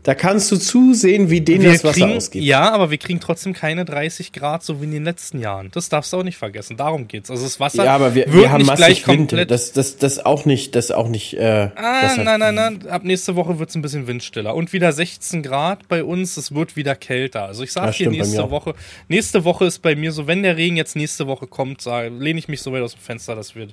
da 0.03 0.15
kannst 0.15 0.51
du 0.51 0.57
zusehen, 0.57 1.29
wie 1.29 1.43
denen 1.43 1.63
wir 1.63 1.73
das 1.73 1.85
Wasser 1.85 2.07
kriegen, 2.07 2.17
ausgeht. 2.17 2.43
Ja, 2.43 2.71
aber 2.71 2.91
wir 2.91 2.97
kriegen 2.97 3.21
trotzdem 3.21 3.53
keine 3.53 3.85
30 3.85 4.33
Grad, 4.33 4.63
so 4.63 4.81
wie 4.81 4.85
in 4.85 4.93
den 4.93 5.05
letzten 5.05 5.41
Jahren. 5.41 5.71
Das 5.73 5.91
darfst 5.91 6.13
du 6.13 6.19
auch 6.19 6.23
nicht 6.23 6.39
vergessen. 6.39 6.77
Darum 6.79 7.07
geht's. 7.07 7.31
Also 7.31 7.45
das 7.45 7.61
Wasser 7.61 7.85
ja, 7.85 7.95
aber 7.95 8.15
wir, 8.15 8.33
wir 8.33 8.51
haben 8.51 8.65
massig 8.65 9.07
Wind. 9.07 9.33
Das, 9.33 9.73
das, 9.73 9.99
das 9.99 10.25
auch 10.25 10.47
nicht, 10.47 10.75
das 10.75 10.91
auch 10.91 11.09
nicht. 11.09 11.35
Äh, 11.35 11.71
ah, 11.75 12.15
nein, 12.17 12.41
nein, 12.41 12.55
nein. 12.55 12.87
Ab 12.89 13.05
nächste 13.05 13.37
Woche 13.37 13.59
wird's 13.59 13.75
ein 13.75 13.83
bisschen 13.83 14.07
windstiller 14.07 14.55
und 14.55 14.73
wieder 14.73 14.93
16 14.93 15.43
Grad 15.43 15.87
bei 15.89 16.03
uns. 16.03 16.37
Es 16.39 16.55
wird 16.55 16.77
wieder 16.77 16.95
kälter. 16.95 17.45
Also 17.45 17.63
ich 17.63 17.73
sage 17.73 17.89
ja, 17.89 17.93
hier 17.93 18.11
nächste 18.11 18.51
Woche. 18.51 18.75
Nächste 19.09 19.45
Woche 19.45 19.67
ist 19.67 19.81
bei 19.81 19.95
mir 19.95 20.13
so, 20.13 20.27
wenn 20.27 20.43
der 20.43 20.57
Regen 20.57 20.77
jetzt 20.77 20.97
nächste 20.97 21.27
Woche 21.27 21.47
kommt, 21.47 21.85
lehne 21.85 22.39
ich 22.39 22.49
mich 22.49 22.63
so 22.63 22.73
weit 22.73 22.83
aus 22.83 22.95
dem 22.95 23.01
Fenster, 23.01 23.35
dass 23.37 23.55
wir 23.55 23.69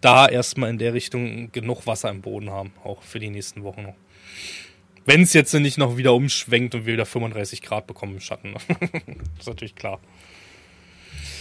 da 0.00 0.28
erstmal 0.28 0.68
in 0.68 0.78
der 0.78 0.92
Richtung 0.92 1.50
genug 1.52 1.86
Wasser 1.86 2.10
im 2.10 2.20
Boden 2.20 2.50
haben, 2.50 2.72
auch 2.84 3.02
für 3.02 3.18
die 3.18 3.30
nächsten 3.30 3.62
Wochen 3.64 3.82
noch. 3.82 3.94
Wenn 5.10 5.22
es 5.22 5.32
jetzt 5.32 5.52
nicht 5.54 5.76
noch 5.76 5.96
wieder 5.96 6.14
umschwenkt 6.14 6.72
und 6.76 6.86
wir 6.86 6.92
wieder 6.92 7.04
35 7.04 7.62
Grad 7.62 7.88
bekommen 7.88 8.14
im 8.14 8.20
Schatten. 8.20 8.54
das 8.54 8.62
ist 9.40 9.46
natürlich 9.48 9.74
klar. 9.74 9.98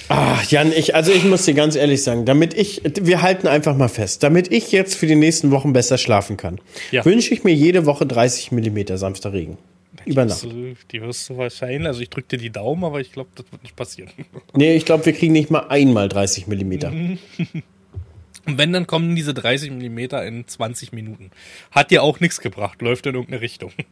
Ach, 0.08 0.44
Jan, 0.50 0.72
ich, 0.72 0.96
also 0.96 1.12
ich 1.12 1.24
muss 1.24 1.46
dir 1.46 1.54
ganz 1.54 1.76
ehrlich 1.76 2.02
sagen, 2.02 2.26
damit 2.26 2.56
ich, 2.56 2.82
wir 3.00 3.22
halten 3.22 3.46
einfach 3.46 3.78
mal 3.78 3.88
fest, 3.88 4.24
damit 4.24 4.52
ich 4.52 4.72
jetzt 4.72 4.96
für 4.96 5.06
die 5.06 5.14
nächsten 5.16 5.52
Wochen 5.52 5.72
besser 5.72 6.00
schlafen 6.00 6.36
kann, 6.36 6.60
Ja. 6.90 7.06
wünsche 7.06 7.32
ich 7.32 7.44
mir 7.44 7.54
jede 7.54 7.86
Woche 7.86 8.08
30 8.08 8.52
Millimeter 8.52 8.98
sanfter 8.98 9.34
Regen. 9.34 9.60
Über 10.06 10.26
Nacht. 10.26 10.42
Die, 10.46 10.76
die 10.92 11.02
wirst 11.04 11.30
du 11.30 11.38
wahrscheinlich, 11.38 11.86
also 11.86 12.02
ich 12.02 12.10
drücke 12.10 12.28
dir 12.30 12.38
die 12.40 12.50
Daumen, 12.50 12.84
aber 12.84 13.02
ich 13.02 13.12
glaube, 13.12 13.30
das 13.36 13.46
wird 13.52 13.62
nicht 13.62 13.76
passieren. 13.76 14.10
Nee, 14.56 14.76
ich 14.76 14.86
glaube, 14.86 15.06
wir 15.06 15.14
kriegen 15.14 15.34
nicht 15.34 15.52
mal 15.52 15.68
einmal 15.70 16.10
30 16.10 16.48
Millimeter. 16.48 16.92
Und 18.50 18.58
wenn, 18.58 18.74
dann 18.74 18.88
kommen 18.88 19.16
diese 19.16 19.36
30 19.36 19.70
Millimeter 19.70 20.26
in 20.26 20.48
20 20.48 20.92
Minuten. 20.92 21.30
Hat 21.70 21.92
dir 21.92 22.02
auch 22.02 22.20
nichts 22.20 22.42
gebracht, 22.42 22.82
läuft 22.82 23.06
in 23.06 23.14
irgendeine 23.14 23.42
Richtung. 23.42 23.72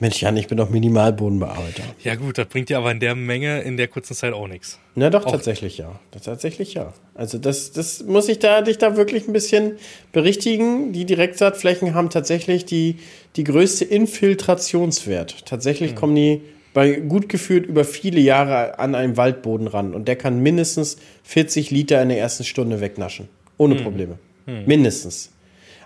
Mensch, 0.00 0.22
Jan, 0.22 0.38
ich 0.38 0.48
bin 0.48 0.56
doch 0.56 0.70
Minimalbodenbearbeiter. 0.70 1.82
Ja 2.02 2.14
gut, 2.14 2.38
das 2.38 2.46
bringt 2.48 2.70
dir 2.70 2.78
aber 2.78 2.90
in 2.90 2.98
der 2.98 3.14
Menge 3.14 3.60
in 3.60 3.76
der 3.76 3.88
kurzen 3.88 4.14
Zeit 4.14 4.32
auch 4.32 4.48
nichts. 4.48 4.80
Na 4.94 5.10
doch, 5.10 5.24
tatsächlich 5.24 5.76
ja. 5.76 6.00
Das, 6.12 6.22
tatsächlich 6.22 6.72
ja. 6.72 6.94
Also 7.14 7.36
das, 7.38 7.72
das 7.72 8.02
muss 8.02 8.28
ich 8.30 8.38
da, 8.38 8.62
dich 8.62 8.78
da 8.78 8.96
wirklich 8.96 9.28
ein 9.28 9.34
bisschen 9.34 9.76
berichtigen. 10.12 10.94
Die 10.94 11.04
Direktsaatflächen 11.04 11.94
haben 11.94 12.08
tatsächlich 12.08 12.64
die, 12.64 12.96
die 13.36 13.44
größte 13.44 13.84
Infiltrationswert. 13.84 15.44
Tatsächlich 15.44 15.94
kommen 15.94 16.14
die 16.14 16.40
bei 16.74 16.92
gut 17.00 17.28
geführt 17.30 17.64
über 17.66 17.84
viele 17.84 18.20
Jahre 18.20 18.78
an 18.78 18.94
einen 18.94 19.16
Waldboden 19.16 19.66
ran. 19.68 19.94
Und 19.94 20.06
der 20.08 20.16
kann 20.16 20.40
mindestens 20.40 20.98
40 21.22 21.70
Liter 21.70 22.02
in 22.02 22.10
der 22.10 22.18
ersten 22.18 22.44
Stunde 22.44 22.80
wegnaschen. 22.80 23.28
Ohne 23.56 23.76
Probleme. 23.76 24.18
Mindestens. 24.66 25.30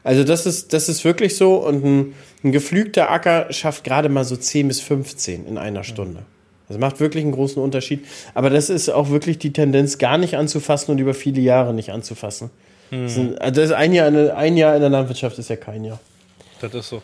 Also 0.02 0.24
das 0.24 0.46
ist, 0.46 0.72
das 0.72 0.88
ist 0.88 1.04
wirklich 1.04 1.36
so. 1.36 1.56
Und 1.64 1.84
ein, 1.84 2.14
ein 2.42 2.52
geflügter 2.52 3.10
Acker 3.10 3.52
schafft 3.52 3.84
gerade 3.84 4.08
mal 4.08 4.24
so 4.24 4.36
10 4.36 4.66
bis 4.68 4.80
15 4.80 5.46
in 5.46 5.58
einer 5.58 5.84
Stunde. 5.84 6.20
Das 6.68 6.76
macht 6.78 7.00
wirklich 7.00 7.22
einen 7.24 7.32
großen 7.32 7.62
Unterschied. 7.62 8.04
Aber 8.34 8.50
das 8.50 8.68
ist 8.70 8.88
auch 8.88 9.10
wirklich 9.10 9.38
die 9.38 9.52
Tendenz, 9.52 9.98
gar 9.98 10.18
nicht 10.18 10.36
anzufassen 10.36 10.92
und 10.92 10.98
über 10.98 11.14
viele 11.14 11.40
Jahre 11.40 11.72
nicht 11.74 11.90
anzufassen. 11.90 12.50
Das, 12.90 13.18
also 13.18 13.32
das 13.60 13.64
ist 13.66 13.72
ein, 13.72 13.92
Jahr, 13.92 14.08
in- 14.08 14.30
ein 14.30 14.56
Jahr 14.56 14.74
in 14.74 14.80
der 14.80 14.88
Landwirtschaft 14.90 15.38
ist 15.38 15.50
ja 15.50 15.56
kein 15.56 15.84
Jahr. 15.84 16.00
Das 16.60 16.72
ist 16.74 16.88
so. 16.88 17.02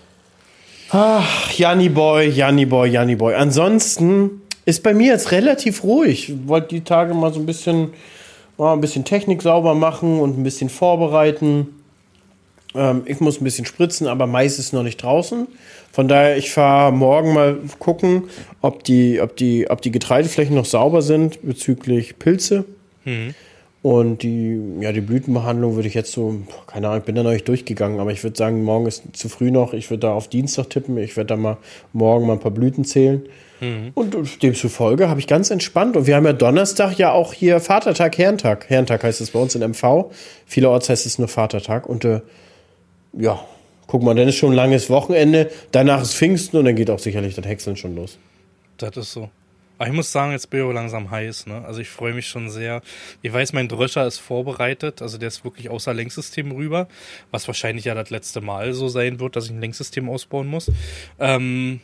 Ach, 0.90 1.50
Janni 1.52 1.88
Boy, 1.88 2.28
Janni 2.28 2.66
Boy, 2.66 2.90
Janni 2.90 3.16
Boy. 3.16 3.34
Ansonsten 3.34 4.42
ist 4.64 4.82
bei 4.82 4.94
mir 4.94 5.12
jetzt 5.12 5.32
relativ 5.32 5.82
ruhig. 5.82 6.28
Ich 6.28 6.48
wollte 6.48 6.68
die 6.68 6.82
Tage 6.82 7.14
mal 7.14 7.32
so 7.32 7.40
ein 7.40 7.46
bisschen, 7.46 7.90
mal 8.58 8.72
ein 8.72 8.80
bisschen 8.80 9.04
Technik 9.04 9.42
sauber 9.42 9.74
machen 9.74 10.20
und 10.20 10.38
ein 10.38 10.42
bisschen 10.42 10.68
vorbereiten. 10.68 11.68
Ähm, 12.74 13.02
ich 13.06 13.20
muss 13.20 13.40
ein 13.40 13.44
bisschen 13.44 13.66
spritzen, 13.66 14.06
aber 14.06 14.26
meist 14.26 14.58
ist 14.58 14.72
noch 14.72 14.82
nicht 14.82 15.02
draußen. 15.02 15.46
Von 15.92 16.08
daher, 16.08 16.36
ich 16.36 16.50
fahre 16.50 16.92
morgen 16.92 17.34
mal 17.34 17.58
gucken, 17.78 18.24
ob 18.60 18.84
die, 18.84 19.20
ob, 19.20 19.36
die, 19.36 19.70
ob 19.70 19.80
die 19.80 19.90
Getreideflächen 19.90 20.54
noch 20.54 20.64
sauber 20.64 21.02
sind 21.02 21.38
bezüglich 21.42 22.18
Pilze. 22.18 22.64
Und 23.84 24.22
die, 24.22 24.58
ja, 24.80 24.92
die 24.92 25.02
Blütenbehandlung 25.02 25.74
würde 25.74 25.88
ich 25.88 25.92
jetzt 25.92 26.10
so, 26.10 26.38
keine 26.66 26.88
Ahnung, 26.88 27.00
ich 27.00 27.04
bin 27.04 27.16
da 27.16 27.22
noch 27.22 27.32
nicht 27.32 27.46
durchgegangen, 27.46 28.00
aber 28.00 28.12
ich 28.12 28.24
würde 28.24 28.34
sagen, 28.34 28.64
morgen 28.64 28.86
ist 28.86 29.02
zu 29.12 29.28
früh 29.28 29.50
noch. 29.50 29.74
Ich 29.74 29.90
würde 29.90 30.00
da 30.00 30.14
auf 30.14 30.26
Dienstag 30.26 30.70
tippen. 30.70 30.96
Ich 30.96 31.18
werde 31.18 31.28
da 31.28 31.36
mal 31.36 31.58
morgen 31.92 32.26
mal 32.26 32.32
ein 32.32 32.40
paar 32.40 32.50
Blüten 32.50 32.86
zählen. 32.86 33.28
Und 33.92 34.42
demzufolge 34.42 35.10
habe 35.10 35.20
ich 35.20 35.26
ganz 35.26 35.50
entspannt. 35.50 35.98
Und 35.98 36.06
wir 36.06 36.16
haben 36.16 36.24
ja 36.24 36.32
Donnerstag 36.32 36.96
ja 36.96 37.12
auch 37.12 37.34
hier 37.34 37.60
Vatertag, 37.60 38.16
Herrentag. 38.16 38.70
Herrentag 38.70 39.04
heißt 39.04 39.20
es 39.20 39.32
bei 39.32 39.38
uns 39.38 39.54
in 39.54 39.60
MV. 39.60 40.06
Vielerorts 40.46 40.88
heißt 40.88 41.04
es 41.04 41.18
nur 41.18 41.28
Vatertag. 41.28 41.86
Und 41.86 42.06
äh, 42.06 42.22
ja, 43.12 43.38
guck 43.86 44.02
mal, 44.02 44.14
dann 44.14 44.28
ist 44.28 44.36
schon 44.36 44.52
ein 44.52 44.56
langes 44.56 44.88
Wochenende. 44.88 45.50
Danach 45.72 46.00
ist 46.00 46.14
Pfingsten 46.14 46.56
und 46.56 46.64
dann 46.64 46.74
geht 46.74 46.88
auch 46.88 46.98
sicherlich 46.98 47.34
das 47.34 47.44
Häckseln 47.44 47.76
schon 47.76 47.94
los. 47.96 48.16
Das 48.78 48.96
ist 48.96 49.12
so. 49.12 49.28
Aber 49.78 49.88
ich 49.88 49.94
muss 49.94 50.12
sagen, 50.12 50.32
jetzt 50.32 50.50
bin 50.50 50.66
ich 50.66 50.74
langsam 50.74 51.10
heiß. 51.10 51.46
Ne? 51.46 51.64
Also 51.64 51.80
ich 51.80 51.88
freue 51.88 52.14
mich 52.14 52.28
schon 52.28 52.48
sehr. 52.48 52.80
Ich 53.22 53.32
weiß, 53.32 53.52
mein 53.52 53.68
Dröscher 53.68 54.06
ist 54.06 54.18
vorbereitet. 54.18 55.02
Also 55.02 55.18
der 55.18 55.28
ist 55.28 55.44
wirklich 55.44 55.68
außer 55.68 55.92
Lenksystem 55.92 56.52
rüber. 56.52 56.88
Was 57.30 57.48
wahrscheinlich 57.48 57.84
ja 57.84 57.94
das 57.94 58.10
letzte 58.10 58.40
Mal 58.40 58.72
so 58.72 58.88
sein 58.88 59.18
wird, 59.18 59.36
dass 59.36 59.46
ich 59.46 59.50
ein 59.50 59.60
Lenksystem 59.60 60.08
ausbauen 60.08 60.46
muss. 60.46 60.70
Ähm, 61.18 61.80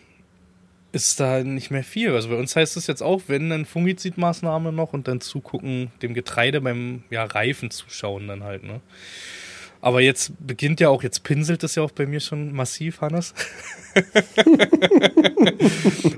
ist 0.92 1.20
da 1.20 1.42
nicht 1.42 1.70
mehr 1.70 1.84
viel. 1.84 2.12
Also 2.14 2.28
bei 2.28 2.36
uns 2.36 2.54
heißt 2.56 2.76
es 2.76 2.86
jetzt 2.86 3.02
auch, 3.02 3.22
wenn 3.26 3.50
dann 3.50 3.64
Fungizidmaßnahme 3.64 4.72
noch 4.72 4.92
und 4.92 5.08
dann 5.08 5.20
zugucken, 5.20 5.90
dem 6.02 6.14
Getreide 6.14 6.60
beim 6.60 7.04
ja, 7.10 7.24
Reifen 7.24 7.70
zuschauen 7.70 8.28
dann 8.28 8.42
halt. 8.42 8.64
Ne? 8.64 8.80
Aber 9.82 10.00
jetzt 10.00 10.32
beginnt 10.46 10.80
ja 10.80 10.90
auch, 10.90 11.02
jetzt 11.02 11.22
pinselt 11.22 11.64
es 11.64 11.74
ja 11.74 11.82
auch 11.82 11.90
bei 11.90 12.06
mir 12.06 12.20
schon 12.20 12.52
massiv, 12.52 13.00
Hannes. 13.00 13.34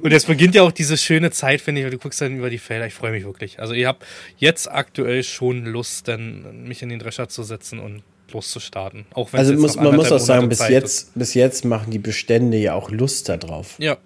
Und 0.03 0.11
jetzt 0.11 0.27
beginnt 0.27 0.55
ja 0.55 0.63
auch 0.63 0.73
diese 0.73 0.97
schöne 0.97 1.31
Zeit, 1.31 1.61
finde 1.61 1.81
ich, 1.81 1.85
weil 1.85 1.93
du 1.93 1.99
guckst 1.99 2.21
dann 2.21 2.37
über 2.37 2.51
die 2.51 2.59
Felder. 2.59 2.87
Ich 2.87 2.95
freue 2.95 3.13
mich 3.13 3.25
wirklich. 3.25 3.61
Also 3.61 3.75
ich 3.75 3.85
habe 3.85 3.99
jetzt 4.37 4.71
aktuell 4.71 5.23
schon 5.23 5.65
Lust, 5.65 6.09
dann 6.09 6.65
mich 6.65 6.83
in 6.83 6.89
den 6.89 6.99
Drescher 6.99 7.29
zu 7.29 7.43
setzen 7.45 7.79
und 7.79 8.03
loszustarten. 8.33 9.07
Auch 9.15 9.33
wenn 9.33 9.41
Also 9.41 9.55
muss, 9.55 9.77
man 9.77 9.95
muss 9.95 10.11
auch 10.11 10.19
sagen, 10.19 10.49
bis 10.49 10.59
Zeit 10.59 10.71
jetzt, 10.71 11.15
bis 11.15 11.35
jetzt 11.35 11.65
machen 11.65 11.91
die 11.91 11.99
Bestände 11.99 12.57
ja 12.57 12.75
auch 12.75 12.91
Lust 12.91 13.29
da 13.29 13.37
drauf. 13.37 13.73
Ist. 13.73 13.85
Ja, 13.85 13.99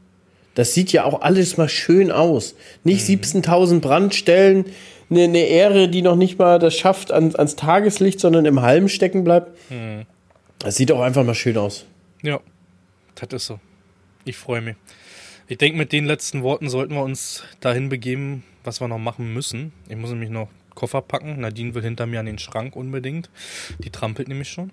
Das 0.55 0.75
sieht 0.75 0.93
ja 0.93 1.05
auch 1.05 1.23
alles 1.23 1.57
mal 1.57 1.69
schön 1.69 2.11
aus. 2.11 2.55
Nicht 2.85 3.09
Mhm. 3.09 3.21
17.000 3.21 3.81
Brandstellen, 3.81 4.67
eine, 5.11 5.25
eine 5.25 5.47
Ähre, 5.47 5.89
die 5.89 6.03
noch 6.03 6.17
nicht 6.17 6.39
mal 6.39 6.59
das 6.59 6.77
schafft 6.77 7.13
ans, 7.13 7.35
ans 7.35 7.57
Tageslicht, 7.57 8.21
sondern 8.21 8.45
im 8.45 8.63
Halm 8.63 8.89
stecken 8.89 9.25
bleibt. 9.25 9.51
Mhm. 9.71 10.07
Das 10.59 10.77
sieht 10.77 10.91
auch 10.93 11.01
einfach 11.01 11.25
mal 11.25 11.35
schön 11.35 11.57
aus. 11.57 11.85
ja, 12.23 12.41
das 13.15 13.29
ist 13.33 13.47
so. 13.47 13.61
Ich 14.25 14.37
freue 14.37 14.61
mich. 14.61 14.77
Ich 15.49 15.59
denke, 15.59 15.79
mit 15.79 15.93
den 15.93 16.07
letzten 16.07 16.43
Worten 16.43 16.69
sollten 16.69 16.95
wir 16.95 17.03
uns 17.03 17.45
dahin 17.61 17.89
begeben, 17.89 18.43
was 18.65 18.81
wir 18.81 18.89
noch 18.89 18.99
machen 18.99 19.33
müssen. 19.33 19.73
Ich 19.89 19.97
muss 19.97 20.11
nämlich 20.11 20.31
noch 20.31 20.49
Koffer 20.75 21.01
packen. 21.03 21.41
Nadine 21.41 21.75
will 21.75 21.83
hinter 21.83 22.07
mir 22.07 22.21
an 22.21 22.27
den 22.27 22.39
Schrank 22.39 22.75
unbedingt. 22.75 23.31
Die 23.79 23.91
trampelt 23.91 24.27
nämlich 24.29 24.49
schon. 24.49 24.73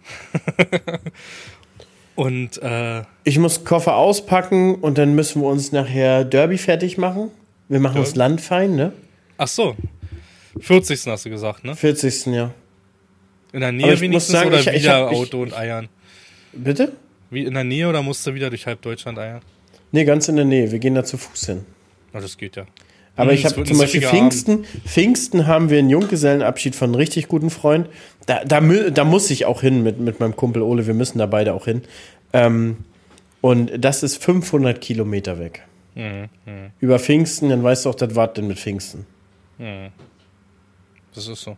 und 2.16 2.62
äh, 2.62 3.04
Ich 3.24 3.38
muss 3.38 3.64
Koffer 3.64 3.96
auspacken 3.96 4.76
und 4.76 4.98
dann 4.98 5.14
müssen 5.14 5.42
wir 5.42 5.48
uns 5.48 5.72
nachher 5.72 6.26
Derby 6.26 6.58
fertig 6.58 6.98
machen. 6.98 7.30
Wir 7.70 7.80
machen 7.80 8.00
uns 8.00 8.14
Derby? 8.14 8.20
Landfein, 8.20 8.76
ne? 8.76 8.94
ach 9.38 9.48
so, 9.48 9.76
40. 10.60 11.06
hast 11.08 11.26
du 11.26 11.30
gesagt, 11.30 11.64
ne? 11.64 11.76
40. 11.76 12.28
ja. 12.28 12.54
In 13.52 13.60
der 13.62 13.72
Nähe 13.72 13.86
ich 13.88 13.92
muss 13.94 14.02
wenigstens 14.02 14.32
sagen, 14.34 14.48
oder 14.50 14.60
ich- 14.60 14.68
ich 14.68 14.84
wieder 14.84 15.06
hab- 15.06 15.12
ich- 15.12 15.18
Auto 15.18 15.42
und 15.42 15.54
Eiern? 15.54 15.90
Bitte? 16.54 16.94
Wie 17.30 17.44
in 17.46 17.54
der 17.54 17.64
Nähe 17.64 17.88
oder 17.90 18.02
musst 18.02 18.26
du 18.28 18.34
wieder 18.34 18.50
durch 18.50 18.66
halb 18.68 18.82
Deutschland 18.82 19.18
eiern? 19.18 19.42
Nee, 19.92 20.06
ganz 20.06 20.28
in 20.28 20.36
der 20.36 20.46
Nähe. 20.46 20.72
Wir 20.72 20.80
gehen 20.80 20.96
da 20.96 21.04
zu 21.04 21.18
Fuß 21.18 21.46
hin. 21.48 21.66
Na, 22.14 22.20
das 22.20 22.38
geht 22.38 22.56
ja. 22.56 22.66
Aber 23.16 23.32
Hm, 23.32 23.38
ich 23.38 23.46
habe 23.46 23.64
zum 23.64 23.78
Beispiel 23.78 24.02
Pfingsten. 24.02 24.66
Pfingsten 24.86 25.46
haben 25.48 25.70
wir 25.70 25.78
einen 25.80 25.90
Junggesellenabschied 25.90 26.76
von 26.76 26.90
einem 26.90 26.96
richtig 26.96 27.28
guten 27.28 27.50
Freund. 27.52 27.88
Da, 28.26 28.44
da, 28.44 28.60
da 28.60 29.04
muss 29.04 29.30
ich 29.30 29.46
auch 29.46 29.62
hin 29.62 29.84
mit, 29.84 30.00
mit 30.00 30.20
meinem 30.20 30.36
Kumpel 30.36 30.62
Ole. 30.64 30.88
Wir 30.88 30.94
müssen 30.96 31.18
da 31.20 31.26
beide 31.28 31.54
auch 31.54 31.66
hin. 31.66 31.82
Ähm, 32.34 32.78
und 33.42 33.72
das 33.84 34.02
ist 34.04 34.24
500 34.24 34.80
Kilometer 34.82 35.38
weg. 35.40 35.64
Mhm, 35.96 36.28
Über 36.80 36.98
Pfingsten, 36.98 37.50
dann 37.50 37.62
weißt 37.64 37.86
du 37.86 37.90
auch, 37.92 37.96
das 37.96 38.16
war 38.16 38.28
denn 38.34 38.48
mit 38.48 38.58
Pfingsten. 38.60 39.06
Das 41.14 41.28
ist 41.28 41.42
so. 41.42 41.58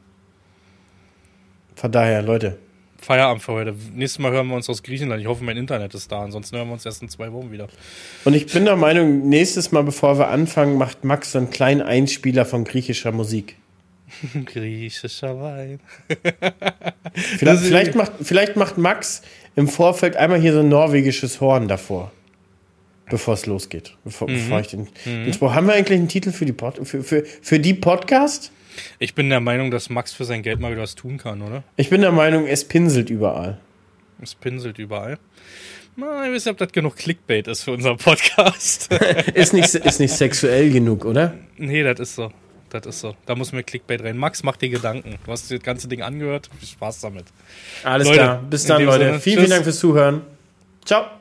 Von 1.76 1.92
daher, 1.92 2.22
Leute. 2.22 2.58
Feierabend 3.06 3.44
für 3.44 3.52
heute. 3.54 3.76
Nächstes 3.94 4.20
Mal 4.20 4.32
hören 4.32 4.48
wir 4.48 4.56
uns 4.56 4.70
aus 4.70 4.82
Griechenland. 4.82 5.22
Ich 5.22 5.28
hoffe, 5.28 5.44
mein 5.44 5.58
Internet 5.58 5.94
ist 5.94 6.12
da. 6.12 6.24
Ansonsten 6.24 6.58
hören 6.58 6.68
wir 6.68 6.74
uns 6.74 6.86
erst 6.86 7.02
in 7.02 7.10
zwei 7.10 7.32
Wochen 7.32 7.52
wieder. 7.52 7.68
Und 8.24 8.34
ich 8.34 8.52
bin 8.52 8.66
der 8.66 8.76
Meinung, 8.76 9.30
nächstes 9.30 9.72
Mal, 9.72 9.84
bevor 9.84 10.18
wir 10.18 10.30
anfangen, 10.30 10.78
macht 10.78 11.04
Max 11.04 11.34
so 11.34 11.38
einen 11.38 11.50
kleinen 11.52 11.82
Einspieler 11.82 12.46
von 12.46 12.64
griechischer 12.64 13.12
Musik. 13.12 13.58
Griechischer 14.46 15.40
Wein. 15.40 15.80
Vielleicht, 17.14 17.64
vielleicht, 17.64 17.96
macht, 17.96 18.12
vielleicht 18.22 18.56
macht 18.58 18.78
Max 18.78 19.22
im 19.56 19.70
Vorfeld 19.70 20.18
einmal 20.18 20.40
hier 20.40 20.52
so 20.52 20.60
ein 20.60 20.68
norwegisches 20.68 21.40
Horn 21.40 21.70
davor. 21.70 22.12
Bevor 23.10 23.36
es 23.36 23.46
losgeht. 23.46 23.96
Bevor, 24.04 24.28
bevor 24.28 24.60
ich 24.60 24.68
den, 24.68 24.90
den 25.06 25.32
Spruch. 25.32 25.54
Haben 25.54 25.68
wir 25.68 25.76
eigentlich 25.76 25.98
einen 25.98 26.10
Titel 26.10 26.32
für 26.32 26.46
die, 26.46 26.52
Pod, 26.52 26.86
für, 26.86 27.04
für, 27.04 27.24
für 27.24 27.60
die 27.60 27.74
Podcast? 27.74 28.52
Ich 29.00 29.16
bin 29.16 29.30
der 29.30 29.40
Meinung, 29.40 29.72
dass 29.72 29.90
Max 29.90 30.14
für 30.14 30.26
sein 30.26 30.42
Geld 30.42 30.60
mal 30.60 30.72
wieder 30.72 30.82
was 30.82 30.96
tun 30.96 31.18
kann, 31.18 31.42
oder? 31.42 31.64
Ich 31.76 31.90
bin 31.90 32.02
der 32.02 32.12
Meinung, 32.12 32.48
es 32.48 32.66
pinselt 32.66 33.10
überall. 33.10 33.60
Es 34.22 34.36
pinselt 34.36 34.80
überall. 34.80 35.18
Na, 35.98 36.26
ich 36.26 36.34
weiß 36.34 36.46
nicht, 36.46 36.52
ob 36.52 36.58
das 36.58 36.72
genug 36.72 36.98
Clickbait 36.98 37.48
ist 37.48 37.64
für 37.64 37.72
unseren 37.72 37.98
Podcast. 37.98 38.92
Ist 39.34 39.54
nicht, 39.54 39.74
ist 39.74 40.00
nicht 40.00 40.12
sexuell 40.12 40.70
genug, 40.70 41.06
oder? 41.06 41.36
nee, 41.58 41.84
das 41.84 42.00
ist 42.02 42.16
so. 42.16 42.32
Das 42.70 42.86
ist 42.86 43.00
so. 43.00 43.16
Da 43.26 43.36
muss 43.36 43.54
mir 43.54 43.64
Clickbait 43.64 44.04
rein. 44.04 44.18
Max, 44.18 44.44
mach 44.44 44.58
dir 44.58 44.70
Gedanken. 44.70 45.16
Du 45.26 45.32
hast 45.32 45.50
das 45.50 45.62
ganze 45.62 45.88
Ding 45.88 46.02
angehört. 46.02 46.50
Viel 46.60 46.68
Spaß 46.68 47.00
damit. 47.02 47.26
Alles 47.84 48.08
Leute, 48.08 48.20
klar. 48.20 48.44
Bis 48.50 48.66
dann, 48.66 48.84
Leute. 48.84 49.06
Sinne, 49.06 49.20
vielen, 49.20 49.38
vielen 49.38 49.50
Dank 49.50 49.64
fürs 49.64 49.80
Zuhören. 49.80 50.22
Ciao. 50.84 51.06